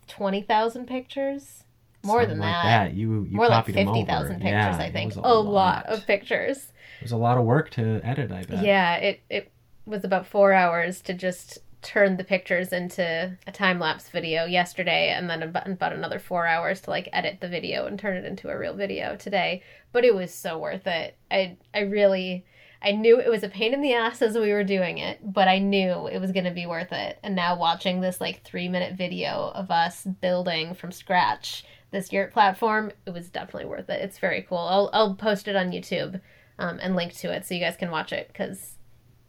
twenty 0.08 0.42
thousand 0.42 0.86
pictures, 0.88 1.64
more 2.04 2.22
Something 2.22 2.40
than 2.40 2.48
like 2.48 2.64
that. 2.64 2.94
You 2.94 3.24
you 3.30 3.36
More 3.38 3.48
like 3.48 3.66
fifty 3.66 3.84
pictures, 3.84 4.38
Yeah, 4.42 4.78
I 4.80 4.92
think. 4.92 5.16
was 5.16 5.18
A, 5.24 5.34
lot. 5.34 5.86
of 5.88 6.06
pictures. 6.06 6.72
Was 7.02 7.12
a 7.12 7.18
lot 7.18 7.38
of 7.38 7.46
work 7.46 7.72
to 7.72 8.00
edit. 8.04 8.32
I 8.32 8.44
bet. 8.44 8.64
Yeah, 8.64 8.96
it 8.96 9.22
it 9.30 9.52
was 9.86 10.04
about 10.04 10.28
four 10.28 10.54
hours 10.54 11.02
to 11.02 11.14
just 11.14 11.60
turn 11.82 12.18
the 12.18 12.24
pictures 12.24 12.72
into 12.72 13.38
a 13.48 13.52
time 13.52 13.80
lapse 13.80 14.10
video 14.10 14.46
yesterday, 14.46 15.10
and 15.10 15.30
then 15.30 15.42
about, 15.42 15.68
about 15.68 15.94
another 15.94 16.20
four 16.20 16.46
hours 16.46 16.82
to 16.82 16.92
like 16.92 17.10
edit 17.12 17.40
the 17.42 17.50
video 17.50 17.88
and 17.88 17.98
turn 17.98 18.18
it 18.18 18.26
into 18.26 18.50
a 18.50 18.58
real 18.58 18.76
video 18.76 19.16
today. 19.16 19.64
But 19.92 20.06
it 20.06 20.14
was 20.14 20.34
so 20.34 20.60
worth 20.60 20.88
it. 20.88 21.18
I 21.30 21.58
I 21.74 21.82
really. 21.82 22.46
I 22.84 22.94
knew 22.94 23.20
it 23.20 23.30
was 23.30 23.44
a 23.44 23.50
pain 23.50 23.76
in 23.76 23.82
the 23.82 23.94
ass 23.94 24.24
as 24.24 24.36
we 24.36 24.52
were 24.52 24.64
doing 24.64 24.98
it, 24.98 25.20
but 25.22 25.48
I 25.48 25.60
knew 25.60 26.08
it 26.08 26.18
was 26.18 26.32
going 26.32 26.46
to 26.46 26.52
be 26.52 26.66
worth 26.66 26.92
it. 26.92 27.20
And 27.22 27.36
now 27.36 27.56
watching 27.56 28.02
this 28.02 28.20
like 28.20 28.42
three 28.42 28.68
minute 28.68 28.96
video 28.96 29.52
of 29.54 29.70
us 29.70 30.04
building 30.04 30.74
from 30.74 30.92
scratch 30.92 31.64
this 31.92 32.12
yurt 32.12 32.34
platform, 32.34 32.92
it 33.06 33.12
was 33.12 33.30
definitely 33.30 33.70
worth 33.70 33.88
it. 33.92 34.02
It's 34.02 34.18
very 34.18 34.42
cool. 34.42 34.58
I'll, 34.58 34.90
I'll 34.94 35.14
post 35.14 35.48
it 35.48 35.56
on 35.56 35.72
YouTube 35.72 36.22
um, 36.60 36.80
and 36.82 36.96
link 36.96 37.14
to 37.16 37.32
it 37.32 37.46
so 37.46 37.54
you 37.54 37.60
guys 37.60 37.76
can 37.76 37.92
watch 37.92 38.14
it 38.14 38.28
because 38.28 38.78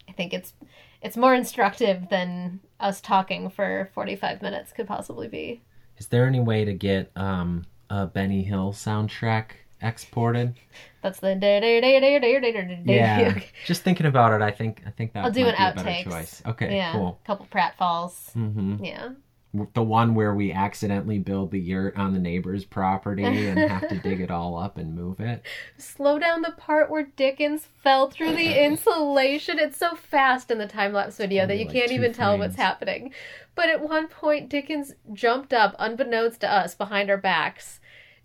I 0.08 0.12
think 0.12 0.32
it's 0.34 0.52
it's 1.00 1.16
more 1.16 1.34
instructive 1.34 2.08
than 2.10 2.60
us 2.78 3.00
talking 3.00 3.50
for 3.50 3.90
45 3.94 4.40
minutes 4.42 4.72
could 4.72 4.86
possibly 4.86 5.28
be. 5.28 5.62
Is 5.98 6.06
there 6.08 6.26
any 6.26 6.40
way 6.40 6.64
to 6.64 6.72
get 6.72 7.10
um, 7.16 7.64
a 7.90 8.06
Benny 8.06 8.42
Hill 8.42 8.72
soundtrack 8.72 9.46
exported? 9.80 10.54
That's 11.02 11.18
the 11.20 11.34
da 11.34 11.60
da 11.60 11.80
da 11.80 12.00
da 12.00 12.18
da 12.20 12.40
da 12.40 12.50
da. 12.50 12.82
Yeah. 12.84 13.40
Just 13.66 13.82
thinking 13.82 14.06
about 14.06 14.32
it, 14.32 14.42
I 14.42 14.50
think 14.50 14.82
I 14.86 14.90
think 14.90 15.12
that 15.12 15.24
I'll 15.24 15.30
do 15.30 15.46
an 15.46 15.54
outtakes. 15.54 16.46
Okay. 16.46 16.76
Yeah. 16.76 16.92
Cool. 16.92 17.18
A 17.22 17.26
couple 17.26 17.46
pratfalls. 17.46 18.32
Mm-hmm. 18.34 18.84
Yeah. 18.84 19.10
The 19.74 19.82
one 19.82 20.14
where 20.14 20.34
we 20.34 20.50
accidentally 20.50 21.18
build 21.18 21.50
the 21.50 21.60
yurt 21.60 21.96
on 21.98 22.14
the 22.14 22.18
neighbor's 22.18 22.64
property 22.64 23.24
and 23.24 23.58
have 23.58 23.88
to 23.88 23.98
dig 23.98 24.20
it 24.20 24.30
all 24.30 24.56
up 24.56 24.78
and 24.78 24.94
move 24.94 25.20
it. 25.20 25.42
Slow 25.76 26.18
down 26.18 26.40
the 26.40 26.52
part 26.52 26.90
where 26.90 27.08
Dickens 27.16 27.66
fell 27.82 28.08
through 28.08 28.34
the 28.34 28.58
insulation. 28.64 29.58
It's 29.58 29.76
so 29.76 29.94
fast 29.94 30.50
in 30.50 30.56
the 30.56 30.66
time 30.66 30.94
lapse 30.94 31.18
video 31.18 31.46
that 31.46 31.58
you 31.58 31.66
like 31.66 31.74
can't 31.74 31.92
even 31.92 32.14
tell 32.14 32.38
what's 32.38 32.56
happening. 32.56 33.12
But 33.54 33.68
at 33.68 33.86
one 33.86 34.08
point, 34.08 34.48
Dickens 34.48 34.94
jumped 35.12 35.52
up, 35.52 35.76
unbeknownst 35.78 36.40
to 36.40 36.50
us, 36.50 36.74
behind 36.74 37.10
our 37.10 37.18
backs, 37.18 37.80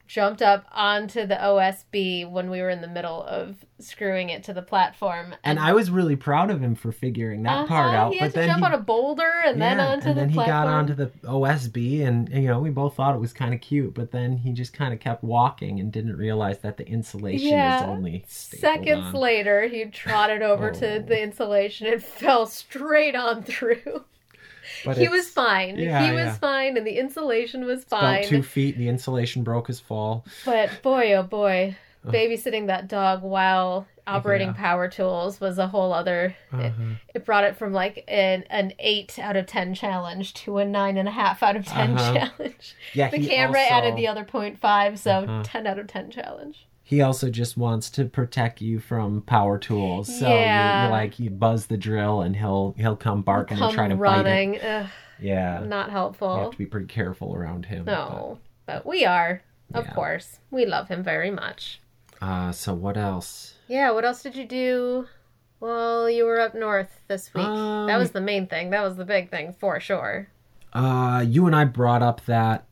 jumped 0.08 0.42
up 0.42 0.66
onto 0.72 1.26
the 1.28 1.36
OSB 1.36 2.30
when 2.32 2.50
we 2.50 2.62
were 2.62 2.70
in 2.70 2.82
the 2.82 2.88
middle 2.88 3.24
of 3.24 3.58
screwing 3.80 4.30
it 4.30 4.44
to 4.46 4.54
the 4.54 4.62
platform. 4.62 5.36
And 5.44 5.60
I 5.60 5.74
was 5.74 5.92
really 5.92 6.16
proud 6.16 6.50
of 6.50 6.62
him 6.62 6.76
for 6.76 6.92
figuring 6.92 7.44
that 7.44 7.68
part 7.68 7.94
Uh-huh, 7.94 7.98
out. 8.06 8.14
He 8.14 8.20
had 8.20 8.28
but 8.34 8.34
to 8.34 8.40
then 8.40 8.50
jump 8.50 8.60
he, 8.62 8.66
on 8.66 8.74
a 8.74 8.78
boulder 8.84 9.32
and 9.46 9.62
then 9.62 9.78
Yeah, 9.78 9.88
onto 9.90 10.08
and 10.08 10.18
the 10.18 10.22
then 10.22 10.30
he 10.30 10.36
platform. 10.36 10.64
got 10.64 10.68
onto 10.68 10.94
the 10.96 11.08
OSB, 11.28 12.02
and 12.08 12.30
you 12.30 12.48
know 12.48 12.60
we 12.60 12.70
both 12.70 12.96
thought 12.96 13.14
it 13.16 13.20
was 13.20 13.34
kind 13.34 13.54
of 13.54 13.62
cute, 13.62 13.94
but 13.94 14.12
then 14.12 14.38
he 14.38 14.52
just 14.54 14.74
kind 14.74 14.94
of 14.94 15.00
kept 15.00 15.24
walking 15.24 15.80
and 15.80 15.92
didn't 15.92 16.16
realize 16.18 16.60
that 16.60 16.78
the 16.78 16.88
insulation 16.88 17.50
Yeah. 17.50 17.78
is 17.78 17.84
only 17.84 18.24
Seconds 18.28 19.08
on. 19.08 19.14
later, 19.14 19.68
he 19.68 19.86
trotted 19.86 20.42
over 20.42 20.72
to 20.72 20.96
Oh. 20.96 21.00
the 21.00 21.22
insulation 21.22 21.88
and 21.88 22.02
fell 22.22 22.46
straight 22.46 23.16
on 23.16 23.44
through. 23.44 24.06
But 24.86 24.98
he 24.98 25.08
was 25.08 25.28
fine. 25.30 25.78
yeah, 25.78 26.06
he 26.06 26.12
was 26.12 26.26
yeah. 26.26 26.34
fine, 26.38 26.78
and 26.78 26.86
the 26.86 26.98
insulation 26.98 27.66
was 27.66 27.84
About 27.84 28.00
fine. 28.02 28.24
two 28.26 28.44
feet, 28.44 28.76
and 28.76 28.84
the 28.84 28.90
insulation 28.90 29.44
broke 29.44 29.68
his 29.68 29.80
fall. 29.80 30.26
But 30.46 30.82
boy, 30.82 31.14
oh 31.14 31.24
boy, 31.24 31.76
babysitting 32.06 32.68
that 32.68 32.88
dog 32.88 33.22
while 33.22 33.88
operating 34.06 34.48
Yeah. 34.50 34.54
power 34.54 34.88
tools 34.88 35.42
was 35.42 35.58
a 35.58 35.68
whole 35.68 35.92
other. 35.92 36.36
It, 36.54 36.56
Uh-huh. 36.56 36.94
it 37.14 37.26
brought 37.26 37.44
it 37.44 37.58
from 37.58 37.74
like 37.74 38.06
an 38.08 38.44
an 38.50 38.72
eight 38.80 39.20
out 39.20 39.36
of 39.36 39.46
ten 39.48 39.74
challenge 39.74 40.34
to 40.36 40.60
a 40.60 40.66
nine 40.66 40.96
and 40.98 41.10
a 41.10 41.12
half 41.12 41.44
out 41.44 41.58
of 41.58 41.66
10 41.66 41.98
Uh-huh. 41.98 42.14
challenge. 42.14 42.76
Yeah, 42.94 43.10
The 43.10 43.28
camera 43.28 43.60
also, 43.60 43.74
added 43.74 43.96
the 43.98 44.08
other 44.08 44.24
0.5, 44.24 44.98
so 44.98 45.12
Uh-huh. 45.24 45.44
ten 45.44 45.68
out 45.68 45.78
of 45.80 45.88
ten 45.88 46.10
challenge. 46.10 46.66
He 46.88 47.02
also 47.02 47.30
just 47.30 47.58
wants 47.58 47.90
to 47.92 48.06
protect 48.06 48.62
you 48.62 48.80
from 48.80 49.22
power 49.24 49.58
tools. 49.58 50.08
So 50.20 50.30
Yeah. 50.30 50.84
you, 50.84 50.86
you 50.86 50.92
like 50.92 51.20
you 51.20 51.30
buzz 51.30 51.66
the 51.66 51.76
drill, 51.76 52.22
and 52.22 52.34
he'll 52.34 52.76
he'll 52.78 52.96
come 52.96 53.24
barking 53.24 53.60
and 53.60 53.74
try 53.74 53.90
to 53.90 53.96
Come 53.96 54.00
bite 54.00 54.20
it. 54.20 54.24
running, 54.24 54.62
Ugh, 54.62 54.88
Yeah, 55.20 55.64
not 55.66 55.88
you 55.88 55.92
helpful. 55.92 56.40
have 56.40 56.52
to 56.52 56.58
be 56.58 56.66
pretty 56.66 56.88
careful 56.88 57.36
around 57.36 57.66
him. 57.66 57.84
No, 57.84 58.38
but 58.66 58.86
we 58.86 59.04
are, 59.06 59.42
of 59.74 59.86
Yeah. 59.86 59.94
course. 59.94 60.40
We 60.50 60.66
love 60.66 60.88
him 60.88 61.04
very 61.04 61.30
much. 61.30 61.82
but- 62.20 62.26
Uh, 62.26 62.52
so 62.54 62.74
what 62.74 62.96
else? 62.96 63.56
Yeah, 63.68 63.92
what 63.92 64.06
else 64.06 64.24
did 64.24 64.38
you 64.38 64.46
do 64.46 65.08
while 65.60 66.10
you 66.10 66.24
were 66.24 66.40
up 66.40 66.56
north 66.56 67.02
this 67.10 67.34
week? 67.34 67.44
that 67.44 67.52
Um, 67.52 68.00
was 68.00 68.12
the 68.12 68.22
main 68.22 68.48
thing. 68.48 68.70
That 68.70 68.82
was 68.82 68.96
the 68.96 69.04
big 69.04 69.30
thing 69.30 69.52
for 69.52 69.82
sure. 69.82 70.30
Uh, 70.72 71.26
you 71.28 71.48
and 71.48 71.56
I 71.56 71.66
brought 71.66 72.02
up 72.02 72.24
that 72.28 72.64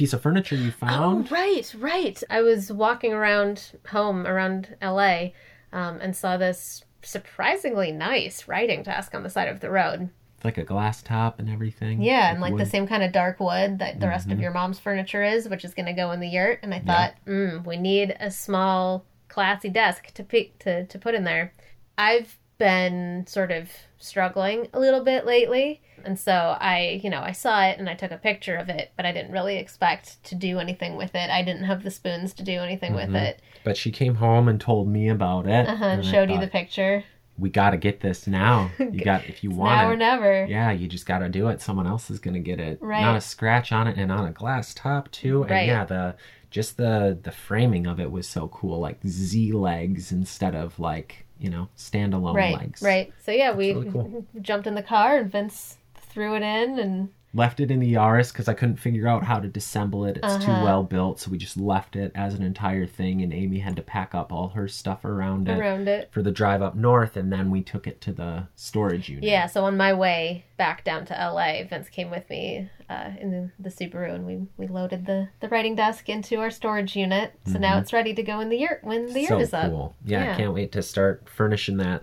piece 0.00 0.14
of 0.14 0.22
furniture 0.22 0.56
you 0.56 0.70
found. 0.70 1.28
Oh, 1.30 1.34
right, 1.34 1.74
right. 1.78 2.22
I 2.30 2.40
was 2.40 2.72
walking 2.72 3.12
around 3.12 3.78
home 3.88 4.26
around 4.26 4.74
LA 4.80 5.32
um, 5.74 6.00
and 6.00 6.16
saw 6.16 6.38
this 6.38 6.86
surprisingly 7.02 7.92
nice 7.92 8.48
writing 8.48 8.82
desk 8.82 9.14
on 9.14 9.24
the 9.24 9.28
side 9.28 9.48
of 9.48 9.60
the 9.60 9.68
road. 9.68 10.08
like 10.42 10.56
a 10.56 10.64
glass 10.64 11.02
top 11.02 11.38
and 11.38 11.50
everything. 11.50 12.00
Yeah, 12.00 12.30
and 12.32 12.40
like 12.40 12.56
the 12.56 12.64
same 12.64 12.86
kind 12.86 13.02
of 13.02 13.12
dark 13.12 13.40
wood 13.40 13.78
that 13.80 14.00
the 14.00 14.08
rest 14.08 14.30
of 14.30 14.40
your 14.40 14.52
mom's 14.52 14.78
furniture 14.78 15.22
is, 15.22 15.50
which 15.50 15.66
is 15.66 15.74
going 15.74 15.84
to 15.84 15.92
go 15.92 16.12
in 16.12 16.20
the 16.20 16.28
yurt. 16.28 16.60
And 16.62 16.72
I 16.72 16.80
thought, 16.80 17.12
mm, 17.26 17.62
we 17.66 17.76
need 17.76 18.16
a 18.18 18.30
small, 18.30 19.04
classy 19.28 19.68
desk 19.68 20.14
to 20.14 20.24
pick, 20.24 20.58
to 20.60 20.86
to 20.86 20.98
put 20.98 21.14
in 21.14 21.24
there. 21.24 21.52
I've 21.98 22.38
been 22.60 23.26
sort 23.26 23.50
of 23.50 23.68
struggling 23.98 24.68
a 24.72 24.78
little 24.78 25.02
bit 25.02 25.26
lately, 25.26 25.80
and 26.04 26.18
so 26.18 26.32
I, 26.60 27.00
you 27.02 27.10
know, 27.10 27.20
I 27.20 27.32
saw 27.32 27.64
it 27.64 27.78
and 27.80 27.88
I 27.88 27.94
took 27.94 28.12
a 28.12 28.16
picture 28.16 28.54
of 28.56 28.68
it, 28.68 28.92
but 28.96 29.04
I 29.04 29.12
didn't 29.12 29.32
really 29.32 29.56
expect 29.56 30.22
to 30.24 30.34
do 30.36 30.58
anything 30.60 30.96
with 30.96 31.14
it. 31.16 31.28
I 31.30 31.42
didn't 31.42 31.64
have 31.64 31.82
the 31.82 31.90
spoons 31.90 32.32
to 32.34 32.42
do 32.44 32.52
anything 32.60 32.94
with 32.94 33.14
it. 33.16 33.42
But 33.64 33.76
she 33.76 33.90
came 33.90 34.14
home 34.14 34.48
and 34.48 34.60
told 34.60 34.88
me 34.88 35.08
about 35.08 35.46
it. 35.46 35.68
Uh 35.68 35.74
huh. 35.76 35.84
And 35.86 36.04
showed 36.06 36.30
you 36.30 36.38
the 36.38 36.46
picture. 36.46 37.04
We 37.38 37.48
got 37.50 37.70
to 37.70 37.76
get 37.78 38.00
this 38.00 38.26
now. 38.26 38.70
You 38.78 39.02
got 39.04 39.24
if 39.26 39.42
you 39.42 39.50
want 39.50 39.76
now 39.76 39.88
it. 39.90 39.92
or 39.92 39.96
never. 39.96 40.44
Yeah, 40.46 40.70
you 40.72 40.86
just 40.88 41.06
got 41.06 41.20
to 41.20 41.28
do 41.28 41.48
it. 41.48 41.60
Someone 41.62 41.86
else 41.86 42.10
is 42.10 42.18
going 42.18 42.34
to 42.34 42.40
get 42.40 42.60
it. 42.60 42.78
Right. 42.82 43.00
Not 43.00 43.16
a 43.16 43.20
scratch 43.20 43.72
on 43.72 43.86
it 43.86 43.96
and 43.96 44.12
on 44.12 44.26
a 44.26 44.30
glass 44.32 44.74
top 44.74 45.10
too. 45.10 45.42
And 45.42 45.50
Right. 45.50 45.66
yeah, 45.66 45.84
the 45.84 46.16
just 46.50 46.76
the 46.76 47.18
the 47.22 47.30
framing 47.32 47.86
of 47.86 47.98
it 48.00 48.10
was 48.10 48.26
so 48.28 48.48
cool 48.48 48.78
like 48.80 48.98
Z 49.06 49.52
legs 49.52 50.12
instead 50.12 50.54
of 50.54 50.78
like, 50.78 51.24
you 51.40 51.50
know, 51.50 51.68
standalone 51.76 52.34
Right, 52.34 52.56
legs. 52.56 52.82
right. 52.82 53.12
So 53.24 53.32
yeah, 53.32 53.52
we 53.52 53.72
really 53.72 53.90
cool. 53.90 54.24
jumped 54.40 54.66
in 54.66 54.74
the 54.74 54.82
car 54.82 55.16
and 55.18 55.30
Vince 55.30 55.78
threw 55.96 56.34
it 56.34 56.42
in 56.42 56.78
and 56.78 57.08
Left 57.32 57.60
it 57.60 57.70
in 57.70 57.78
the 57.78 57.94
Yaris 57.94 58.34
cuz 58.34 58.48
I 58.48 58.54
couldn't 58.54 58.78
figure 58.78 59.06
out 59.06 59.22
how 59.22 59.38
to 59.38 59.46
dissemble 59.46 60.04
it. 60.04 60.16
It's 60.20 60.44
too 60.44 60.50
Uh-huh. 60.50 60.64
well 60.64 60.82
built, 60.82 61.20
so 61.20 61.30
we 61.30 61.38
just 61.38 61.56
left 61.56 61.94
it 61.94 62.10
as 62.12 62.34
an 62.34 62.42
entire 62.42 62.86
thing 62.86 63.22
and 63.22 63.32
Amy 63.32 63.60
had 63.60 63.76
to 63.76 63.82
pack 63.82 64.16
up 64.16 64.32
all 64.32 64.48
her 64.48 64.66
stuff 64.66 65.04
around 65.04 65.48
it. 65.48 65.56
around 65.56 65.86
it. 65.86 66.08
For 66.10 66.22
the 66.22 66.32
drive 66.32 66.60
up 66.60 66.74
north, 66.74 67.16
and 67.16 67.32
then 67.32 67.48
we 67.52 67.62
took 67.62 67.86
it 67.86 68.00
to 68.00 68.12
the 68.12 68.48
storage 68.56 69.08
unit. 69.08 69.22
Yeah, 69.22 69.46
so 69.46 69.64
on 69.64 69.76
my 69.76 69.92
way 69.94 70.44
back 70.56 70.82
down 70.82 71.04
to 71.04 71.14
LA, 71.14 71.62
Vince 71.62 71.88
came 71.88 72.10
with 72.10 72.28
me 72.28 72.68
uh, 72.90 73.10
in 73.20 73.30
the, 73.30 73.50
the 73.58 73.68
Subaru, 73.70 74.14
and 74.14 74.26
we, 74.26 74.40
we 74.56 74.66
loaded 74.66 75.06
the, 75.06 75.28
the 75.40 75.48
writing 75.48 75.76
desk 75.76 76.08
into 76.08 76.40
our 76.40 76.50
storage 76.50 76.96
unit. 76.96 77.32
So 77.46 77.58
now 77.58 77.78
it's 77.78 77.92
ready 77.92 78.12
to 78.14 78.22
go 78.22 78.40
in 78.40 78.48
the 78.48 78.58
yurt 78.58 78.80
when 78.82 79.06
the 79.12 79.20
yurt 79.20 79.30
Mm-hmm. 79.30 79.38
so 79.38 79.42
is 79.42 79.54
up. 79.54 79.70
cool. 79.70 79.96
Yeah, 80.04 80.24
Yeah. 80.24 80.32
I 80.32 80.36
can't 80.36 80.52
wait 80.54 80.72
to 80.72 80.82
start 80.82 81.28
furnishing 81.28 81.76
that. 81.76 82.02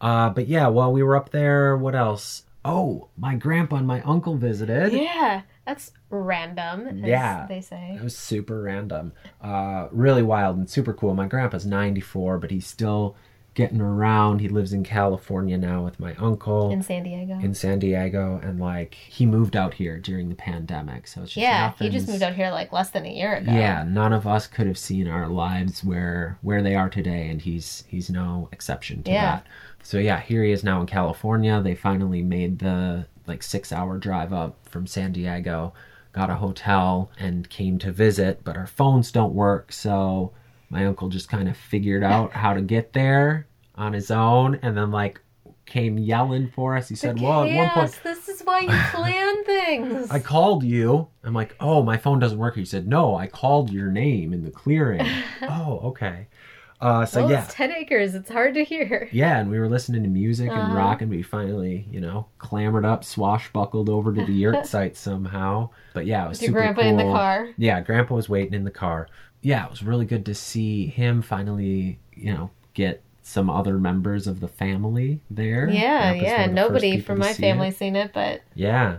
Uh, 0.00 0.30
but 0.30 0.46
yeah, 0.46 0.68
while 0.68 0.92
we 0.92 1.02
were 1.02 1.16
up 1.16 1.30
there, 1.30 1.76
what 1.76 1.94
else? 1.94 2.44
Oh, 2.64 3.08
my 3.18 3.34
grandpa 3.34 3.76
and 3.76 3.86
my 3.86 4.00
uncle 4.02 4.36
visited. 4.36 4.92
Yeah, 4.92 5.42
that's 5.66 5.92
random, 6.10 6.86
as 6.88 6.96
Yeah. 6.96 7.46
they 7.48 7.60
say. 7.60 7.96
It 7.98 8.02
was 8.02 8.16
super 8.16 8.62
random. 8.62 9.12
Uh, 9.42 9.88
really 9.90 10.22
wild 10.22 10.56
and 10.58 10.68
super 10.70 10.92
cool. 10.94 11.14
My 11.14 11.26
grandpa's 11.26 11.66
94, 11.66 12.38
but 12.38 12.50
he 12.50 12.60
still 12.60 13.16
getting 13.54 13.80
around. 13.80 14.40
He 14.40 14.48
lives 14.48 14.72
in 14.72 14.84
California 14.84 15.58
now 15.58 15.84
with 15.84 15.98
my 15.98 16.14
uncle 16.14 16.70
In 16.70 16.82
San 16.82 17.02
Diego. 17.02 17.34
in 17.40 17.54
San 17.54 17.78
Diego, 17.78 18.40
and 18.42 18.60
like 18.60 18.94
he 18.94 19.26
moved 19.26 19.56
out 19.56 19.74
here 19.74 19.98
during 19.98 20.28
the 20.28 20.34
pandemic, 20.34 21.06
so 21.06 21.22
it's 21.22 21.32
just 21.32 21.42
yeah, 21.42 21.72
he 21.78 21.88
just 21.88 22.08
moved 22.08 22.22
out 22.22 22.34
here 22.34 22.50
like 22.50 22.72
less 22.72 22.90
than 22.90 23.04
a 23.06 23.12
year 23.12 23.34
ago. 23.36 23.52
Yeah, 23.52 23.84
none 23.86 24.12
of 24.12 24.26
us 24.26 24.46
could 24.46 24.66
have 24.66 24.78
seen 24.78 25.08
our 25.08 25.28
lives 25.28 25.82
where 25.84 26.38
where 26.42 26.62
they 26.62 26.74
are 26.74 26.88
today, 26.88 27.28
and 27.28 27.42
he's 27.42 27.84
he's 27.88 28.08
no 28.10 28.48
exception 28.52 29.02
to 29.04 29.10
Yeah. 29.10 29.22
that. 29.36 29.46
So 29.82 29.98
yeah, 29.98 30.20
here 30.20 30.44
he 30.44 30.52
is 30.52 30.62
now 30.62 30.80
in 30.80 30.86
California. 30.86 31.60
They 31.60 31.74
finally 31.74 32.22
made 32.22 32.58
the 32.60 33.06
like 33.26 33.42
six 33.42 33.72
hour 33.72 33.98
drive 33.98 34.32
up 34.32 34.56
from 34.68 34.86
San 34.86 35.12
Diego, 35.12 35.72
got 36.12 36.30
a 36.30 36.34
hotel, 36.36 37.10
and 37.18 37.48
came 37.50 37.78
to 37.80 37.90
visit. 37.90 38.42
But 38.44 38.56
our 38.56 38.66
phones 38.66 39.10
don't 39.10 39.34
work, 39.34 39.72
so 39.72 40.32
my 40.70 40.86
uncle 40.86 41.08
just 41.08 41.28
kind 41.28 41.48
of 41.48 41.56
figured 41.56 42.02
out 42.02 42.32
how 42.32 42.54
to 42.54 42.60
get 42.62 42.92
there 42.92 43.46
on 43.74 43.92
his 43.92 44.10
own, 44.10 44.58
and 44.62 44.76
then 44.76 44.90
like 44.90 45.20
came 45.66 45.98
yelling 45.98 46.48
for 46.48 46.76
us. 46.76 46.88
He 46.88 46.94
said, 46.96 47.20
"Well, 47.20 47.44
at 47.44 47.54
one 47.56 47.68
point." 47.70 48.00
This 48.02 48.28
is 48.28 48.40
why 48.42 48.60
you 48.60 48.68
plan 48.92 49.44
things. 49.44 50.10
I 50.10 50.18
called 50.18 50.64
you. 50.64 51.08
I'm 51.22 51.34
like, 51.34 51.54
oh, 51.60 51.82
my 51.82 51.96
phone 51.96 52.18
doesn't 52.18 52.38
work. 52.38 52.56
He 52.56 52.64
said, 52.64 52.88
no, 52.88 53.14
I 53.14 53.26
called 53.26 53.70
your 53.70 53.90
name 53.90 54.32
in 54.32 54.42
the 54.42 54.50
clearing. 54.50 55.06
oh, 55.42 55.80
okay. 55.84 56.26
Uh, 56.80 57.04
so 57.04 57.20
well, 57.20 57.30
yeah, 57.30 57.44
it's 57.44 57.52
ten 57.54 57.70
acres. 57.72 58.14
It's 58.14 58.30
hard 58.30 58.54
to 58.54 58.64
hear. 58.64 59.06
yeah, 59.12 59.38
and 59.38 59.50
we 59.50 59.58
were 59.58 59.68
listening 59.68 60.02
to 60.02 60.08
music 60.08 60.48
and 60.50 60.58
Uh-huh. 60.58 60.74
rock, 60.76 61.02
and 61.02 61.10
we 61.10 61.22
finally, 61.22 61.86
you 61.90 62.00
know, 62.00 62.26
clambered 62.38 62.86
up, 62.86 63.02
swashbuckled 63.04 63.90
over 63.90 64.14
to 64.14 64.24
the 64.24 64.32
yurt 64.32 64.64
site 64.74 64.96
somehow. 64.96 65.68
But 65.92 66.06
yeah, 66.06 66.24
it 66.24 66.28
was 66.30 66.40
With 66.40 66.48
your 66.50 66.58
super 66.62 66.72
grandpa 66.72 66.80
in 66.82 66.96
the 66.96 67.02
car. 67.12 67.48
Yeah, 67.58 67.80
Grandpa 67.82 68.14
was 68.14 68.30
waiting 68.30 68.54
in 68.54 68.64
the 68.64 68.70
car. 68.70 69.08
Yeah, 69.42 69.64
it 69.64 69.70
was 69.70 69.82
really 69.82 70.04
good 70.04 70.26
to 70.26 70.34
see 70.34 70.86
him 70.86 71.22
finally, 71.22 71.98
you 72.14 72.32
know, 72.34 72.50
get 72.74 73.02
some 73.22 73.48
other 73.48 73.78
members 73.78 74.26
of 74.26 74.40
the 74.40 74.48
family 74.48 75.20
there. 75.30 75.68
Yeah, 75.68 76.12
yeah. 76.12 76.46
Nobody 76.46 77.00
from 77.00 77.18
my 77.18 77.32
see 77.32 77.42
it. 77.42 77.46
family 77.46 77.70
seen 77.70 77.96
it, 77.96 78.12
but 78.12 78.42
Yeah, 78.54 78.98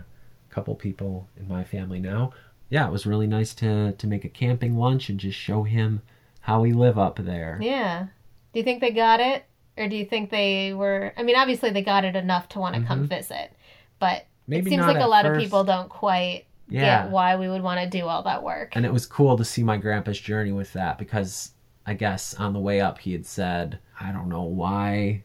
a 0.50 0.54
couple 0.54 0.74
people 0.76 1.28
in 1.38 1.48
my 1.48 1.64
family 1.64 2.00
now. 2.00 2.32
Yeah, 2.70 2.88
it 2.88 2.92
was 2.92 3.06
really 3.06 3.28
nice 3.28 3.54
to 3.56 3.92
to 3.94 4.08
make 4.08 4.24
a 4.26 4.30
camping 4.30 4.78
lunch 4.78 5.10
and 5.10 5.20
just 5.20 5.38
show 5.38 5.64
him 5.64 6.02
how 6.42 6.62
we 6.62 6.74
live 6.74 6.98
up 6.98 7.18
there. 7.18 7.60
yeah. 7.62 8.08
Do 8.54 8.60
you 8.60 8.64
think 8.66 8.82
they 8.82 8.92
got 8.92 9.22
it, 9.22 9.46
or 9.78 9.88
do 9.88 9.96
you 9.96 10.04
think 10.06 10.30
they 10.30 10.74
were? 10.74 11.14
I 11.16 11.24
mean, 11.24 11.38
obviously 11.38 11.70
they 11.70 11.82
got 11.84 12.04
it 12.04 12.18
enough 12.18 12.50
to 12.50 12.60
want 12.60 12.76
to 12.76 12.82
come 12.82 13.08
visit, 13.08 13.54
but 14.00 14.26
Mm-hmm. 14.50 14.52
Maybe 14.52 14.70
it 14.70 14.70
seems 14.74 14.88
like 14.88 14.98
a 15.04 15.08
lot 15.08 15.26
of 15.26 15.38
people 15.38 15.64
don't 15.64 15.88
quite 15.88 16.46
Yeah. 16.72 17.04
get 17.04 17.12
why 17.12 17.36
we 17.36 17.50
would 17.50 17.62
want 17.62 17.80
to 17.82 17.90
do 18.00 18.08
all 18.08 18.24
that 18.24 18.44
work. 18.44 18.76
And 18.76 18.86
it 18.86 18.94
was 18.94 19.06
cool 19.06 19.38
to 19.38 19.46
see 19.46 19.64
my 19.64 19.78
grandpa's 19.78 20.20
journey 20.20 20.52
with 20.52 20.72
that 20.74 20.98
because 20.98 21.52
I 21.86 21.94
guess 21.94 22.34
on 22.36 22.54
the 22.54 22.60
way 22.60 22.80
up 22.82 23.00
he 23.00 23.12
had 23.12 23.26
said, 23.26 23.80
I 24.00 24.12
don't 24.12 24.30
know 24.30 24.44
why 24.44 25.24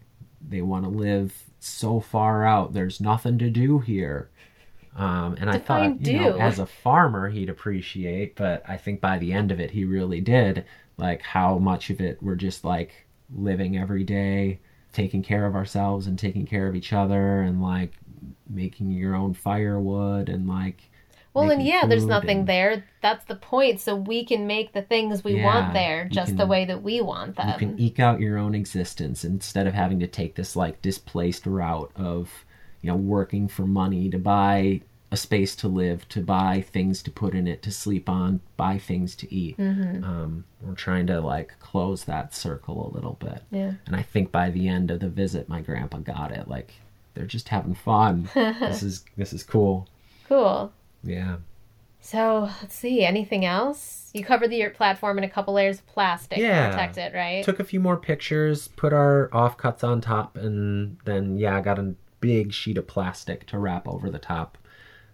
they 0.48 0.62
want 0.62 0.84
to 0.84 0.90
live 0.90 1.34
so 1.60 2.00
far 2.00 2.44
out. 2.44 2.72
There's 2.72 3.00
nothing 3.00 3.38
to 3.38 3.50
do 3.50 3.78
here. 3.78 4.28
Um, 4.96 5.36
and 5.38 5.50
I 5.50 5.58
thought, 5.58 6.00
you 6.00 6.18
know, 6.20 6.38
as 6.38 6.58
a 6.58 6.66
farmer, 6.66 7.28
he'd 7.28 7.50
appreciate, 7.50 8.34
but 8.34 8.62
I 8.66 8.76
think 8.78 9.00
by 9.00 9.18
the 9.18 9.32
end 9.32 9.52
of 9.52 9.60
it, 9.60 9.70
he 9.70 9.84
really 9.84 10.20
did. 10.20 10.64
Like 10.96 11.20
how 11.20 11.58
much 11.58 11.90
of 11.90 12.00
it 12.00 12.22
we're 12.22 12.34
just 12.36 12.64
like 12.64 13.06
living 13.36 13.76
every 13.76 14.04
day, 14.04 14.60
taking 14.94 15.22
care 15.22 15.44
of 15.44 15.54
ourselves 15.54 16.06
and 16.06 16.18
taking 16.18 16.46
care 16.46 16.66
of 16.66 16.74
each 16.74 16.94
other, 16.94 17.42
and 17.42 17.62
like 17.62 17.92
making 18.48 18.90
your 18.90 19.14
own 19.14 19.34
firewood 19.34 20.30
and 20.30 20.48
like 20.48 20.80
Well, 21.36 21.50
and 21.50 21.62
yeah, 21.62 21.86
there's 21.86 22.06
nothing 22.06 22.40
and- 22.40 22.48
there. 22.48 22.84
That's 23.02 23.24
the 23.26 23.34
point. 23.36 23.80
So 23.80 23.94
we 23.94 24.24
can 24.24 24.46
make 24.46 24.72
the 24.72 24.82
things 24.82 25.22
we 25.22 25.36
Yeah, 25.36 25.44
want 25.44 25.72
there 25.74 26.08
just 26.08 26.36
the 26.36 26.46
way 26.46 26.64
that 26.64 26.82
we 26.82 27.00
want 27.00 27.36
them. 27.36 27.48
you 27.48 27.54
can 27.58 27.78
eke 27.80 28.00
out 28.00 28.20
your 28.20 28.38
own 28.38 28.54
existence 28.54 29.24
instead 29.24 29.66
of 29.66 29.74
having 29.74 30.00
to 30.00 30.06
take 30.06 30.34
this 30.34 30.56
like 30.56 30.80
displaced 30.82 31.46
route 31.46 31.90
of 31.94 32.44
you 32.82 32.90
know 32.90 32.96
working 32.96 33.48
for 33.48 33.66
money 33.66 34.08
to 34.10 34.18
buy 34.18 34.80
a 35.12 35.16
space 35.16 35.54
to 35.56 35.68
live 35.68 36.08
to 36.08 36.20
buy 36.20 36.60
things 36.72 37.00
to 37.02 37.10
put 37.12 37.32
in 37.34 37.46
it 37.46 37.62
to 37.62 37.70
sleep 37.70 38.08
on 38.08 38.40
buy 38.56 38.76
things 38.76 39.14
to 39.16 39.32
eat 39.32 39.56
Mm-hmm. 39.56 40.02
um, 40.04 40.44
we're 40.60 40.74
trying 40.74 41.06
to 41.06 41.20
like 41.20 41.54
close 41.60 42.04
that 42.04 42.34
circle 42.34 42.90
a 42.90 42.94
little 42.94 43.14
bit 43.20 43.42
Yeah. 43.52 43.72
and 43.86 43.94
i 43.94 44.02
think 44.02 44.32
by 44.32 44.50
the 44.50 44.66
end 44.68 44.90
of 44.90 44.98
the 45.00 45.08
visit 45.08 45.48
my 45.48 45.60
grandpa 45.60 45.98
got 45.98 46.32
it 46.32 46.48
like 46.48 46.74
they're 47.14 47.24
just 47.24 47.48
having 47.48 47.74
fun 47.74 48.28
this 48.34 48.82
is 48.82 49.04
this 49.16 49.32
is 49.32 49.42
cool 49.44 49.86
Cool. 50.28 50.72
Yeah 51.02 51.36
So 52.00 52.50
let's 52.62 52.74
see. 52.74 53.04
Anything 53.04 53.44
else? 53.44 54.10
You 54.14 54.24
covered 54.24 54.50
the 54.50 54.68
platform 54.70 55.18
in 55.18 55.24
a 55.24 55.28
couple 55.28 55.54
layers 55.54 55.78
of 55.80 55.86
plastic 55.86 56.38
Yeah. 56.38 56.66
to 56.66 56.70
protect 56.70 56.98
it, 56.98 57.14
right? 57.14 57.44
took 57.44 57.58
a 57.60 57.64
few 57.64 57.80
more 57.80 57.96
pictures, 57.96 58.68
put 58.68 58.92
our 58.92 59.28
offcuts 59.32 59.82
on 59.82 60.00
top, 60.00 60.36
and 60.36 60.98
then 61.04 61.36
yeah, 61.36 61.56
I 61.56 61.60
got 61.60 61.78
a 61.78 61.94
big 62.20 62.52
sheet 62.52 62.78
of 62.78 62.86
plastic 62.86 63.46
to 63.48 63.58
wrap 63.58 63.86
over 63.88 64.08
the 64.10 64.18
top. 64.18 64.56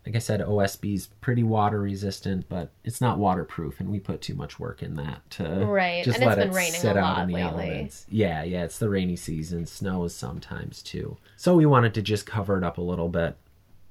Like 0.05 0.17
I 0.17 0.19
said, 0.19 0.41
OSB's 0.41 1.07
pretty 1.21 1.45
water 1.45 1.81
resistant, 1.81 2.49
but 2.49 2.73
it's 2.85 3.01
not 3.01 3.19
waterproof, 3.19 3.79
and 3.81 3.89
we 3.89 4.01
put 4.01 4.21
too 4.21 4.35
much 4.35 4.59
work 4.59 4.83
in 4.83 4.95
that 4.97 5.23
to 5.31 5.65
Right, 5.65 6.05
just 6.05 6.19
and 6.21 6.25
it's 6.25 6.37
let 6.37 6.39
been 6.45 6.51
it 6.51 6.57
raining 6.57 6.81
sit 6.81 6.97
a 6.97 6.99
out 6.99 7.17
lot 7.19 7.23
in 7.23 7.29
the 7.29 7.35
lately. 7.35 7.49
elements. 7.69 8.07
Yeah, 8.11 8.43
yeah, 8.43 8.65
it's 8.65 8.79
the 8.79 8.89
rainy 8.91 9.15
season, 9.17 9.65
snows 9.67 10.13
sometimes 10.15 10.83
too. 10.83 11.17
So 11.37 11.55
we 11.55 11.67
wanted 11.67 11.95
to 11.95 12.03
just 12.03 12.27
cover 12.27 12.59
it 12.59 12.65
up 12.65 12.79
a 12.79 12.83
little 12.83 13.09
bit. 13.09 13.37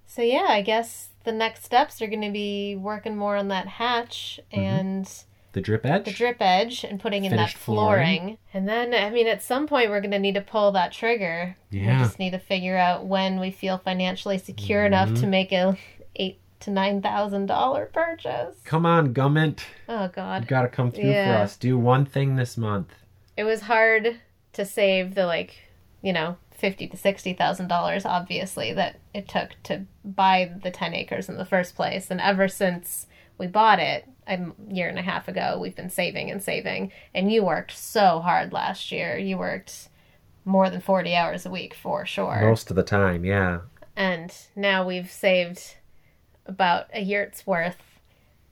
So 0.06 0.22
yeah, 0.22 0.48
I 0.50 0.62
guess 0.62 1.11
the 1.24 1.32
next 1.32 1.64
steps 1.66 2.02
are 2.02 2.08
going 2.08 2.22
to 2.22 2.32
be 2.32 2.76
working 2.76 3.16
more 3.16 3.36
on 3.38 3.48
that 3.50 3.68
hatch 3.68 4.40
Mm-hmm. 4.54 4.60
and 4.60 5.14
The 5.54 5.62
drip 5.62 5.86
edge. 5.86 6.06
the 6.06 6.12
drip 6.12 6.38
edge 6.40 6.84
and 6.84 7.00
putting 7.00 7.26
in 7.26 7.36
that 7.36 7.52
flooring. 7.54 8.20
flooring. 8.20 8.38
And 8.54 8.68
then, 8.68 8.94
I 8.94 9.10
mean, 9.10 9.28
at 9.28 9.42
some 9.44 9.68
point 9.68 9.90
we're 9.90 10.02
going 10.02 10.12
to 10.12 10.20
need 10.20 10.36
to 10.36 10.42
pull 10.42 10.72
that 10.74 10.92
trigger. 10.92 11.56
yeah. 11.70 11.98
We 12.00 12.04
just 12.06 12.20
need 12.20 12.32
to 12.32 12.40
figure 12.40 12.78
out 12.78 13.06
when 13.06 13.40
we 13.40 13.52
feel 13.52 13.78
financially 13.78 14.38
secure 14.38 14.86
enough 14.86 15.10
Mm-hmm. 15.10 15.22
to 15.22 15.28
make 15.28 15.52
a 15.52 15.78
eight 16.16 16.40
to 16.62 16.70
nine 16.72 17.02
thousand 17.02 17.48
dollar 17.48 17.88
purchase. 17.94 18.56
Come 18.66 18.86
on, 18.86 19.14
Gummint. 19.14 19.66
Oh 19.90 20.08
god 20.10 20.44
You 20.44 20.48
gotta 20.48 20.68
come 20.70 20.92
through 20.92 21.10
Yeah. 21.10 21.38
for 21.38 21.44
us. 21.44 21.58
Do 21.58 21.78
one 21.78 22.06
thing 22.06 22.36
this 22.36 22.56
month. 22.58 22.90
it 23.36 23.44
was 23.46 23.62
hard 23.62 24.20
to 24.54 24.66
save 24.66 25.16
the 25.16 25.26
like, 25.26 25.56
you 26.04 26.14
know, 26.14 26.38
fifty 26.62 26.88
to 26.88 26.96
sixty 26.96 27.34
thousand 27.34 27.68
dollars. 27.68 28.06
Obviously, 28.06 28.72
that 28.74 29.00
it 29.14 29.28
took 29.28 29.50
to 29.64 29.86
buy 30.06 30.52
the 30.64 30.72
ten 30.72 30.94
acres 30.94 31.28
in 31.28 31.36
the 31.38 31.46
first 31.46 31.76
place, 31.76 32.10
and 32.10 32.22
ever 32.22 32.48
since 32.48 33.08
we 33.38 33.48
bought 33.48 33.80
it 33.80 34.08
a 34.28 34.40
year 34.70 34.88
and 34.88 35.00
a 35.00 35.02
half 35.02 35.28
ago, 35.28 35.58
we've 35.60 35.76
been 35.76 35.90
saving 35.90 36.32
and 36.32 36.42
saving. 36.42 36.92
And 37.14 37.32
you 37.32 37.44
worked 37.44 37.76
so 37.76 38.20
hard 38.20 38.54
last 38.54 38.92
year. 38.92 39.18
You 39.18 39.38
worked 39.38 39.90
more 40.46 40.70
than 40.70 40.80
forty 40.80 41.16
hours 41.16 41.46
a 41.46 41.50
week 41.52 41.74
for 41.74 42.06
sure. 42.06 42.40
Most 42.42 42.70
of 42.70 42.76
the 42.76 42.84
time, 42.84 43.26
yeah. 43.26 43.62
And 43.96 44.34
now 44.56 44.88
we've 44.88 45.12
saved 45.12 45.76
about 46.46 46.86
a 46.94 47.02
yurt's 47.02 47.46
worth. 47.46 47.78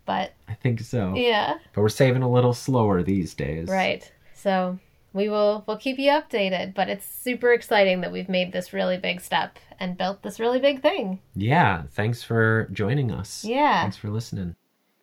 But 0.06 0.34
I 0.48 0.56
think 0.56 0.80
so. 0.82 1.14
yeah. 1.16 1.60
But 1.74 1.82
we're 1.82 1.90
saving 1.90 2.24
a 2.24 2.30
little 2.32 2.54
slower 2.54 3.04
these 3.04 3.36
days. 3.36 3.70
Right. 3.70 4.12
So 4.34 4.80
we 5.14 5.30
will 5.30 5.64
we'll 5.68 5.78
keep 5.78 5.98
you 5.98 6.12
updated, 6.12 6.74
but 6.74 6.90
it's 6.90 7.06
super 7.06 7.54
exciting 7.54 8.02
that 8.02 8.12
we've 8.12 8.30
made 8.30 8.52
this 8.52 8.74
really 8.74 8.98
big 8.98 9.22
step 9.22 9.58
and 9.80 9.98
built 9.98 10.22
this 10.22 10.40
really 10.40 10.60
big 10.60 10.82
thing. 10.82 11.20
Yeah. 11.36 11.84
Thanks 11.92 12.24
for 12.24 12.68
joining 12.72 13.12
us. 13.12 13.44
Yeah. 13.44 13.82
Thanks 13.82 13.98
for 13.98 14.10
listening. 14.10 14.56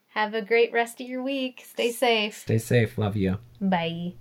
Have 0.08 0.34
a 0.34 0.42
great 0.42 0.72
rest 0.72 1.00
of 1.00 1.06
your 1.06 1.22
week. 1.22 1.64
Stay 1.66 1.92
safe. 1.92 2.38
Stay 2.38 2.58
safe. 2.58 2.96
Love 2.96 3.16
you. 3.16 3.38
Bye. 3.60 4.14